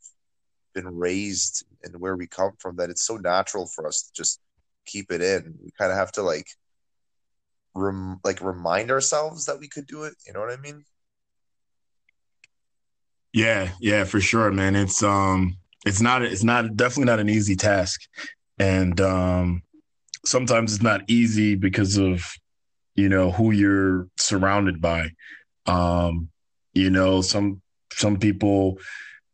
been 0.75 0.97
raised 0.97 1.65
and 1.83 1.99
where 2.01 2.17
we 2.17 2.27
come 2.27 2.53
from 2.59 2.77
that 2.77 2.91
it's 2.91 3.07
so 3.07 3.17
natural 3.17 3.67
for 3.67 3.87
us 3.87 4.03
to 4.03 4.13
just 4.13 4.41
keep 4.87 5.11
it 5.11 5.23
in 5.23 5.55
we 5.63 5.71
kind 5.79 5.91
of 5.91 5.97
have 5.97 6.13
to 6.13 6.23
like 6.23 6.47
rem- 7.75 8.21
like 8.25 8.41
remind 8.41 8.91
ourselves 8.91 9.47
that 9.47 9.59
we 9.59 9.69
could 9.69 9.87
do 9.87 10.05
it. 10.05 10.15
You 10.27 10.33
know 10.33 10.41
what 10.41 10.53
I 10.53 10.57
mean? 10.57 10.85
Yeah, 13.33 13.71
yeah, 13.81 14.05
for 14.05 14.21
sure, 14.21 14.51
man. 14.53 14.77
It's 14.77 15.03
um, 15.03 15.57
it's 15.85 16.01
not, 16.01 16.23
it's 16.23 16.45
not 16.45 16.77
definitely 16.77 17.11
not 17.11 17.21
an 17.21 17.29
easy 17.29 17.57
task, 17.57 18.01
and 18.59 19.01
um, 19.01 19.63
sometimes 20.25 20.73
it's 20.73 20.83
not 20.83 21.03
easy 21.09 21.57
because 21.57 21.97
of 21.99 22.25
you 22.95 23.09
know 23.09 23.33
who 23.33 23.51
you're 23.51 24.09
surrounded 24.19 24.81
by. 24.81 25.11
Um, 25.67 26.29
you 26.75 26.91
know, 26.91 27.23
some 27.23 27.61
some 27.93 28.19
people 28.19 28.79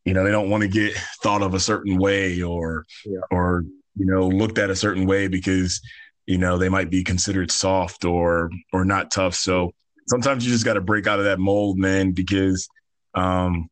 you 0.05 0.14
know 0.14 0.24
they 0.24 0.30
don't 0.30 0.51
want 0.51 0.62
to 0.62 0.68
get 0.68 0.96
thought 1.22 1.42
of 1.42 1.55
a 1.55 1.61
certain 1.61 1.98
way 1.98 2.42
or 2.42 2.86
yeah. 3.05 3.20
or 3.30 3.64
you 3.96 4.07
know 4.07 4.28
looked 4.28 4.59
at 4.59 4.70
a 4.70 4.76
certain 4.76 5.07
way 5.07 5.28
because 5.28 5.80
you 6.26 6.38
know 6.38 6.59
they 6.59 6.68
might 6.68 6.90
be 6.90 7.05
considered 7.05 7.51
soft 7.51 8.05
or 8.05 8.51
or 8.72 8.84
not 8.84 9.11
tough 9.11 9.34
so 9.34 9.70
sometimes 10.09 10.44
you 10.44 10.53
just 10.53 10.64
got 10.64 10.74
to 10.74 10.80
break 10.80 11.07
out 11.07 11.18
of 11.18 11.24
that 11.24 11.38
mold 11.38 11.78
man 11.78 12.12
because 12.12 12.68
um 13.14 13.68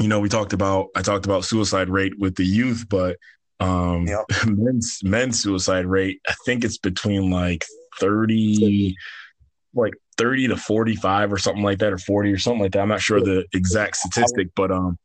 you 0.00 0.08
know 0.08 0.20
we 0.20 0.28
talked 0.28 0.52
about 0.52 0.88
i 0.94 1.02
talked 1.02 1.26
about 1.26 1.44
suicide 1.44 1.88
rate 1.88 2.12
with 2.18 2.34
the 2.36 2.44
youth 2.44 2.86
but 2.88 3.16
um 3.60 4.06
yep. 4.06 4.24
men's 4.46 5.00
men's 5.02 5.42
suicide 5.42 5.86
rate 5.86 6.20
i 6.28 6.34
think 6.44 6.64
it's 6.64 6.78
between 6.78 7.30
like 7.30 7.64
30 7.98 8.94
like 9.74 9.94
30 10.16 10.48
to 10.48 10.56
45 10.56 11.32
or 11.32 11.38
something 11.38 11.62
like 11.62 11.78
that 11.78 11.92
or 11.92 11.98
40 11.98 12.32
or 12.32 12.38
something 12.38 12.62
like 12.62 12.72
that 12.72 12.80
i'm 12.80 12.88
not 12.88 13.00
sure 13.00 13.20
the 13.20 13.44
exact 13.52 13.96
statistic 13.96 14.48
but 14.54 14.70
um 14.70 14.98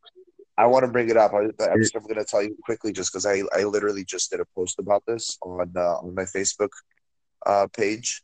I 0.57 0.67
want 0.67 0.85
to 0.85 0.91
bring 0.91 1.09
it 1.09 1.17
up. 1.17 1.33
I, 1.33 1.43
am 1.43 1.81
just 1.81 1.93
going 1.93 2.15
to 2.15 2.23
tell 2.23 2.41
you 2.41 2.55
quickly, 2.63 2.93
just 2.93 3.11
because 3.11 3.25
I, 3.25 3.41
I 3.53 3.63
literally 3.63 4.05
just 4.05 4.31
did 4.31 4.39
a 4.39 4.45
post 4.55 4.79
about 4.79 5.03
this 5.05 5.37
on 5.41 5.71
uh, 5.75 5.97
on 5.97 6.15
my 6.15 6.23
Facebook 6.23 6.69
uh, 7.45 7.67
page. 7.75 8.21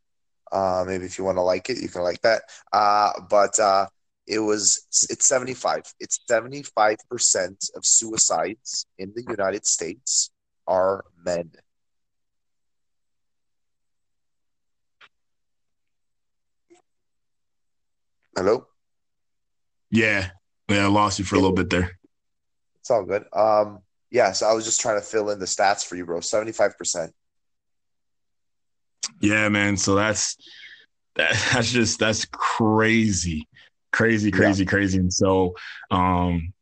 Uh, 0.51 0.83
maybe 0.87 1.05
if 1.05 1.17
you 1.17 1.23
want 1.23 1.37
to 1.37 1.41
like 1.41 1.69
it, 1.69 1.81
you 1.81 1.89
can 1.89 2.03
like 2.03 2.21
that. 2.21 2.43
Uh, 2.71 3.11
but 3.29 3.59
uh, 3.59 3.85
it 4.27 4.39
was 4.39 4.85
it's 5.09 5.25
75. 5.25 5.83
It's 5.99 6.21
75 6.27 6.97
percent 7.09 7.65
of 7.75 7.85
suicides 7.85 8.85
in 8.97 9.11
the 9.13 9.23
United 9.29 9.65
States 9.65 10.31
are 10.67 11.03
men. 11.25 11.51
Hello. 18.37 18.67
Yeah, 19.89 20.29
yeah, 20.69 20.85
I 20.85 20.87
lost 20.87 21.19
you 21.19 21.25
for 21.25 21.35
a 21.35 21.39
little 21.39 21.53
bit 21.53 21.69
there. 21.69 21.99
It's 22.81 22.91
all 22.91 23.05
good. 23.05 23.25
Um, 23.31 23.79
yeah, 24.09 24.33
so 24.33 24.47
I 24.47 24.53
was 24.53 24.65
just 24.65 24.81
trying 24.81 24.99
to 24.99 25.05
fill 25.05 25.29
in 25.29 25.39
the 25.39 25.45
stats 25.45 25.85
for 25.85 25.95
you, 25.95 26.05
bro. 26.05 26.19
Seventy-five 26.19 26.77
percent. 26.77 27.13
Yeah, 29.21 29.47
man. 29.49 29.77
So 29.77 29.95
that's 29.95 30.35
that's 31.15 31.71
just 31.71 31.99
that's 31.99 32.25
crazy, 32.25 33.47
crazy, 33.91 34.31
crazy, 34.31 34.63
yeah. 34.63 34.69
crazy. 34.69 34.97
And 34.99 35.13
so, 35.13 35.55
um, 35.91 36.53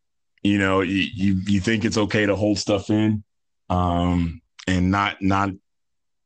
you 0.44 0.60
know, 0.60 0.82
you, 0.82 1.08
you 1.14 1.42
you 1.48 1.60
think 1.60 1.86
it's 1.86 1.98
okay 1.98 2.26
to 2.26 2.36
hold 2.36 2.60
stuff 2.60 2.90
in, 2.90 3.24
um, 3.70 4.42
and 4.68 4.92
not 4.92 5.22
not, 5.22 5.52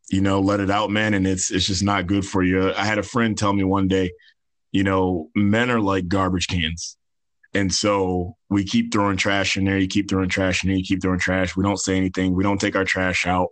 you 0.10 0.22
know, 0.22 0.42
let 0.42 0.60
it 0.60 0.72
out, 0.72 0.90
man. 0.90 1.14
And 1.14 1.28
it's 1.28 1.52
it's 1.52 1.68
just 1.68 1.84
not 1.84 2.08
good 2.08 2.26
for 2.26 2.44
you. 2.44 2.74
I 2.74 2.84
had 2.84 2.98
a 2.98 3.04
friend 3.04 3.38
tell 3.38 3.54
me 3.54 3.64
one 3.64 3.88
day, 3.88 4.12
you 4.72 4.84
know, 4.84 5.30
men 5.36 5.70
are 5.70 5.82
like 5.82 6.08
garbage 6.08 6.48
cans. 6.48 6.98
And 7.54 7.74
so 7.74 8.36
we 8.50 8.64
keep 8.64 8.92
throwing 8.92 9.18
trash 9.18 9.58
in 9.58 9.66
there. 9.66 9.78
You 9.78 9.88
keep 9.88 10.10
throwing 10.10 10.30
trash 10.30 10.64
in 10.64 10.70
there. 10.70 10.78
You 10.78 10.84
keep 10.84 11.02
throwing 11.02 11.20
trash. 11.20 11.56
We 11.56 11.64
don't 11.64 11.78
say 11.78 11.98
anything. 11.98 12.34
We 12.34 12.44
don't 12.44 12.60
take 12.60 12.76
our 12.76 12.86
trash 12.86 13.28
out. 13.28 13.50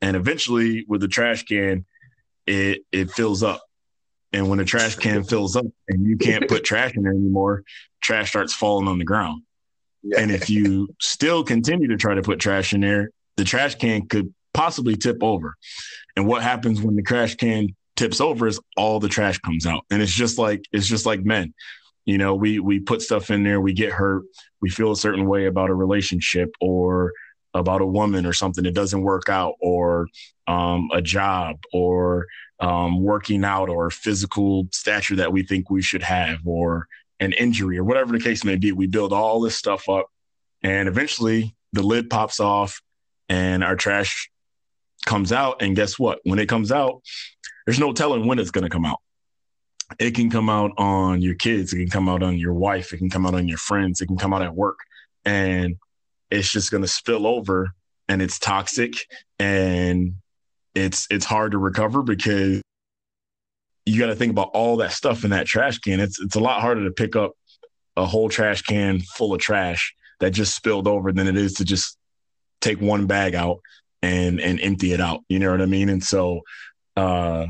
And 0.00 0.16
eventually, 0.16 0.84
with 0.88 1.00
the 1.00 1.08
trash 1.08 1.44
can, 1.44 1.84
it 2.46 2.82
it 2.92 3.10
fills 3.10 3.42
up. 3.42 3.62
And 4.32 4.48
when 4.48 4.58
the 4.58 4.64
trash 4.64 4.94
can 4.94 5.24
fills 5.24 5.56
up 5.56 5.66
and 5.88 6.06
you 6.06 6.16
can't 6.16 6.48
put 6.48 6.64
trash 6.64 6.94
in 6.94 7.02
there 7.02 7.12
anymore, 7.12 7.64
trash 8.00 8.30
starts 8.30 8.54
falling 8.54 8.86
on 8.86 8.98
the 8.98 9.04
ground. 9.04 9.42
Yeah. 10.02 10.20
And 10.20 10.30
if 10.30 10.48
you 10.48 10.94
still 11.00 11.44
continue 11.44 11.88
to 11.88 11.96
try 11.96 12.14
to 12.14 12.22
put 12.22 12.38
trash 12.38 12.72
in 12.72 12.80
there, 12.80 13.10
the 13.36 13.44
trash 13.44 13.74
can 13.74 14.06
could 14.06 14.32
possibly 14.54 14.96
tip 14.96 15.22
over. 15.22 15.56
And 16.16 16.26
what 16.26 16.42
happens 16.42 16.80
when 16.80 16.96
the 16.96 17.02
trash 17.02 17.34
can 17.34 17.68
tips 17.96 18.20
over 18.20 18.46
is 18.46 18.60
all 18.76 19.00
the 19.00 19.08
trash 19.08 19.38
comes 19.38 19.66
out. 19.66 19.84
And 19.90 20.00
it's 20.00 20.14
just 20.14 20.38
like 20.38 20.64
it's 20.72 20.86
just 20.86 21.06
like 21.06 21.24
men. 21.24 21.52
You 22.04 22.18
know, 22.18 22.34
we 22.34 22.58
we 22.58 22.80
put 22.80 23.02
stuff 23.02 23.30
in 23.30 23.42
there, 23.42 23.60
we 23.60 23.72
get 23.72 23.92
hurt, 23.92 24.24
we 24.60 24.70
feel 24.70 24.92
a 24.92 24.96
certain 24.96 25.26
way 25.26 25.46
about 25.46 25.70
a 25.70 25.74
relationship 25.74 26.54
or 26.60 27.12
about 27.54 27.82
a 27.82 27.86
woman 27.86 28.26
or 28.26 28.32
something 28.32 28.64
that 28.64 28.74
doesn't 28.74 29.02
work 29.02 29.28
out 29.28 29.54
or 29.60 30.08
um, 30.46 30.88
a 30.92 31.02
job 31.02 31.56
or 31.72 32.26
um, 32.60 33.02
working 33.02 33.44
out 33.44 33.68
or 33.68 33.90
physical 33.90 34.68
stature 34.72 35.16
that 35.16 35.32
we 35.32 35.42
think 35.42 35.70
we 35.70 35.82
should 35.82 36.02
have 36.02 36.38
or 36.44 36.86
an 37.18 37.32
injury 37.32 37.78
or 37.78 37.84
whatever 37.84 38.12
the 38.12 38.22
case 38.22 38.44
may 38.44 38.56
be. 38.56 38.72
We 38.72 38.86
build 38.86 39.12
all 39.12 39.40
this 39.40 39.56
stuff 39.56 39.88
up 39.88 40.06
and 40.62 40.88
eventually 40.88 41.54
the 41.72 41.82
lid 41.82 42.08
pops 42.08 42.40
off 42.40 42.80
and 43.28 43.64
our 43.64 43.76
trash 43.76 44.30
comes 45.06 45.32
out. 45.32 45.62
And 45.62 45.74
guess 45.74 45.98
what? 45.98 46.20
When 46.24 46.38
it 46.38 46.48
comes 46.48 46.70
out, 46.70 47.02
there's 47.66 47.78
no 47.78 47.92
telling 47.92 48.26
when 48.26 48.38
it's 48.38 48.50
going 48.50 48.64
to 48.64 48.70
come 48.70 48.84
out 48.84 49.00
it 49.98 50.14
can 50.14 50.30
come 50.30 50.48
out 50.48 50.72
on 50.78 51.20
your 51.20 51.34
kids, 51.34 51.72
it 51.72 51.78
can 51.78 51.90
come 51.90 52.08
out 52.08 52.22
on 52.22 52.38
your 52.38 52.54
wife, 52.54 52.92
it 52.92 52.98
can 52.98 53.10
come 53.10 53.26
out 53.26 53.34
on 53.34 53.48
your 53.48 53.58
friends, 53.58 54.00
it 54.00 54.06
can 54.06 54.16
come 54.16 54.32
out 54.32 54.42
at 54.42 54.54
work. 54.54 54.78
And 55.24 55.76
it's 56.30 56.50
just 56.50 56.70
going 56.70 56.82
to 56.82 56.88
spill 56.88 57.26
over 57.26 57.70
and 58.08 58.22
it's 58.22 58.38
toxic 58.38 58.94
and 59.38 60.14
it's 60.74 61.06
it's 61.10 61.24
hard 61.24 61.52
to 61.52 61.58
recover 61.58 62.02
because 62.02 62.62
you 63.86 63.98
got 63.98 64.06
to 64.06 64.14
think 64.14 64.30
about 64.30 64.50
all 64.52 64.76
that 64.76 64.92
stuff 64.92 65.24
in 65.24 65.30
that 65.30 65.46
trash 65.46 65.78
can. 65.78 66.00
It's 66.00 66.20
it's 66.20 66.36
a 66.36 66.40
lot 66.40 66.60
harder 66.60 66.84
to 66.84 66.90
pick 66.90 67.16
up 67.16 67.32
a 67.96 68.06
whole 68.06 68.28
trash 68.28 68.62
can 68.62 69.00
full 69.00 69.34
of 69.34 69.40
trash 69.40 69.94
that 70.20 70.30
just 70.30 70.54
spilled 70.54 70.86
over 70.86 71.12
than 71.12 71.26
it 71.26 71.36
is 71.36 71.54
to 71.54 71.64
just 71.64 71.96
take 72.60 72.80
one 72.80 73.06
bag 73.06 73.34
out 73.34 73.60
and 74.02 74.40
and 74.40 74.60
empty 74.60 74.92
it 74.92 75.00
out. 75.00 75.20
You 75.28 75.38
know 75.38 75.50
what 75.50 75.62
I 75.62 75.66
mean? 75.66 75.88
And 75.88 76.02
so 76.02 76.42
uh 76.96 77.46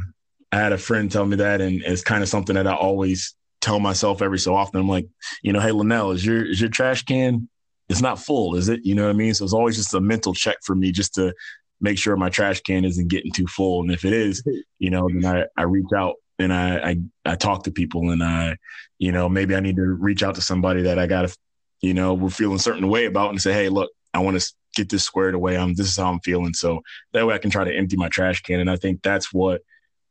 I 0.53 0.59
had 0.59 0.72
a 0.72 0.78
friend 0.78 1.11
tell 1.11 1.24
me 1.24 1.36
that, 1.36 1.61
and 1.61 1.82
it's 1.82 2.03
kind 2.03 2.22
of 2.22 2.28
something 2.28 2.55
that 2.55 2.66
I 2.66 2.74
always 2.74 3.34
tell 3.61 3.78
myself 3.78 4.22
every 4.22 4.38
so 4.38 4.55
often. 4.55 4.80
I'm 4.80 4.88
like, 4.88 5.07
you 5.42 5.53
know, 5.53 5.61
hey, 5.61 5.70
Linnell, 5.70 6.12
is 6.12 6.24
your 6.24 6.44
is 6.44 6.61
your 6.61 6.70
trash 6.70 7.05
can? 7.05 7.48
It's 7.88 8.01
not 8.01 8.18
full, 8.18 8.57
is 8.57 8.68
it? 8.68 8.80
You 8.84 8.94
know 8.94 9.05
what 9.05 9.11
I 9.11 9.14
mean? 9.14 9.34
So 9.34 9.44
it's 9.44 9.55
always 9.55 9.76
just 9.76 9.94
a 9.94 10.01
mental 10.01 10.34
check 10.34 10.57
for 10.62 10.74
me, 10.74 10.92
just 10.92 11.14
to 11.14 11.34
make 11.80 11.98
sure 11.98 12.16
my 12.16 12.30
trash 12.30 12.61
can 12.61 12.84
isn't 12.84 13.09
getting 13.09 13.32
too 13.32 13.46
full. 13.46 13.82
And 13.82 13.90
if 13.90 14.05
it 14.05 14.12
is, 14.12 14.42
you 14.78 14.90
know, 14.90 15.09
then 15.09 15.24
I, 15.24 15.46
I 15.61 15.64
reach 15.64 15.92
out 15.94 16.16
and 16.38 16.53
I, 16.53 16.90
I 16.90 16.96
I 17.32 17.34
talk 17.36 17.64
to 17.64 17.70
people, 17.70 18.11
and 18.11 18.22
I, 18.22 18.57
you 18.98 19.12
know, 19.12 19.28
maybe 19.28 19.55
I 19.55 19.61
need 19.61 19.76
to 19.76 19.82
reach 19.82 20.22
out 20.22 20.34
to 20.36 20.42
somebody 20.42 20.82
that 20.82 20.98
I 20.98 21.07
got 21.07 21.28
to, 21.28 21.36
you 21.80 21.94
know, 21.94 22.14
we're 22.14 22.30
feeling 22.30 22.57
a 22.57 22.61
certain 22.61 22.88
way 22.88 23.07
about, 23.07 23.30
and 23.30 23.40
say, 23.40 23.53
hey, 23.53 23.68
look, 23.68 23.90
I 24.12 24.20
want 24.20 24.40
to 24.40 24.53
get 24.74 24.88
this 24.88 25.05
squared 25.05 25.34
away. 25.34 25.57
I'm 25.57 25.74
this 25.74 25.88
is 25.88 25.96
how 25.96 26.11
I'm 26.11 26.20
feeling. 26.20 26.55
So 26.55 26.80
that 27.12 27.26
way 27.26 27.34
I 27.34 27.38
can 27.38 27.51
try 27.51 27.64
to 27.64 27.74
empty 27.74 27.96
my 27.96 28.09
trash 28.09 28.42
can. 28.42 28.61
And 28.61 28.70
I 28.70 28.76
think 28.76 29.03
that's 29.03 29.32
what 29.32 29.62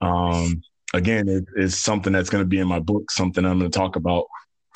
um, 0.02 0.62
again, 0.94 1.28
it 1.28 1.46
is 1.56 1.80
something 1.80 2.14
that's 2.14 2.30
going 2.30 2.44
to 2.44 2.48
be 2.48 2.60
in 2.60 2.68
my 2.68 2.80
book, 2.80 3.12
something 3.12 3.46
I'm 3.46 3.60
going 3.60 3.72
to 3.72 3.78
talk 3.78 3.96
about 3.96 4.26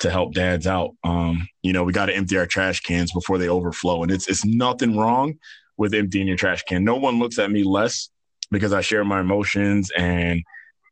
to 0.00 0.10
help 0.10 0.34
dads 0.34 0.66
out. 0.66 0.90
Um, 1.04 1.46
you 1.62 1.72
know, 1.72 1.84
we 1.84 1.92
got 1.92 2.06
to 2.06 2.14
empty 2.14 2.36
our 2.36 2.46
trash 2.46 2.80
cans 2.80 3.12
before 3.12 3.38
they 3.38 3.48
overflow, 3.48 4.02
and 4.02 4.12
it's 4.12 4.28
it's 4.28 4.44
nothing 4.44 4.96
wrong 4.96 5.38
with 5.76 5.94
emptying 5.94 6.28
your 6.28 6.36
trash 6.36 6.62
can. 6.64 6.84
No 6.84 6.96
one 6.96 7.18
looks 7.18 7.38
at 7.38 7.50
me 7.50 7.64
less 7.64 8.10
because 8.50 8.72
I 8.72 8.80
share 8.80 9.04
my 9.04 9.20
emotions 9.20 9.90
and 9.96 10.42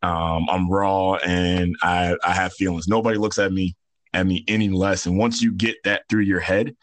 um, 0.02 0.48
I'm 0.48 0.68
raw 0.68 1.14
and 1.14 1.76
I 1.82 2.16
I 2.24 2.32
have 2.32 2.52
feelings. 2.54 2.88
Nobody 2.88 3.18
looks 3.18 3.38
at 3.38 3.52
me 3.52 3.76
at 4.12 4.26
me 4.26 4.44
any 4.48 4.68
less. 4.68 5.06
And 5.06 5.16
once 5.16 5.40
you 5.40 5.52
get 5.52 5.76
that 5.84 6.02
through 6.08 6.22
your 6.22 6.40
head 6.40 6.76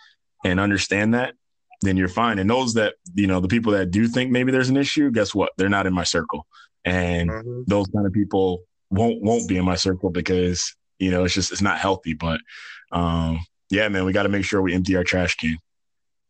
and 0.46 0.60
understand 0.60 1.14
that, 1.14 1.36
then 1.82 1.98
you're 1.98 2.08
fine. 2.08 2.40
And 2.40 2.50
those 2.50 2.76
that 2.76 2.96
you 3.14 3.28
know, 3.28 3.40
the 3.40 3.48
people 3.48 3.74
that 3.74 3.92
do 3.92 4.08
think 4.08 4.32
maybe 4.32 4.52
there's 4.52 4.70
an 4.70 4.78
issue, 4.78 5.12
guess 5.12 5.36
what? 5.36 5.52
They're 5.58 5.70
not 5.70 5.88
in 5.88 5.94
my 5.94 6.04
circle 6.06 6.46
and 6.90 7.30
mm-hmm. 7.30 7.62
those 7.68 7.88
kind 7.88 8.06
of 8.06 8.14
people 8.14 8.64
won't 8.90 9.22
won't 9.22 9.48
be 9.48 9.58
in 9.58 9.66
my 9.66 9.76
circle 9.76 10.10
because 10.10 10.76
you 10.98 11.12
know 11.12 11.24
it's 11.24 11.34
just 11.34 11.52
it's 11.52 11.62
not 11.62 11.78
healthy. 11.78 12.14
But 12.14 12.42
um, 12.92 13.40
yeah, 13.70 13.88
man, 13.90 14.06
we 14.06 14.14
got 14.14 14.24
to 14.24 14.30
make 14.30 14.46
sure 14.46 14.62
we 14.62 14.74
empty 14.74 14.96
our 14.96 15.04
trash 15.04 15.36
can. 15.36 15.58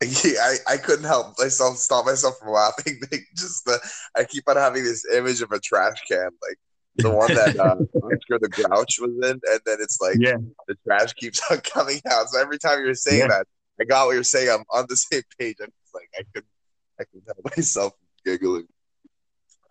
Yeah, 0.02 0.40
I, 0.40 0.56
I 0.74 0.78
couldn't 0.78 1.06
help 1.06 1.36
myself 1.40 1.78
stop 1.78 2.06
myself 2.06 2.38
from 2.40 2.54
laughing. 2.54 3.00
Like 3.12 3.26
just 3.36 3.66
the 3.66 3.80
I 4.16 4.24
keep 4.24 4.44
on 4.48 4.58
having 4.58 4.84
this 4.84 5.06
image 5.14 5.42
of 5.42 5.52
a 5.52 5.60
trash 5.60 5.98
can, 6.10 6.30
like 6.42 6.58
the 6.96 7.10
one 7.16 7.34
that 7.34 7.58
uh, 7.60 7.76
Oscar 8.04 8.40
the 8.40 8.50
Grouch 8.50 9.00
was 9.00 9.12
in, 9.12 9.32
and 9.32 9.60
then 9.66 9.78
it's 9.82 10.00
like 10.02 10.18
yeah. 10.20 10.38
the 10.68 10.76
trash 10.86 11.14
keeps 11.14 11.42
on 11.52 11.60
coming 11.60 12.02
out. 12.10 12.30
So 12.30 12.40
every 12.40 12.60
time 12.60 12.84
you're 12.84 12.94
saying 12.94 13.22
yeah. 13.22 13.28
that, 13.28 13.48
I 13.80 13.86
got 13.86 14.08
what 14.08 14.14
you're 14.14 14.24
saying. 14.24 14.50
I'm 14.50 14.64
on 14.72 14.86
the 14.90 14.98
same 14.98 15.24
page. 15.40 15.58
I'm 15.62 15.72
just 15.82 15.96
like 15.96 16.10
I 16.18 16.24
couldn't 16.34 16.52
I 17.00 17.04
couldn't 17.06 17.26
help 17.28 17.58
myself 17.58 17.94
giggling. 18.26 18.68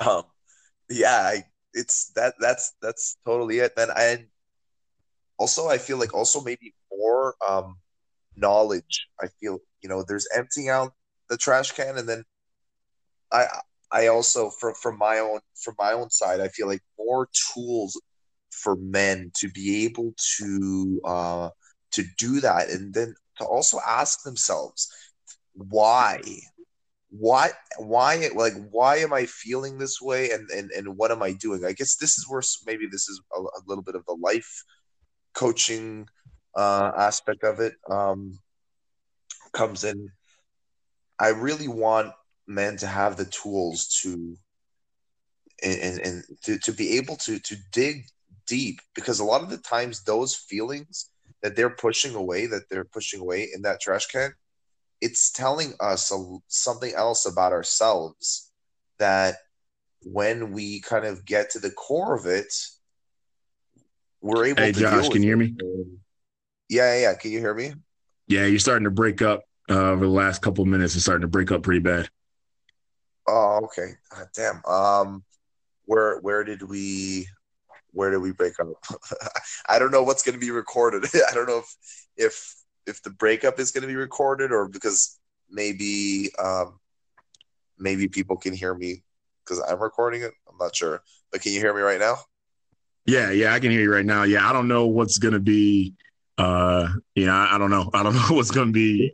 Um, 0.01 0.23
yeah, 0.91 1.21
I, 1.23 1.45
it's 1.75 2.11
that 2.15 2.35
that's 2.41 2.75
that's 2.83 3.17
totally 3.25 3.59
it, 3.59 3.73
man. 3.77 3.89
And 3.97 4.27
also, 5.39 5.69
I 5.69 5.79
feel 5.79 5.99
like 5.99 6.15
also 6.15 6.41
maybe 6.41 6.75
more 6.91 7.35
um, 7.47 7.79
knowledge. 8.37 9.09
I 9.21 9.29
feel 9.41 9.59
you 9.83 9.89
know 9.89 10.05
there's 10.07 10.29
emptying 10.35 10.69
out 10.69 10.93
the 11.29 11.37
trash 11.37 11.73
can, 11.73 11.99
and 11.99 12.09
then 12.09 12.25
I 13.33 13.47
I 13.91 14.07
also 14.09 14.51
from 14.51 14.75
from 14.75 14.99
my 14.99 15.19
own 15.19 15.41
from 15.63 15.75
my 15.79 15.93
own 15.93 16.11
side, 16.11 16.41
I 16.41 16.49
feel 16.49 16.67
like 16.67 16.83
more 16.99 17.29
tools 17.55 18.01
for 18.51 18.77
men 18.77 19.31
to 19.37 19.49
be 19.51 19.85
able 19.85 20.15
to 20.39 21.01
uh, 21.05 21.51
to 21.93 22.05
do 22.19 22.41
that, 22.41 22.69
and 22.71 22.93
then 22.95 23.15
to 23.39 23.45
also 23.45 23.79
ask 23.87 24.23
themselves 24.23 24.91
why 25.55 26.21
why 27.11 27.51
why 27.79 28.29
like 28.35 28.53
why 28.71 28.97
am 28.97 29.13
i 29.13 29.25
feeling 29.25 29.79
this 29.79 30.01
way 30.01 30.31
and 30.31 30.51
and, 30.51 30.71
and 30.73 30.97
what 30.97 31.11
am 31.11 31.23
i 31.23 31.33
doing 31.33 31.65
i 31.65 31.73
guess 31.73 31.97
this 31.97 32.19
is 32.19 32.27
where 32.29 32.43
maybe 32.67 32.87
this 32.87 33.09
is 33.09 33.21
a, 33.35 33.41
a 33.41 33.63
little 33.67 33.83
bit 33.83 33.95
of 33.95 34.05
the 34.07 34.17
life 34.21 34.63
coaching 35.35 36.07
uh 36.55 36.93
aspect 36.97 37.45
of 37.45 37.61
it 37.61 37.73
um 37.91 38.39
comes 39.53 39.85
in. 39.85 40.11
I 41.19 41.29
really 41.29 41.69
want 41.69 42.13
men 42.47 42.77
to 42.79 42.87
have 42.87 43.17
the 43.17 43.25
tools 43.27 43.89
to 44.03 44.37
and, 45.63 46.01
and 46.01 46.25
to, 46.45 46.59
to 46.59 46.73
be 46.73 46.97
able 46.97 47.17
to 47.17 47.41
to 47.41 47.57
dig 47.73 48.05
deep 48.47 48.81
because 48.95 49.19
a 49.19 49.25
lot 49.25 49.43
of 49.43 49.51
the 49.51 49.59
times 49.59 50.05
those 50.05 50.37
feelings 50.37 51.11
that 51.43 51.57
they're 51.57 51.71
pushing 51.71 52.15
away 52.15 52.47
that 52.47 52.63
they're 52.71 52.85
pushing 52.85 53.21
away 53.21 53.49
in 53.53 53.63
that 53.63 53.81
trash 53.81 54.07
can 54.07 54.33
it's 55.01 55.31
telling 55.31 55.75
us 55.81 56.13
a, 56.13 56.37
something 56.49 56.93
else 56.95 57.27
about 57.27 57.53
ourselves 57.53 58.51
that 58.99 59.37
when 60.03 60.53
we 60.53 60.81
kind 60.81 61.05
of 61.05 61.25
get 61.25 61.51
to 61.51 61.59
the 61.59 61.71
core 61.71 62.15
of 62.15 62.27
it 62.27 62.53
we're 64.21 64.47
able 64.47 64.63
hey, 64.63 64.73
to 64.73 64.81
Josh, 64.81 65.09
can 65.09 65.23
you 65.23 65.29
hear 65.29 65.37
me? 65.37 65.55
Yeah, 66.69 66.95
yeah, 66.95 67.01
yeah. 67.01 67.15
Can 67.15 67.31
you 67.31 67.39
hear 67.39 67.55
me? 67.55 67.75
Yeah, 68.27 68.47
you're 68.47 68.59
starting 68.59 68.85
to 68.85 68.91
break 68.91 69.23
up 69.23 69.43
uh, 69.71 69.91
over 69.91 70.05
the 70.05 70.13
last 70.13 70.43
couple 70.43 70.63
of 70.63 70.69
minutes. 70.69 70.95
It's 70.95 71.05
starting 71.05 71.23
to 71.23 71.29
break 71.29 71.53
up 71.53 71.63
pretty 71.63 71.81
bad. 71.81 72.09
Oh, 73.27 73.61
okay. 73.65 73.93
God, 74.11 74.27
damn. 74.35 74.65
Um, 74.67 75.25
where 75.85 76.19
where 76.21 76.45
did 76.45 76.63
we 76.63 77.29
where 77.93 78.11
did 78.11 78.19
we 78.19 78.33
break 78.33 78.55
up? 78.61 78.69
I 79.69 79.79
don't 79.79 79.93
know 79.93 80.03
what's 80.03 80.23
going 80.23 80.35
to 80.35 80.41
be 80.45 80.51
recorded. 80.51 81.05
I 81.31 81.35
don't 81.35 81.47
know 81.47 81.59
if 81.59 81.77
if 82.17 82.55
if 82.89 83.03
the 83.03 83.11
breakup 83.11 83.61
is 83.61 83.71
going 83.71 83.83
to 83.83 83.89
be 83.89 83.97
recorded 83.97 84.53
or 84.53 84.69
because 84.69 85.19
maybe 85.51 86.31
um 86.39 86.79
maybe 87.79 88.09
people 88.09 88.37
can 88.37 88.53
hear 88.53 88.75
me 88.75 89.03
because 89.45 89.61
I'm 89.61 89.81
recording 89.81 90.23
it. 90.23 90.33
I'm 90.49 90.57
not 90.59 90.75
sure, 90.75 91.03
but 91.31 91.41
can 91.41 91.53
you 91.53 91.61
hear 91.61 91.75
me 91.75 91.81
right 91.81 92.01
now? 92.01 92.17
Yeah, 93.07 93.31
yeah, 93.31 93.55
I 93.55 93.61
can 93.61 93.71
hear 93.71 93.81
you 93.81 93.93
right 93.93 94.05
now. 94.05 94.25
Yeah, 94.25 94.49
I 94.49 94.53
don't 94.53 94.69
know 94.69 94.87
what's 94.87 95.19
gonna 95.19 95.39
be. 95.39 95.95
Uh, 96.37 96.89
you 97.17 97.27
know, 97.27 97.33
I, 97.33 97.57
I 97.57 97.59
don't 97.59 97.71
know. 97.71 97.91
I 97.95 98.03
don't 98.03 98.15
know 98.15 98.37
what's 98.37 98.51
gonna 98.51 98.73
be 98.73 99.13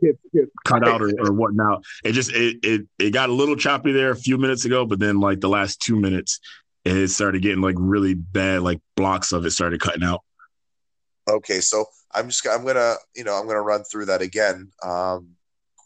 cut 0.65 0.87
out 0.87 1.01
or, 1.01 1.11
or 1.19 1.31
whatnot. 1.31 1.83
It 2.03 2.11
just 2.11 2.31
it, 2.33 2.57
it 2.63 2.81
it 2.99 3.11
got 3.11 3.29
a 3.29 3.33
little 3.33 3.55
choppy 3.55 3.91
there 3.91 4.11
a 4.11 4.15
few 4.15 4.37
minutes 4.37 4.65
ago, 4.65 4.85
but 4.85 4.99
then 4.99 5.19
like 5.19 5.39
the 5.39 5.49
last 5.49 5.79
two 5.81 5.95
minutes, 5.95 6.39
it 6.83 7.07
started 7.07 7.41
getting 7.41 7.61
like 7.61 7.75
really 7.77 8.13
bad. 8.13 8.61
Like 8.61 8.81
blocks 8.95 9.31
of 9.31 9.45
it 9.45 9.51
started 9.51 9.79
cutting 9.79 10.03
out. 10.03 10.21
Okay, 11.27 11.59
so 11.59 11.85
I'm 12.13 12.29
just 12.29 12.47
I'm 12.47 12.65
gonna 12.65 12.95
you 13.15 13.23
know 13.23 13.33
I'm 13.33 13.47
gonna 13.47 13.61
run 13.61 13.83
through 13.83 14.05
that 14.05 14.21
again, 14.21 14.71
um, 14.83 15.29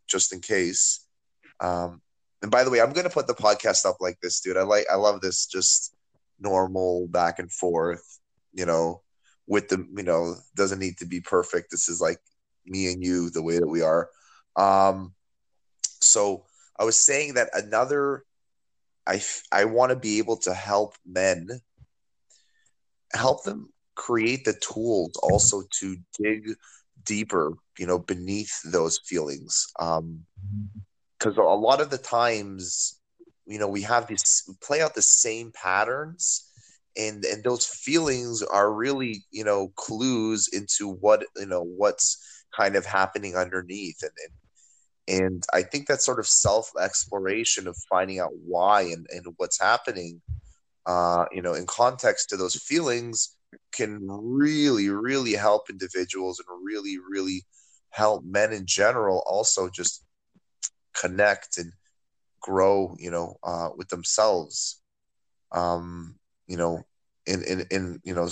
just 0.08 0.34
in 0.34 0.42
case. 0.42 1.06
Um, 1.60 2.02
and 2.42 2.52
by 2.52 2.64
the 2.64 2.70
way, 2.70 2.82
I'm 2.82 2.94
gonna 2.94 3.10
put 3.10 3.28
the 3.28 3.34
podcast 3.34 3.86
up 3.86 3.98
like 4.00 4.20
this, 4.22 4.42
dude. 4.42 4.58
I 4.58 4.64
like 4.64 4.86
I 4.92 4.96
love 4.96 5.22
this 5.22 5.46
just 5.46 5.96
normal 6.40 7.08
back 7.08 7.40
and 7.40 7.52
forth, 7.52 8.20
you 8.54 8.66
know, 8.66 9.02
with 9.48 9.70
the, 9.70 9.86
you 9.96 10.04
know, 10.04 10.36
doesn't 10.56 10.80
need 10.80 10.98
to 10.98 11.06
be 11.06 11.22
perfect. 11.22 11.72
This 11.72 11.90
is 11.90 12.00
like 12.02 12.20
me 12.66 12.92
and 12.92 13.04
you, 13.04 13.30
the 13.30 13.44
way 13.44 13.60
that 13.60 13.68
we 13.68 13.82
are. 13.82 14.10
Um, 14.56 15.14
so 16.02 16.46
I 16.80 16.84
was 16.84 16.98
saying 17.04 17.34
that 17.36 17.50
another, 17.54 18.24
I, 19.08 19.22
I 19.52 19.66
want 19.66 19.90
to 19.90 19.96
be 19.96 20.20
able 20.20 20.38
to 20.38 20.54
help 20.54 20.96
men, 21.06 21.50
help 23.14 23.44
them 23.44 23.70
create 24.00 24.46
the 24.46 24.54
tools 24.62 25.12
also 25.22 25.64
to 25.80 25.98
dig 26.18 26.56
deeper, 27.06 27.54
you 27.78 27.86
know, 27.86 28.00
beneath 28.00 28.54
those 28.64 29.00
feelings. 29.06 29.68
Um, 29.80 30.26
because 31.20 31.36
a 31.36 31.42
lot 31.42 31.82
of 31.82 31.90
the 31.90 31.98
times 31.98 33.00
you 33.46 33.60
know 33.60 33.68
we 33.68 33.82
have 33.82 34.08
these 34.08 34.44
we 34.48 34.54
play 34.62 34.82
out 34.82 34.96
the 34.96 35.02
same 35.02 35.52
patterns 35.52 36.50
and 36.96 37.26
and 37.26 37.44
those 37.44 37.66
feelings 37.66 38.42
are 38.42 38.72
really 38.72 39.26
you 39.32 39.44
know 39.44 39.74
clues 39.76 40.48
into 40.54 40.88
what 40.88 41.26
you 41.36 41.46
know 41.46 41.64
what's 41.64 42.44
kind 42.56 42.76
of 42.76 42.86
happening 42.86 43.36
underneath 43.36 44.02
and 44.02 44.12
and, 44.24 45.22
and 45.22 45.44
i 45.54 45.62
think 45.62 45.88
that 45.88 46.02
sort 46.02 46.20
of 46.20 46.28
self 46.28 46.72
exploration 46.80 47.68
of 47.68 47.76
finding 47.90 48.20
out 48.20 48.32
why 48.46 48.82
and, 48.84 49.06
and 49.10 49.26
what's 49.38 49.60
happening 49.60 50.22
uh 50.86 51.26
you 51.32 51.42
know 51.42 51.54
in 51.54 51.66
context 51.66 52.30
to 52.30 52.38
those 52.38 52.56
feelings 52.56 53.36
can 53.72 54.00
really 54.08 54.90
really 54.90 55.34
help 55.34 55.70
individuals 55.70 56.40
and 56.40 56.48
really 56.64 56.98
really 57.10 57.44
help 57.90 58.24
men 58.24 58.54
in 58.54 58.66
general 58.66 59.24
also 59.26 59.70
just 59.70 60.04
connect 60.94 61.58
and 61.58 61.72
grow, 62.42 62.96
you 63.00 63.12
know, 63.12 63.38
uh, 63.44 63.70
with 63.76 63.90
themselves, 63.90 64.82
um, 65.52 66.16
you 66.48 66.58
know, 66.58 66.82
in, 67.26 67.44
in, 67.44 67.66
in, 67.72 68.00
you 68.04 68.14
know, 68.14 68.30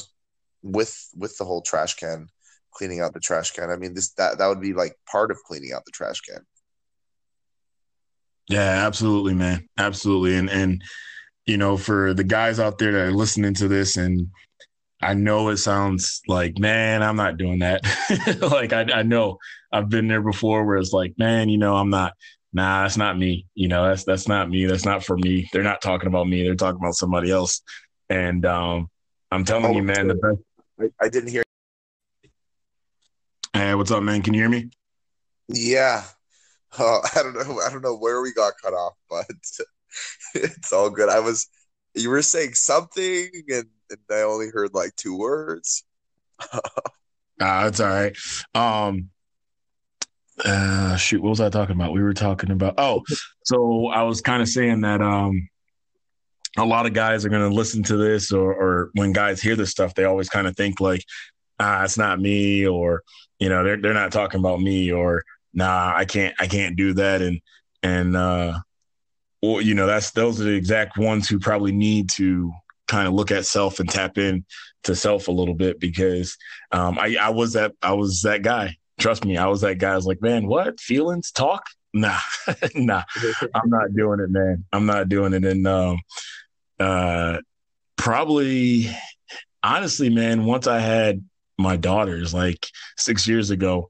with, 0.64 1.10
with 1.16 1.38
the 1.38 1.46
whole 1.46 1.62
trash 1.62 1.96
can, 1.96 2.28
cleaning 2.72 3.02
out 3.02 3.14
the 3.14 3.20
trash 3.20 3.52
can. 3.52 3.70
I 3.70 3.76
mean, 3.76 3.94
this, 3.94 4.14
that, 4.14 4.38
that 4.38 4.48
would 4.48 4.62
be 4.62 4.74
like 4.74 4.96
part 5.10 5.32
of 5.32 5.38
cleaning 5.46 5.72
out 5.74 5.86
the 5.86 5.92
trash 5.92 6.22
can. 6.22 6.46
Yeah, 8.50 8.86
absolutely, 8.88 9.34
man. 9.34 9.68
Absolutely. 9.78 10.36
And, 10.36 10.50
and, 10.50 10.84
you 11.46 11.58
know, 11.58 11.78
for 11.78 12.14
the 12.14 12.24
guys 12.24 12.60
out 12.60 12.78
there 12.78 12.92
that 12.94 13.08
are 13.08 13.12
listening 13.12 13.54
to 13.56 13.68
this 13.68 13.98
and 13.98 14.30
I 15.02 15.14
know 15.14 15.50
it 15.50 15.58
sounds 15.58 16.22
like, 16.28 16.58
man, 16.58 17.04
I'm 17.04 17.16
not 17.16 17.38
doing 17.38 17.60
that. 17.60 17.82
like 18.52 18.74
I, 18.74 18.82
I 19.00 19.04
know 19.04 19.38
I've 19.72 19.90
been 19.90 20.08
there 20.08 20.22
before 20.22 20.66
where 20.66 20.78
it's 20.78 20.94
like, 20.94 21.14
man, 21.18 21.50
you 21.50 21.58
know, 21.58 21.76
I'm 21.76 21.90
not, 21.90 22.14
nah, 22.52 22.84
that's 22.84 22.98
not 22.98 23.18
me. 23.18 23.46
You 23.54 23.68
know, 23.68 23.88
that's 23.88 24.06
that's 24.06 24.28
not 24.28 24.50
me. 24.50 24.66
That's 24.66 24.86
not 24.86 25.04
for 25.04 25.18
me. 25.18 25.48
They're 25.54 25.64
not 25.64 25.82
talking 25.82 26.08
about 26.08 26.28
me. 26.28 26.44
They're 26.44 26.56
talking 26.56 26.80
about 26.82 26.96
somebody 26.96 27.32
else. 27.32 27.62
And 28.10 28.46
um, 28.46 28.90
I'm 29.32 29.46
telling 29.46 29.66
oh, 29.66 29.74
you, 29.74 29.84
man, 29.84 30.08
the 30.08 30.16
best. 30.16 30.92
I, 31.00 31.06
I 31.06 31.10
didn't 31.10 31.30
hear. 31.30 31.44
Hey, 33.54 33.76
what's 33.76 33.92
up, 33.92 34.04
man? 34.04 34.22
Can 34.22 34.34
you 34.34 34.42
hear 34.42 34.50
me? 34.50 34.70
Yeah. 35.48 36.04
Uh, 36.78 37.00
I 37.16 37.24
don't 37.24 37.34
know. 37.34 37.60
I 37.60 37.70
don't 37.70 37.84
know 37.84 37.98
where 37.98 38.22
we 38.22 38.34
got 38.34 38.54
cut 38.64 38.74
off, 38.74 38.94
but 39.10 39.26
it's 40.34 40.74
all 40.74 40.90
good. 40.90 41.10
I 41.10 41.20
was, 41.20 41.48
you 41.98 42.10
were 42.10 42.22
saying 42.22 42.54
something, 42.54 43.30
and, 43.50 43.66
and 43.90 44.00
I 44.12 44.22
only 44.22 44.50
heard 44.50 44.74
like 44.74 44.96
two 44.96 45.18
words. 45.18 45.84
ah, 46.54 46.60
that's 47.40 47.80
all 47.80 47.88
right. 47.88 48.16
Um, 48.54 49.10
uh 50.46 50.96
shoot 50.96 51.22
what 51.22 51.30
was 51.30 51.42
i 51.42 51.50
talking 51.50 51.76
about 51.76 51.94
we 51.94 52.02
were 52.04 52.14
talking 52.14 52.52
about 52.52 52.76
oh 52.78 53.02
so 53.44 53.88
i 53.88 54.04
was 54.04 54.22
kind 54.22 54.42
of 54.42 54.48
saying 54.48 54.82
that 54.82 55.02
um 55.02 55.50
a 56.58 56.66
lot 56.66 56.86
of 56.86 56.94
guys 56.94 57.26
are 57.26 57.30
going 57.30 57.48
to 57.48 57.56
listen 57.56 57.84
to 57.84 57.98
this 57.98 58.32
or 58.32 58.54
or 58.54 58.90
when 58.94 59.12
guys 59.12 59.42
hear 59.42 59.56
this 59.56 59.72
stuff 59.72 59.94
they 59.94 60.04
always 60.04 60.30
kind 60.30 60.48
of 60.48 60.56
think 60.56 60.80
like 60.80 61.04
ah 61.60 61.84
it's 61.84 61.98
not 61.98 62.20
me 62.20 62.68
or 62.68 63.02
you 63.40 63.50
know 63.50 63.64
they're 63.64 63.78
they're 63.78 63.94
not 63.94 64.12
talking 64.12 64.40
about 64.40 64.62
me 64.62 64.92
or 64.92 65.24
nah 65.54 65.92
i 65.96 66.06
can't 66.06 66.36
i 66.40 66.48
can't 66.48 66.76
do 66.76 66.94
that 66.94 67.22
and 67.22 67.42
and 67.82 68.16
uh 68.16 68.58
or 69.42 69.62
you 69.62 69.74
know 69.74 69.88
that's 69.88 70.12
those 70.12 70.40
are 70.42 70.46
the 70.46 70.56
exact 70.56 70.98
ones 70.98 71.28
who 71.28 71.40
probably 71.40 71.72
need 71.72 72.10
to 72.10 72.52
kind 72.88 73.08
of 73.08 73.14
look 73.14 73.32
at 73.32 73.46
self 73.46 73.80
and 73.80 73.90
tap 73.90 74.18
in 74.18 74.46
to 74.84 74.96
self 74.96 75.28
a 75.28 75.32
little 75.32 75.54
bit 75.54 75.80
because 75.80 76.38
um 76.72 76.98
i 76.98 77.18
i 77.22 77.30
was 77.30 77.54
that 77.54 77.74
i 77.82 77.92
was 77.92 78.22
that 78.22 78.42
guy 78.42 78.76
trust 78.98 79.26
me, 79.26 79.38
I 79.38 79.48
was 79.48 79.62
that 79.62 79.78
guy. 79.78 79.94
I 79.94 79.96
was 79.96 80.06
like, 80.06 80.22
man, 80.22 80.48
what 80.48 80.80
feelings 80.80 81.32
talk? 81.32 81.64
Nah, 81.94 82.20
nah, 82.76 83.02
I'm 83.56 83.70
not 83.70 83.96
doing 83.96 84.20
it, 84.20 84.30
man. 84.30 84.66
I'm 84.72 84.86
not 84.86 85.10
doing 85.10 85.34
it. 85.34 85.46
And 85.46 85.66
um, 85.66 86.00
uh, 86.80 87.38
probably, 87.96 88.92
honestly, 89.64 90.10
man, 90.10 90.46
once 90.46 90.68
I 90.68 90.80
had 90.80 91.24
my 91.58 91.76
daughters, 91.76 92.36
like 92.36 92.68
six 92.98 93.28
years 93.28 93.50
ago, 93.50 93.90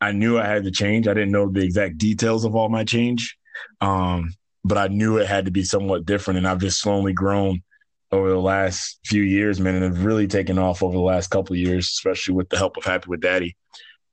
I 0.00 0.12
knew 0.12 0.36
I 0.36 0.46
had 0.46 0.64
to 0.64 0.72
change. 0.72 1.06
I 1.06 1.14
didn't 1.14 1.30
know 1.30 1.48
the 1.48 1.62
exact 1.62 1.98
details 1.98 2.44
of 2.44 2.56
all 2.56 2.70
my 2.70 2.82
change, 2.82 3.36
um, 3.80 4.34
but 4.64 4.78
I 4.78 4.88
knew 4.88 5.18
it 5.18 5.26
had 5.26 5.44
to 5.46 5.50
be 5.50 5.64
somewhat 5.64 6.06
different. 6.06 6.38
And 6.38 6.48
I've 6.48 6.58
just 6.58 6.80
slowly 6.80 7.12
grown 7.12 7.62
over 8.10 8.28
the 8.28 8.40
last 8.40 8.98
few 9.04 9.22
years, 9.22 9.60
man, 9.60 9.74
and 9.74 9.84
have 9.84 10.04
really 10.04 10.26
taken 10.26 10.58
off 10.58 10.82
over 10.82 10.94
the 10.94 11.00
last 11.00 11.28
couple 11.28 11.54
of 11.54 11.60
years, 11.60 11.86
especially 11.86 12.34
with 12.34 12.48
the 12.48 12.56
help 12.56 12.76
of 12.76 12.84
Happy 12.84 13.08
with 13.08 13.20
Daddy 13.20 13.56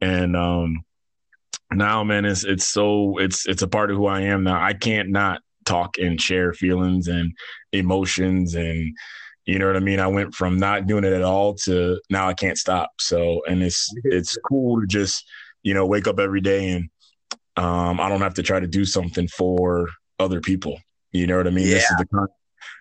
and 0.02 0.36
um, 0.36 0.84
now, 1.72 2.04
man, 2.04 2.26
it's 2.26 2.44
it's 2.44 2.66
so 2.66 3.18
it's 3.18 3.48
it's 3.48 3.62
a 3.62 3.68
part 3.68 3.92
of 3.92 3.98
who 3.98 4.06
I 4.06 4.22
am 4.22 4.44
now. 4.44 4.62
I 4.62 4.74
can't 4.74 5.10
not 5.10 5.42
talk 5.66 5.98
and 5.98 6.22
share 6.22 6.54
feelings 6.54 7.08
and 7.08 7.34
emotions 7.72 8.54
and 8.56 8.96
you 9.46 9.60
know 9.60 9.68
what 9.68 9.76
I 9.76 9.80
mean? 9.80 10.00
I 10.00 10.08
went 10.08 10.34
from 10.34 10.58
not 10.58 10.88
doing 10.88 11.04
it 11.04 11.14
at 11.14 11.22
all 11.22 11.54
to 11.66 12.00
now 12.10 12.28
I 12.28 12.34
can't 12.34 12.58
stop. 12.58 12.92
So, 13.00 13.42
and 13.48 13.62
it's 13.64 13.90
it's 14.04 14.38
cool 14.48 14.82
to 14.82 14.88
just 14.88 15.26
you 15.64 15.74
know 15.74 15.86
wake 15.86 16.08
up 16.08 16.20
every 16.20 16.42
day 16.42 16.70
and 16.72 16.90
um, 17.58 18.00
I 18.00 18.10
don't 18.10 18.22
have 18.22 18.34
to 18.36 18.44
try 18.44 18.60
to 18.60 18.68
do 18.68 18.86
something 18.86 19.28
for 19.28 19.88
other 20.20 20.42
people. 20.42 20.80
You 21.12 21.28
know 21.28 21.38
what 21.38 21.48
I 21.48 21.52
mean? 21.52 21.68
Yeah. 21.68 21.76
This 21.76 21.92
is 21.92 21.98
the 21.98 22.08
con- 22.08 22.28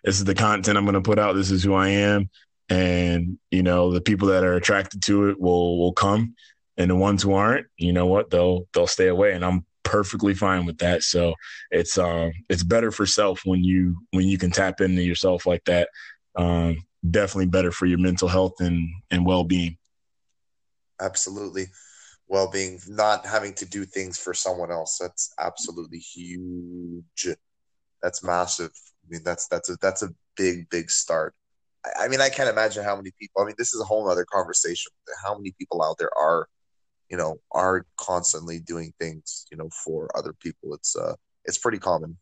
this 0.03 0.18
is 0.18 0.24
the 0.24 0.35
content 0.35 0.78
I'm 0.78 0.85
going 0.85 0.95
to 0.95 1.01
put 1.01 1.18
out. 1.18 1.35
This 1.35 1.51
is 1.51 1.62
who 1.62 1.74
I 1.74 1.89
am, 1.89 2.30
and 2.68 3.39
you 3.51 3.62
know 3.62 3.93
the 3.93 4.01
people 4.01 4.28
that 4.28 4.45
are 4.45 4.55
attracted 4.55 5.03
to 5.05 5.28
it 5.28 5.41
will 5.41 5.78
will 5.78 5.93
come 5.93 6.35
and 6.76 6.91
the 6.91 6.97
ones 6.97 7.22
who 7.22 7.35
aren't, 7.35 7.66
you 7.76 7.93
know 7.93 8.07
what, 8.07 8.30
they'll 8.30 8.66
they'll 8.72 8.87
stay 8.87 9.09
away, 9.09 9.32
and 9.32 9.45
I'm 9.45 9.64
perfectly 9.85 10.35
fine 10.35 10.66
with 10.66 10.78
that. 10.78 11.03
So 11.03 11.35
it's 11.70 11.99
um 11.99 12.32
it's 12.49 12.62
better 12.62 12.91
for 12.91 13.07
self 13.07 13.43
when 13.45 13.62
you 13.62 13.97
when 14.11 14.26
you 14.26 14.39
can 14.39 14.51
tap 14.51 14.80
into 14.80 15.03
yourself 15.03 15.47
like 15.47 15.64
that. 15.64 15.89
Um, 16.37 16.85
definitely 17.09 17.47
better 17.47 17.70
for 17.70 17.87
your 17.87 17.99
mental 17.99 18.28
health 18.28 18.61
and 18.61 18.89
and 19.11 19.24
well 19.24 19.45
being. 19.45 19.78
Absolutely. 21.01 21.66
Well 22.35 22.51
being, 22.51 22.80
not 22.89 23.24
having 23.24 23.55
to 23.55 23.64
do 23.64 23.85
things 23.85 24.18
for 24.18 24.35
someone 24.35 24.72
else. 24.72 24.99
That's 25.01 25.32
absolutely 25.39 25.99
huge. 25.99 27.28
That's 28.03 28.24
massive. 28.24 28.72
I 29.05 29.07
mean, 29.09 29.22
that's 29.22 29.47
that's 29.47 29.70
a 29.70 29.76
that's 29.80 30.03
a 30.03 30.11
big 30.37 30.68
big 30.68 30.91
start. 30.91 31.32
I, 31.87 32.05
I 32.05 32.09
mean, 32.09 32.20
I 32.20 32.28
can't 32.28 32.49
imagine 32.49 32.82
how 32.82 32.97
many 32.97 33.12
people. 33.20 33.41
I 33.41 33.45
mean, 33.47 33.55
this 33.57 33.72
is 33.72 33.80
a 33.80 33.85
whole 33.85 34.11
other 34.11 34.26
conversation. 34.37 34.91
How 35.24 35.37
many 35.39 35.53
people 35.61 35.80
out 35.80 35.97
there 36.01 36.11
are, 36.18 36.49
you 37.09 37.16
know, 37.16 37.37
are 37.53 37.87
constantly 37.97 38.59
doing 38.59 38.93
things, 38.99 39.47
you 39.53 39.57
know, 39.57 39.70
for 39.85 40.11
other 40.18 40.32
people? 40.45 40.74
It's 40.74 40.97
uh, 40.97 41.14
it's 41.45 41.59
pretty 41.59 41.78
common. 41.78 42.18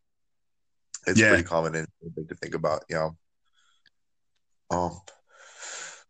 It's 1.06 1.18
Yeah. 1.18 1.28
pretty 1.28 1.48
common 1.54 1.74
and 1.74 1.88
to 2.28 2.34
think 2.34 2.54
about. 2.54 2.84
You 2.90 2.96
know. 2.96 3.10
Um. 4.76 5.00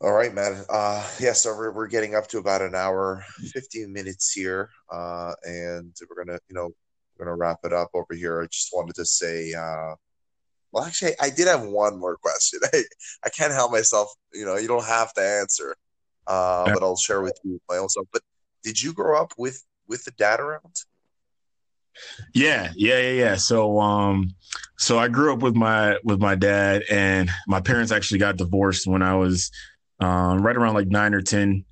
All 0.03 0.13
right, 0.13 0.35
man. 0.35 0.65
Uh, 0.69 1.09
yeah, 1.21 1.33
so 1.33 1.57
we're, 1.57 1.71
we're 1.71 1.87
getting 1.87 2.17
up 2.17 2.27
to 2.29 2.39
about 2.39 2.61
an 2.61 2.75
hour, 2.75 3.25
15 3.53 3.93
minutes 3.93 4.33
here. 4.33 4.69
Uh, 4.91 5.33
and 5.45 5.95
we're 6.11 6.25
gonna, 6.25 6.41
you 6.49 6.57
know, 6.57 6.71
we're 7.17 7.25
gonna 7.25 7.37
wrap 7.37 7.61
it 7.63 7.73
up 7.73 7.91
over 7.95 8.13
here. 8.13 8.43
I 8.43 8.47
just 8.47 8.71
wanted 8.73 8.97
to 8.97 9.05
say, 9.05 9.55
uh, 9.55 9.95
well, 10.73 10.85
actually, 10.85 11.13
I 11.21 11.31
did 11.31 11.47
have 11.47 11.63
one 11.63 12.01
more 12.01 12.17
question. 12.17 12.59
I, 12.73 12.83
I 13.25 13.29
can't 13.29 13.53
help 13.53 13.71
myself. 13.71 14.13
You 14.35 14.45
know, 14.45 14.57
you 14.57 14.67
don't 14.67 14.85
have 14.85 15.13
to 15.15 15.21
answer, 15.23 15.77
uh, 16.27 16.65
Yeah. 16.67 16.75
but 16.75 16.83
I'll 16.83 16.97
share 16.97 17.23
with 17.23 17.39
you 17.45 17.61
my 17.69 17.77
own 17.77 17.89
stuff. 17.89 18.07
But 18.13 18.23
did 18.65 18.83
you 18.83 18.93
grow 18.93 19.21
up 19.21 19.35
with 19.39 19.63
with 19.87 20.05
the 20.05 20.11
dad 20.13 20.41
around? 20.41 20.75
Yeah, 22.35 22.73
yeah, 22.75 22.99
yeah, 22.99 23.11
yeah. 23.11 23.37
So, 23.37 23.79
um, 23.79 24.35
so 24.79 24.99
I 24.99 25.09
grew 25.09 25.33
up 25.33 25.41
with 25.41 25.55
my 25.55 25.99
with 26.03 26.21
my 26.21 26.35
dad, 26.35 26.83
and 26.91 27.31
my 27.47 27.61
parents 27.61 27.93
actually 27.93 28.19
got 28.19 28.37
divorced 28.37 28.87
when 28.87 29.03
I 29.03 29.15
was 29.15 29.51
um, 30.03 30.43
right 30.43 30.57
around 30.57 30.75
like 30.75 30.89
nine 30.89 31.15
or 31.15 31.23
ten 31.23 31.65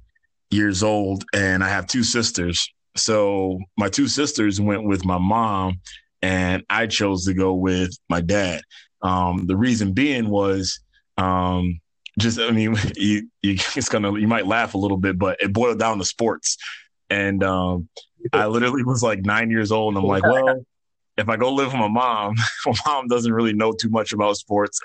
years 0.51 0.83
old, 0.83 1.25
and 1.33 1.63
I 1.63 1.69
have 1.69 1.87
two 1.87 2.05
sisters. 2.05 2.69
So 2.97 3.59
my 3.77 3.89
two 3.89 4.09
sisters 4.09 4.61
went 4.61 4.85
with 4.85 5.05
my 5.05 5.19
mom, 5.19 5.81
and 6.23 6.65
I 6.71 6.87
chose 6.87 7.25
to 7.27 7.35
go 7.35 7.55
with 7.55 7.97
my 8.09 8.21
dad. 8.21 8.63
Um, 9.03 9.47
the 9.47 9.57
reason 9.57 9.93
being 9.93 10.29
was 10.29 10.81
um, 11.17 11.81
just, 12.19 12.39
I 12.39 12.51
mean, 12.51 12.75
you, 12.97 13.29
you 13.43 13.55
it's 13.77 13.89
gonna 13.89 14.19
you 14.19 14.29
might 14.29 14.47
laugh 14.47 14.75
a 14.75 14.79
little 14.79 14.97
bit, 14.97 15.19
but 15.19 15.41
it 15.41 15.53
boiled 15.53 15.79
down 15.79 15.99
to 15.99 16.05
sports, 16.05 16.57
and 17.09 17.43
um, 17.43 17.89
I 18.33 18.47
literally 18.47 18.85
was 18.85 19.03
like 19.03 19.25
nine 19.25 19.51
years 19.51 19.73
old, 19.73 19.95
and 19.95 20.03
I'm 20.03 20.09
like, 20.09 20.23
well, 20.23 20.65
if 21.17 21.29
I 21.29 21.37
go 21.37 21.53
live 21.53 21.69
with 21.69 21.81
my 21.81 21.89
mom, 21.89 22.35
my 22.67 22.75
mom 22.87 23.09
doesn't 23.09 23.33
really 23.33 23.53
know 23.53 23.73
too 23.73 23.91
much 23.91 24.13
about 24.13 24.37
sports. 24.37 24.81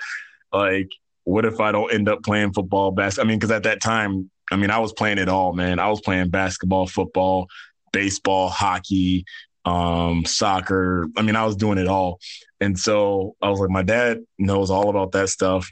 Like, 0.52 0.88
what 1.26 1.44
if 1.44 1.58
I 1.58 1.72
don't 1.72 1.92
end 1.92 2.08
up 2.08 2.22
playing 2.22 2.52
football, 2.52 2.92
basketball? 2.92 3.26
I 3.26 3.28
mean, 3.28 3.38
because 3.38 3.50
at 3.50 3.64
that 3.64 3.82
time, 3.82 4.30
I 4.52 4.56
mean, 4.56 4.70
I 4.70 4.78
was 4.78 4.92
playing 4.92 5.18
it 5.18 5.28
all, 5.28 5.52
man. 5.52 5.80
I 5.80 5.88
was 5.90 6.00
playing 6.00 6.30
basketball, 6.30 6.86
football, 6.86 7.48
baseball, 7.92 8.48
hockey, 8.48 9.24
um, 9.64 10.24
soccer. 10.24 11.08
I 11.16 11.22
mean, 11.22 11.34
I 11.34 11.44
was 11.44 11.56
doing 11.56 11.78
it 11.78 11.88
all. 11.88 12.20
And 12.60 12.78
so 12.78 13.34
I 13.42 13.50
was 13.50 13.58
like, 13.58 13.70
my 13.70 13.82
dad 13.82 14.20
knows 14.38 14.70
all 14.70 14.88
about 14.88 15.12
that 15.12 15.28
stuff. 15.28 15.68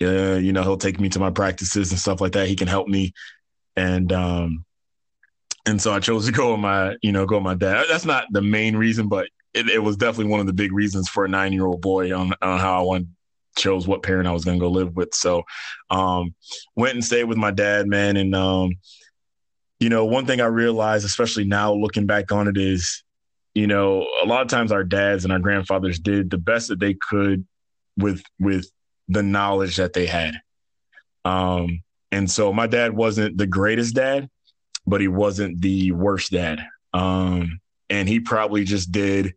Yeah, 0.00 0.36
you 0.38 0.52
know, 0.52 0.62
he'll 0.62 0.76
take 0.76 0.98
me 0.98 1.08
to 1.10 1.20
my 1.20 1.30
practices 1.30 1.92
and 1.92 2.00
stuff 2.00 2.20
like 2.20 2.32
that. 2.32 2.48
He 2.48 2.56
can 2.56 2.66
help 2.66 2.88
me. 2.88 3.12
And 3.76 4.12
um, 4.12 4.64
and 5.66 5.80
so 5.80 5.92
I 5.92 6.00
chose 6.00 6.26
to 6.26 6.32
go 6.32 6.50
with 6.50 6.60
my, 6.60 6.96
you 7.00 7.12
know, 7.12 7.26
go 7.26 7.36
with 7.36 7.44
my 7.44 7.54
dad. 7.54 7.86
That's 7.88 8.04
not 8.04 8.24
the 8.32 8.42
main 8.42 8.76
reason, 8.76 9.08
but 9.08 9.28
it, 9.54 9.70
it 9.70 9.82
was 9.82 9.96
definitely 9.96 10.32
one 10.32 10.40
of 10.40 10.46
the 10.46 10.52
big 10.52 10.72
reasons 10.72 11.08
for 11.08 11.24
a 11.24 11.28
nine 11.28 11.52
year 11.52 11.66
old 11.66 11.80
boy 11.80 12.12
on, 12.12 12.34
on 12.42 12.58
how 12.58 12.80
I 12.80 12.82
wanted 12.82 13.08
chose 13.56 13.88
what 13.88 14.02
parent 14.02 14.28
I 14.28 14.32
was 14.32 14.44
going 14.44 14.58
to 14.58 14.64
go 14.64 14.70
live 14.70 14.94
with. 14.94 15.14
So, 15.14 15.42
um, 15.90 16.34
went 16.74 16.94
and 16.94 17.04
stayed 17.04 17.24
with 17.24 17.38
my 17.38 17.50
dad, 17.50 17.86
man. 17.86 18.16
And, 18.16 18.34
um, 18.34 18.70
you 19.80 19.88
know, 19.88 20.04
one 20.04 20.26
thing 20.26 20.40
I 20.40 20.46
realized, 20.46 21.04
especially 21.04 21.44
now 21.44 21.72
looking 21.72 22.06
back 22.06 22.32
on 22.32 22.48
it 22.48 22.56
is, 22.56 23.02
you 23.54 23.66
know, 23.66 24.06
a 24.22 24.26
lot 24.26 24.42
of 24.42 24.48
times 24.48 24.72
our 24.72 24.84
dads 24.84 25.24
and 25.24 25.32
our 25.32 25.38
grandfathers 25.38 25.98
did 25.98 26.30
the 26.30 26.38
best 26.38 26.68
that 26.68 26.78
they 26.78 26.94
could 26.94 27.46
with, 27.96 28.22
with 28.38 28.70
the 29.08 29.22
knowledge 29.22 29.76
that 29.76 29.92
they 29.92 30.06
had. 30.06 30.34
Um, 31.24 31.82
and 32.12 32.30
so 32.30 32.52
my 32.52 32.66
dad 32.66 32.94
wasn't 32.94 33.36
the 33.36 33.46
greatest 33.46 33.94
dad, 33.94 34.28
but 34.86 35.00
he 35.00 35.08
wasn't 35.08 35.60
the 35.60 35.92
worst 35.92 36.30
dad. 36.30 36.60
Um, 36.92 37.60
and 37.90 38.08
he 38.08 38.20
probably 38.20 38.64
just 38.64 38.92
did 38.92 39.34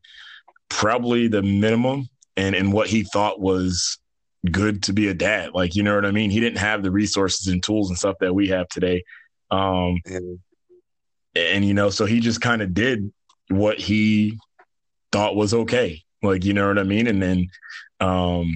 probably 0.70 1.28
the 1.28 1.42
minimum 1.42 2.08
and, 2.38 2.56
and 2.56 2.72
what 2.72 2.88
he 2.88 3.04
thought 3.04 3.40
was 3.40 3.98
good 4.50 4.84
to 4.84 4.94
be 4.94 5.08
a 5.10 5.14
dad. 5.14 5.52
Like, 5.54 5.76
you 5.76 5.84
know 5.84 5.96
what 5.96 6.06
I 6.06 6.12
mean? 6.12 6.30
He 6.30 6.40
didn't 6.40 6.60
have 6.60 6.84
the 6.84 6.92
resources 6.92 7.48
and 7.48 7.62
tools 7.62 7.90
and 7.90 7.98
stuff 7.98 8.16
that 8.20 8.34
we 8.34 8.48
have 8.50 8.68
today. 8.70 9.04
Um, 9.52 10.00
And 10.06 10.40
and, 11.36 11.64
you 11.64 11.74
know, 11.74 11.90
so 11.90 12.06
he 12.06 12.20
just 12.20 12.42
kind 12.42 12.62
of 12.62 12.74
did 12.74 13.12
what 13.50 13.80
he 13.80 14.38
thought 15.12 15.36
was 15.36 15.54
okay. 15.54 16.02
Like, 16.22 16.44
you 16.44 16.54
know 16.54 16.68
what 16.68 16.80
I 16.80 16.84
mean? 16.84 17.08
And 17.08 17.22
then, 17.22 17.48
um, 18.00 18.56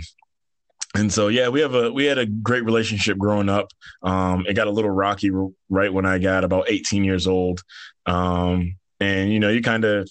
and 0.95 1.11
so, 1.11 1.27
yeah, 1.27 1.49
we 1.49 1.61
have 1.61 1.73
a, 1.73 1.91
we 1.91 2.05
had 2.05 2.17
a 2.17 2.25
great 2.25 2.65
relationship 2.65 3.17
growing 3.17 3.49
up. 3.49 3.67
Um, 4.01 4.45
it 4.47 4.53
got 4.53 4.67
a 4.67 4.71
little 4.71 4.91
rocky 4.91 5.31
right 5.69 5.93
when 5.93 6.05
I 6.05 6.19
got 6.19 6.43
about 6.43 6.69
18 6.69 7.03
years 7.03 7.27
old. 7.27 7.61
Um, 8.05 8.75
and, 8.99 9.31
you 9.31 9.39
know, 9.39 9.49
you 9.49 9.61
kind 9.61 9.85
of, 9.85 10.09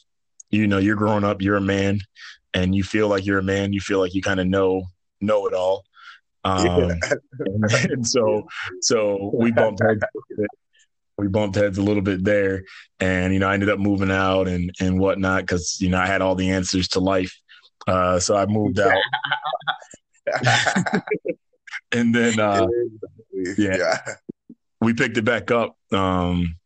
you 0.50 0.66
know, 0.66 0.78
you're 0.78 0.96
growing 0.96 1.24
up, 1.24 1.42
you're 1.42 1.56
a 1.56 1.60
man 1.60 2.00
and 2.54 2.74
you 2.74 2.82
feel 2.82 3.08
like 3.08 3.26
you're 3.26 3.38
a 3.38 3.44
man. 3.44 3.72
You 3.72 3.80
feel 3.80 4.00
like 4.00 4.14
you 4.14 4.22
kind 4.22 4.40
of 4.40 4.46
know, 4.46 4.84
know 5.22 5.46
it 5.46 5.54
all. 5.54 5.84
Um, 6.44 6.66
and, 6.66 7.02
and 7.90 8.06
so, 8.06 8.46
so 8.80 9.30
we 9.32 9.52
bumped 9.52 9.82
heads. 9.82 10.02
a 10.02 10.08
little 10.14 10.36
bit. 10.36 10.50
We 11.18 11.28
bumped 11.28 11.56
heads 11.56 11.78
a 11.78 11.82
little 11.82 12.02
bit 12.02 12.24
there, 12.24 12.64
and 12.98 13.32
you 13.32 13.38
know, 13.38 13.48
I 13.48 13.54
ended 13.54 13.68
up 13.68 13.78
moving 13.78 14.10
out 14.10 14.48
and 14.48 14.72
and 14.80 14.98
whatnot 14.98 15.42
because 15.42 15.80
you 15.80 15.88
know 15.88 15.98
I 15.98 16.06
had 16.06 16.22
all 16.22 16.34
the 16.34 16.50
answers 16.50 16.88
to 16.88 17.00
life. 17.00 17.38
Uh, 17.86 18.18
so 18.18 18.36
I 18.36 18.46
moved 18.46 18.80
out, 18.80 18.98
and 21.92 22.14
then 22.14 22.40
uh, 22.40 22.66
yeah. 23.56 23.76
Yeah. 23.76 23.98
we 24.80 24.94
picked 24.94 25.16
it 25.16 25.24
back 25.24 25.50
up 25.50 25.76
um, 25.92 26.56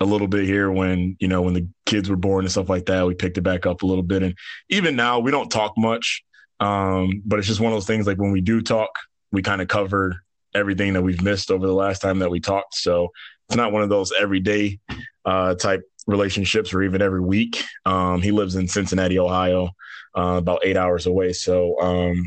a 0.00 0.04
little 0.04 0.28
bit 0.28 0.44
here 0.44 0.70
when 0.72 1.16
you 1.20 1.28
know 1.28 1.42
when 1.42 1.54
the 1.54 1.68
kids 1.86 2.08
were 2.08 2.16
born 2.16 2.44
and 2.44 2.52
stuff 2.52 2.68
like 2.68 2.86
that. 2.86 3.06
We 3.06 3.14
picked 3.14 3.38
it 3.38 3.42
back 3.42 3.66
up 3.66 3.82
a 3.82 3.86
little 3.86 4.02
bit, 4.02 4.22
and 4.22 4.34
even 4.70 4.96
now 4.96 5.20
we 5.20 5.30
don't 5.30 5.50
talk 5.50 5.74
much, 5.76 6.24
um, 6.60 7.22
but 7.24 7.38
it's 7.38 7.48
just 7.48 7.60
one 7.60 7.72
of 7.72 7.76
those 7.76 7.86
things. 7.86 8.06
Like 8.06 8.18
when 8.18 8.32
we 8.32 8.40
do 8.40 8.60
talk, 8.60 8.90
we 9.32 9.42
kind 9.42 9.60
of 9.60 9.68
cover 9.68 10.22
everything 10.54 10.92
that 10.92 11.02
we've 11.02 11.22
missed 11.22 11.50
over 11.50 11.66
the 11.66 11.72
last 11.72 12.00
time 12.00 12.18
that 12.18 12.30
we 12.30 12.40
talked. 12.40 12.74
So 12.74 13.08
it's 13.48 13.56
not 13.56 13.72
one 13.72 13.82
of 13.82 13.88
those 13.88 14.12
everyday 14.12 14.78
uh, 15.24 15.54
type 15.54 15.82
relationships 16.06 16.72
or 16.74 16.82
even 16.82 17.02
every 17.02 17.20
week. 17.20 17.64
Um, 17.86 18.20
he 18.20 18.30
lives 18.30 18.56
in 18.56 18.68
Cincinnati, 18.68 19.18
Ohio, 19.18 19.70
uh, 20.16 20.36
about 20.38 20.64
eight 20.64 20.76
hours 20.76 21.06
away. 21.06 21.32
So 21.32 21.80
um, 21.80 22.26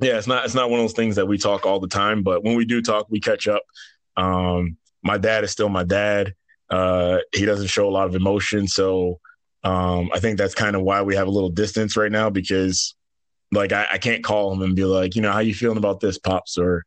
yeah, 0.00 0.18
it's 0.18 0.26
not 0.26 0.44
it's 0.44 0.54
not 0.54 0.70
one 0.70 0.80
of 0.80 0.84
those 0.84 0.94
things 0.94 1.16
that 1.16 1.26
we 1.26 1.38
talk 1.38 1.64
all 1.64 1.80
the 1.80 1.88
time, 1.88 2.22
but 2.22 2.44
when 2.44 2.56
we 2.56 2.64
do 2.64 2.82
talk, 2.82 3.06
we 3.08 3.20
catch 3.20 3.48
up. 3.48 3.62
Um, 4.16 4.76
my 5.02 5.18
dad 5.18 5.44
is 5.44 5.52
still 5.52 5.68
my 5.68 5.84
dad. 5.84 6.34
Uh, 6.68 7.18
he 7.32 7.44
doesn't 7.44 7.68
show 7.68 7.88
a 7.88 7.90
lot 7.90 8.08
of 8.08 8.16
emotion, 8.16 8.66
so 8.66 9.20
um, 9.62 10.10
I 10.12 10.20
think 10.20 10.38
that's 10.38 10.54
kind 10.54 10.76
of 10.76 10.82
why 10.82 11.02
we 11.02 11.14
have 11.16 11.28
a 11.28 11.30
little 11.30 11.50
distance 11.50 11.96
right 11.96 12.10
now 12.10 12.30
because, 12.30 12.94
like, 13.52 13.72
I, 13.72 13.86
I 13.92 13.98
can't 13.98 14.24
call 14.24 14.52
him 14.52 14.62
and 14.62 14.74
be 14.76 14.84
like, 14.84 15.14
you 15.16 15.22
know, 15.22 15.32
how 15.32 15.38
you 15.40 15.54
feeling 15.54 15.78
about 15.78 16.00
this, 16.00 16.18
pops, 16.18 16.58
or 16.58 16.84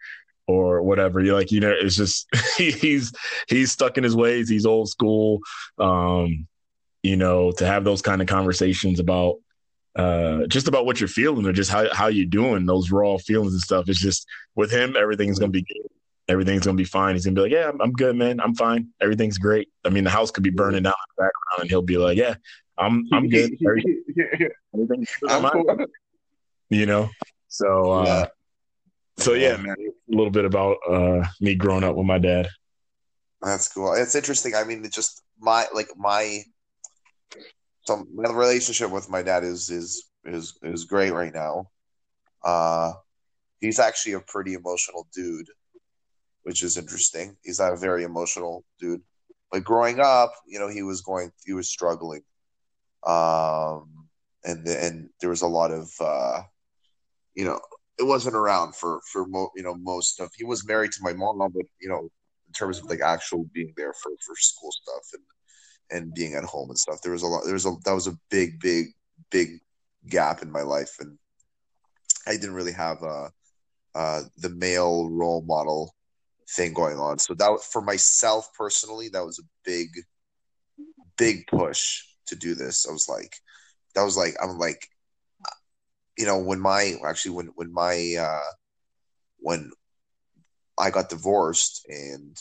or 0.48 0.82
whatever. 0.82 1.22
You're 1.22 1.36
like, 1.36 1.52
you 1.52 1.60
know, 1.60 1.72
it's 1.72 1.96
just 1.96 2.28
he's 2.58 3.12
he's 3.48 3.72
stuck 3.72 3.98
in 3.98 4.04
his 4.04 4.16
ways. 4.16 4.50
He's 4.50 4.66
old 4.66 4.90
school. 4.90 5.40
Um, 5.78 6.48
you 7.04 7.16
know, 7.16 7.52
to 7.54 7.66
have 7.66 7.84
those 7.84 8.02
kind 8.02 8.22
of 8.22 8.28
conversations 8.28 9.00
about 9.00 9.36
uh, 9.96 10.46
just 10.48 10.68
about 10.68 10.86
what 10.86 11.00
you're 11.00 11.08
feeling 11.08 11.46
or 11.46 11.54
just 11.54 11.70
how 11.72 11.94
how 11.94 12.08
you 12.08 12.26
doing, 12.26 12.66
those 12.66 12.92
raw 12.92 13.18
feelings 13.18 13.54
and 13.54 13.62
stuff. 13.62 13.88
It's 13.90 14.00
just 14.00 14.28
with 14.56 14.72
him, 14.72 14.96
everything's 14.98 15.40
gonna 15.40 15.52
be 15.52 15.62
good. 15.64 15.88
Everything's 16.28 16.66
gonna 16.66 16.78
be 16.78 16.84
fine. 16.84 17.16
He's 17.16 17.26
gonna 17.26 17.36
be 17.36 17.42
like, 17.42 17.52
yeah, 17.52 17.70
I'm, 17.70 17.82
I'm 17.82 17.92
good, 17.94 18.16
man. 18.16 18.40
I'm 18.40 18.54
fine. 18.54 18.90
Everything's 19.02 19.38
great. 19.38 19.70
I 19.86 19.90
mean, 19.90 20.04
the 20.04 20.10
house 20.10 20.30
could 20.30 20.44
be 20.44 20.50
burning 20.52 20.84
down 20.84 20.94
in 20.94 21.16
the 21.16 21.22
background, 21.24 21.62
and 21.62 21.70
he'll 21.70 21.82
be 21.82 21.98
like, 21.98 22.18
yeah, 22.18 22.36
I'm 22.78 23.06
I'm 23.14 23.28
good. 23.30 23.52
Everything- 23.66 24.04
Everything's 24.74 25.10
good 25.22 25.32
I'm 25.32 25.50
cool. 25.52 25.86
You 26.70 26.86
know. 26.86 27.10
So 27.48 27.92
uh, 27.92 28.06
Yeah. 28.06 28.26
so 29.24 29.34
yeah, 29.34 29.58
man, 29.58 29.76
a 29.80 30.16
little 30.16 30.32
bit 30.32 30.46
about 30.46 30.78
uh, 30.90 31.24
me 31.42 31.56
growing 31.56 31.84
up 31.84 31.96
with 31.96 32.06
my 32.06 32.20
dad. 32.20 32.48
That's 33.42 33.72
cool. 33.72 33.94
It's 33.94 34.16
interesting. 34.16 34.54
I 34.56 34.64
mean, 34.64 34.84
it 34.86 34.92
just 34.94 35.22
my 35.40 35.66
like 35.74 35.90
my 35.98 36.44
so 37.82 38.06
my 38.14 38.30
relationship 38.32 38.92
with 38.92 39.10
my 39.10 39.22
dad 39.24 39.44
is 39.44 39.70
is 39.70 40.04
is 40.26 40.58
is 40.64 40.86
great 40.86 41.14
right 41.14 41.34
now. 41.34 41.70
Uh, 42.44 42.94
he's 43.60 43.80
actually 43.80 44.14
a 44.14 44.20
pretty 44.20 44.54
emotional 44.54 45.08
dude, 45.14 45.50
which 46.44 46.64
is 46.64 46.78
interesting. 46.78 47.38
He's 47.44 47.60
not 47.60 47.74
a 47.74 47.78
very 47.78 48.04
emotional 48.04 48.64
dude. 48.80 49.02
Like 49.52 49.64
growing 49.64 50.00
up, 50.00 50.34
you 50.46 50.60
know, 50.60 50.68
he 50.70 50.84
was 50.84 51.02
going, 51.02 51.32
he 51.46 51.54
was 51.54 51.68
struggling, 51.70 52.22
um, 53.06 54.08
and 54.44 54.68
and 54.68 55.10
there 55.20 55.30
was 55.32 55.42
a 55.42 55.48
lot 55.48 55.72
of, 55.72 55.90
uh, 56.00 56.42
you 57.40 57.46
know, 57.46 57.58
it 57.98 58.04
wasn't 58.04 58.36
around 58.36 58.76
for 58.76 59.00
for 59.12 59.26
mo- 59.26 59.52
you 59.56 59.64
know 59.64 59.76
most 59.76 60.20
of. 60.20 60.30
He 60.36 60.44
was 60.44 60.68
married 60.68 60.92
to 60.92 61.00
my 61.02 61.14
mom, 61.14 61.38
but 61.38 61.64
you 61.80 61.88
know, 61.88 62.10
in 62.48 62.54
terms 62.54 62.80
of 62.80 62.86
like 62.90 63.00
actual 63.00 63.46
being 63.54 63.74
there 63.78 63.94
for 63.94 64.12
for 64.26 64.36
school 64.36 64.74
stuff 64.74 65.06
and 65.14 65.24
and 66.02 66.14
being 66.14 66.34
at 66.34 66.44
home 66.44 66.70
and 66.70 66.78
stuff. 66.78 67.00
There 67.02 67.14
was 67.14 67.24
a 67.24 67.28
lot. 67.28 67.44
There 67.46 67.54
was 67.54 67.66
a 67.66 67.76
that 67.86 67.94
was 67.94 68.08
a 68.08 68.18
big, 68.30 68.60
big, 68.60 68.88
big 69.32 69.60
gap 70.10 70.42
in 70.42 70.52
my 70.52 70.64
life, 70.64 70.92
and 71.00 71.18
I 72.28 72.32
didn't 72.32 72.56
really 72.56 72.74
have 72.74 73.02
uh, 73.02 73.30
uh, 73.96 74.24
the 74.38 74.50
male 74.50 75.10
role 75.10 75.44
model 75.48 75.96
thing 76.58 76.74
going 76.74 77.00
on. 77.00 77.20
So 77.20 77.36
that 77.36 77.60
for 77.72 77.82
myself 77.82 78.50
personally, 78.58 79.08
that 79.14 79.26
was 79.26 79.40
a 79.40 79.48
big, 79.64 79.88
big 81.18 81.48
push 81.48 82.02
to 82.28 82.36
do 82.36 82.54
this. 82.54 82.86
I 82.86 82.92
was 82.92 83.08
like, 83.08 83.34
that 83.96 84.04
was 84.04 84.18
like 84.18 84.36
I'm 84.44 84.58
like, 84.58 84.86
you 86.20 86.26
know, 86.26 86.38
when 86.38 86.60
my 86.60 86.96
actually 87.08 87.32
when 87.32 87.48
when 87.56 87.74
my 87.74 88.16
uh, 88.20 88.52
when 89.38 89.72
I 90.78 90.90
got 90.90 91.10
divorced 91.10 91.86
and 91.88 92.38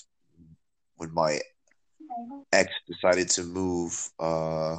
when 0.96 1.14
my 1.14 1.38
ex 2.52 2.72
decided 2.88 3.30
to 3.30 3.44
move, 3.44 4.10
uh, 4.18 4.78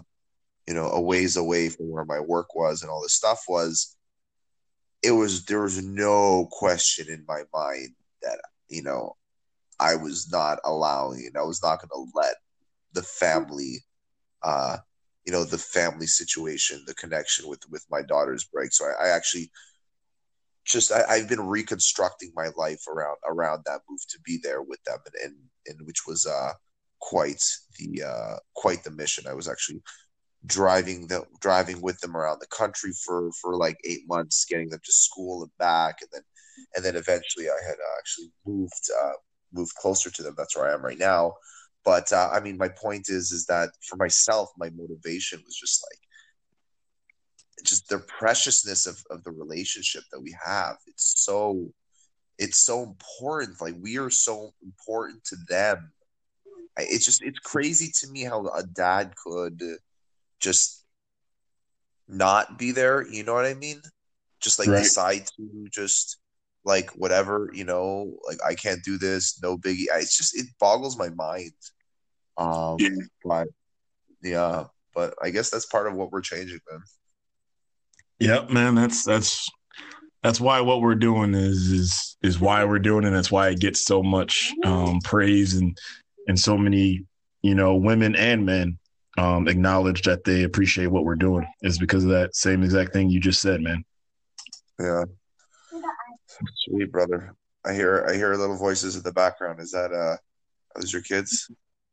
you 0.68 0.74
know, 0.74 0.90
a 0.90 1.00
ways 1.00 1.38
away 1.38 1.70
from 1.70 1.90
where 1.90 2.04
my 2.04 2.20
work 2.20 2.54
was 2.56 2.82
and 2.82 2.92
all 2.92 3.02
this 3.02 3.14
stuff 3.14 3.44
was, 3.48 3.96
it 5.02 5.12
was 5.12 5.46
there 5.46 5.62
was 5.62 5.82
no 5.82 6.50
question 6.52 7.08
in 7.10 7.24
my 7.26 7.44
mind 7.54 7.92
that 8.22 8.40
you 8.68 8.84
know 8.84 9.16
I 9.80 9.96
was 9.96 10.30
not 10.30 10.60
allowing 10.66 11.26
and 11.26 11.38
I 11.38 11.44
was 11.44 11.64
not 11.64 11.80
going 11.80 11.90
to 11.90 12.12
let 12.14 12.36
the 12.92 13.04
family, 13.04 13.78
uh, 14.44 14.80
you 15.30 15.36
know, 15.36 15.44
the 15.44 15.60
family 15.60 16.08
situation, 16.08 16.84
the 16.88 16.96
connection 16.96 17.48
with 17.48 17.62
with 17.70 17.86
my 17.92 18.02
daughters 18.02 18.46
break. 18.46 18.74
So 18.74 18.86
I, 18.86 19.06
I 19.06 19.10
actually 19.10 19.52
just 20.66 20.92
I, 20.92 21.18
have 21.18 21.30
been 21.30 21.46
reconstructing 21.48 22.32
my 22.36 22.48
life 22.58 22.82
around 22.88 23.18
around 23.28 23.62
that 23.68 23.82
move 23.88 24.00
to 24.10 24.20
be 24.26 24.40
there 24.42 24.64
with 24.64 24.84
them 24.86 24.98
and 25.06 25.14
and, 25.24 25.36
and 25.68 25.86
which 25.86 26.08
was 26.08 26.26
uh 26.26 26.54
quite 27.00 27.44
the 27.78 28.02
uh 28.02 28.38
quite 28.56 28.84
the 28.84 28.90
mission. 28.90 29.28
I 29.28 29.36
was 29.36 29.48
actually 29.48 29.84
driving 30.48 31.06
the 31.06 31.26
driving 31.42 31.80
with 31.80 32.00
them 32.00 32.18
around 32.18 32.40
the 32.40 32.48
country 32.48 32.94
for 33.06 33.32
for 33.40 33.56
like 33.56 33.78
eight 33.84 34.08
months, 34.08 34.48
getting 34.50 34.70
them 34.70 34.82
to 34.84 34.92
school 34.92 35.44
and 35.44 35.52
back, 35.60 35.98
and 36.02 36.10
then 36.12 36.24
and 36.76 36.84
then 36.84 36.96
eventually 36.96 37.50
I 37.50 37.68
had 37.68 37.78
uh, 37.78 37.98
actually 38.00 38.32
moved 38.48 38.90
uh, 39.00 39.18
moved 39.54 39.76
closer 39.76 40.10
to 40.10 40.24
them. 40.24 40.34
That's 40.36 40.58
where 40.58 40.72
I 40.72 40.74
am 40.74 40.84
right 40.84 40.98
now. 40.98 41.36
But 41.90 42.14
uh, 42.14 42.30
I 42.32 42.40
mean, 42.40 42.56
my 42.56 42.70
point 42.70 43.10
is 43.10 43.32
is 43.32 43.48
that 43.48 43.70
for 43.82 43.96
myself, 43.96 44.52
my 44.60 44.70
motivation 44.70 45.42
was 45.44 45.56
just 45.56 45.84
like 45.90 47.66
just 47.66 47.90
the 47.90 47.98
preciousness 47.98 48.86
of, 48.86 49.04
of 49.10 49.24
the 49.24 49.32
relationship 49.32 50.04
that 50.12 50.22
we 50.22 50.38
have. 50.46 50.76
It's 50.86 51.16
so 51.18 51.74
it's 52.38 52.64
so 52.64 52.84
important. 52.84 53.60
Like 53.60 53.74
we 53.82 53.98
are 53.98 54.12
so 54.12 54.54
important 54.62 55.24
to 55.24 55.36
them. 55.50 55.92
It's 56.78 57.06
just 57.06 57.24
it's 57.24 57.40
crazy 57.40 57.92
to 58.02 58.12
me 58.12 58.22
how 58.22 58.46
a 58.50 58.62
dad 58.62 59.16
could 59.16 59.60
just 60.40 60.86
not 62.08 62.60
be 62.60 62.72
there. 62.72 63.04
You 63.08 63.24
know 63.24 63.34
what 63.34 63.48
I 63.48 63.56
mean? 63.56 63.82
Just 64.40 64.60
like 64.60 64.68
right. 64.68 64.84
decide 64.84 65.26
to 65.38 65.68
just 65.72 66.20
like 66.64 66.92
whatever, 66.92 67.50
you 67.52 67.64
know, 67.64 68.20
like 68.28 68.38
I 68.48 68.54
can't 68.54 68.84
do 68.84 69.00
this, 69.00 69.42
no 69.42 69.58
biggie. 69.58 69.86
It's 69.96 70.16
just 70.16 70.38
it 70.38 70.46
boggles 70.60 70.96
my 71.00 71.10
mind. 71.10 71.54
Um, 72.40 72.78
yeah. 72.80 72.90
but 73.24 73.48
yeah, 74.24 74.66
but 74.96 75.14
I 75.22 75.30
guess 75.30 75.50
that's 75.50 75.66
part 75.66 75.88
of 75.88 75.94
what 75.94 76.12
we're 76.12 76.22
changing, 76.22 76.60
man. 76.72 76.82
Yep, 78.20 78.50
man. 78.50 78.76
That's 78.76 79.04
that's 79.04 79.48
that's 80.24 80.42
why 80.42 80.62
what 80.62 80.82
we're 80.82 80.96
doing 80.96 81.34
is 81.34 81.68
is 81.68 82.18
is 82.24 82.40
why 82.40 82.64
we're 82.66 82.80
doing 82.80 83.06
it. 83.06 83.12
That's 83.12 83.32
why 83.32 83.50
it 83.50 83.60
gets 83.60 83.86
so 83.86 84.02
much 84.02 84.54
um, 84.66 85.00
praise 85.04 85.56
and 85.56 85.78
and 86.28 86.40
so 86.40 86.58
many 86.58 87.06
you 87.42 87.56
know 87.56 87.76
women 87.76 88.16
and 88.16 88.46
men 88.46 88.80
um, 89.18 89.48
acknowledge 89.48 90.04
that 90.04 90.24
they 90.24 90.44
appreciate 90.44 90.88
what 90.88 91.04
we're 91.04 91.16
doing 91.16 91.46
is 91.62 91.78
because 91.78 92.04
of 92.04 92.10
that 92.12 92.36
same 92.36 92.64
exact 92.64 92.94
thing 92.94 93.10
you 93.10 93.20
just 93.20 93.42
said, 93.42 93.62
man. 93.62 93.84
Yeah. 94.80 95.04
Sweet 96.56 96.92
brother. 96.92 97.36
I 97.66 97.74
hear 97.74 98.06
I 98.10 98.16
hear 98.16 98.34
little 98.36 98.58
voices 98.58 98.96
in 98.96 99.04
the 99.04 99.12
background. 99.12 99.60
Is 99.60 99.72
that 99.72 99.92
uh 99.92 100.18
those 100.76 100.94
your 100.94 101.02
kids? 101.02 101.50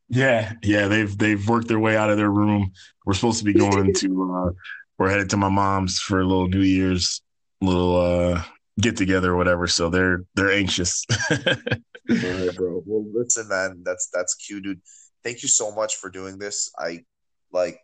Yeah, 0.09 0.53
yeah. 0.63 0.89
They've 0.89 1.17
they've 1.17 1.49
worked 1.49 1.69
their 1.69 1.81
way 1.81 1.97
out 1.97 2.11
of 2.11 2.17
their 2.17 2.31
room. 2.31 2.73
We're 3.05 3.15
supposed 3.15 3.39
to 3.39 3.45
be 3.45 3.55
going 3.55 3.93
to 3.95 4.33
uh 4.49 4.53
we're 4.99 5.11
headed 5.11 5.31
to 5.31 5.37
my 5.37 5.49
mom's 5.49 5.99
for 5.99 6.21
a 6.21 6.25
little 6.25 6.49
New 6.49 6.61
Year's 6.61 7.23
little 7.61 7.97
uh 7.97 8.43
get 8.81 8.97
together 8.97 9.33
or 9.33 9.37
whatever. 9.37 9.67
So 9.67 9.91
they're 9.91 10.25
they're 10.35 10.53
anxious. 10.53 11.05
right, 11.31 11.81
bro. 12.57 12.83
Well 12.87 13.07
listen, 13.13 13.49
man, 13.49 13.83
that's 13.85 14.09
that's 14.13 14.35
cute, 14.35 14.65
dude. 14.65 14.81
Thank 15.25 15.43
you 15.43 15.49
so 15.49 15.73
much 15.73 15.97
for 15.97 16.09
doing 16.09 16.39
this. 16.39 16.71
I 16.79 17.05
like 17.53 17.81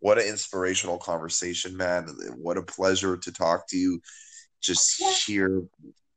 what 0.00 0.18
an 0.18 0.26
inspirational 0.26 0.98
conversation, 0.98 1.76
man. 1.76 2.08
What 2.36 2.58
a 2.58 2.62
pleasure 2.62 3.16
to 3.16 3.32
talk 3.32 3.66
to 3.68 3.76
you. 3.76 4.00
Just 4.60 5.02
hear, 5.26 5.62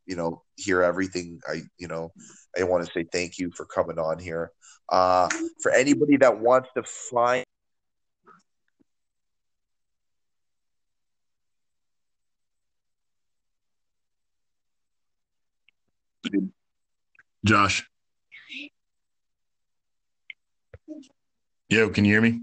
you 0.07 0.15
know, 0.15 0.41
hear 0.55 0.81
everything. 0.81 1.39
I, 1.47 1.61
you 1.77 1.87
know, 1.87 2.11
I 2.57 2.63
want 2.63 2.85
to 2.85 2.91
say 2.91 3.05
thank 3.11 3.37
you 3.37 3.51
for 3.55 3.65
coming 3.65 3.99
on 3.99 4.17
here. 4.17 4.51
Uh, 4.89 5.29
for 5.61 5.71
anybody 5.71 6.17
that 6.17 6.39
wants 6.39 6.69
to 6.75 6.83
find 6.83 7.43
Josh. 17.45 17.87
Yo, 21.69 21.89
can 21.89 22.05
you 22.05 22.13
hear 22.13 22.21
me? 22.21 22.41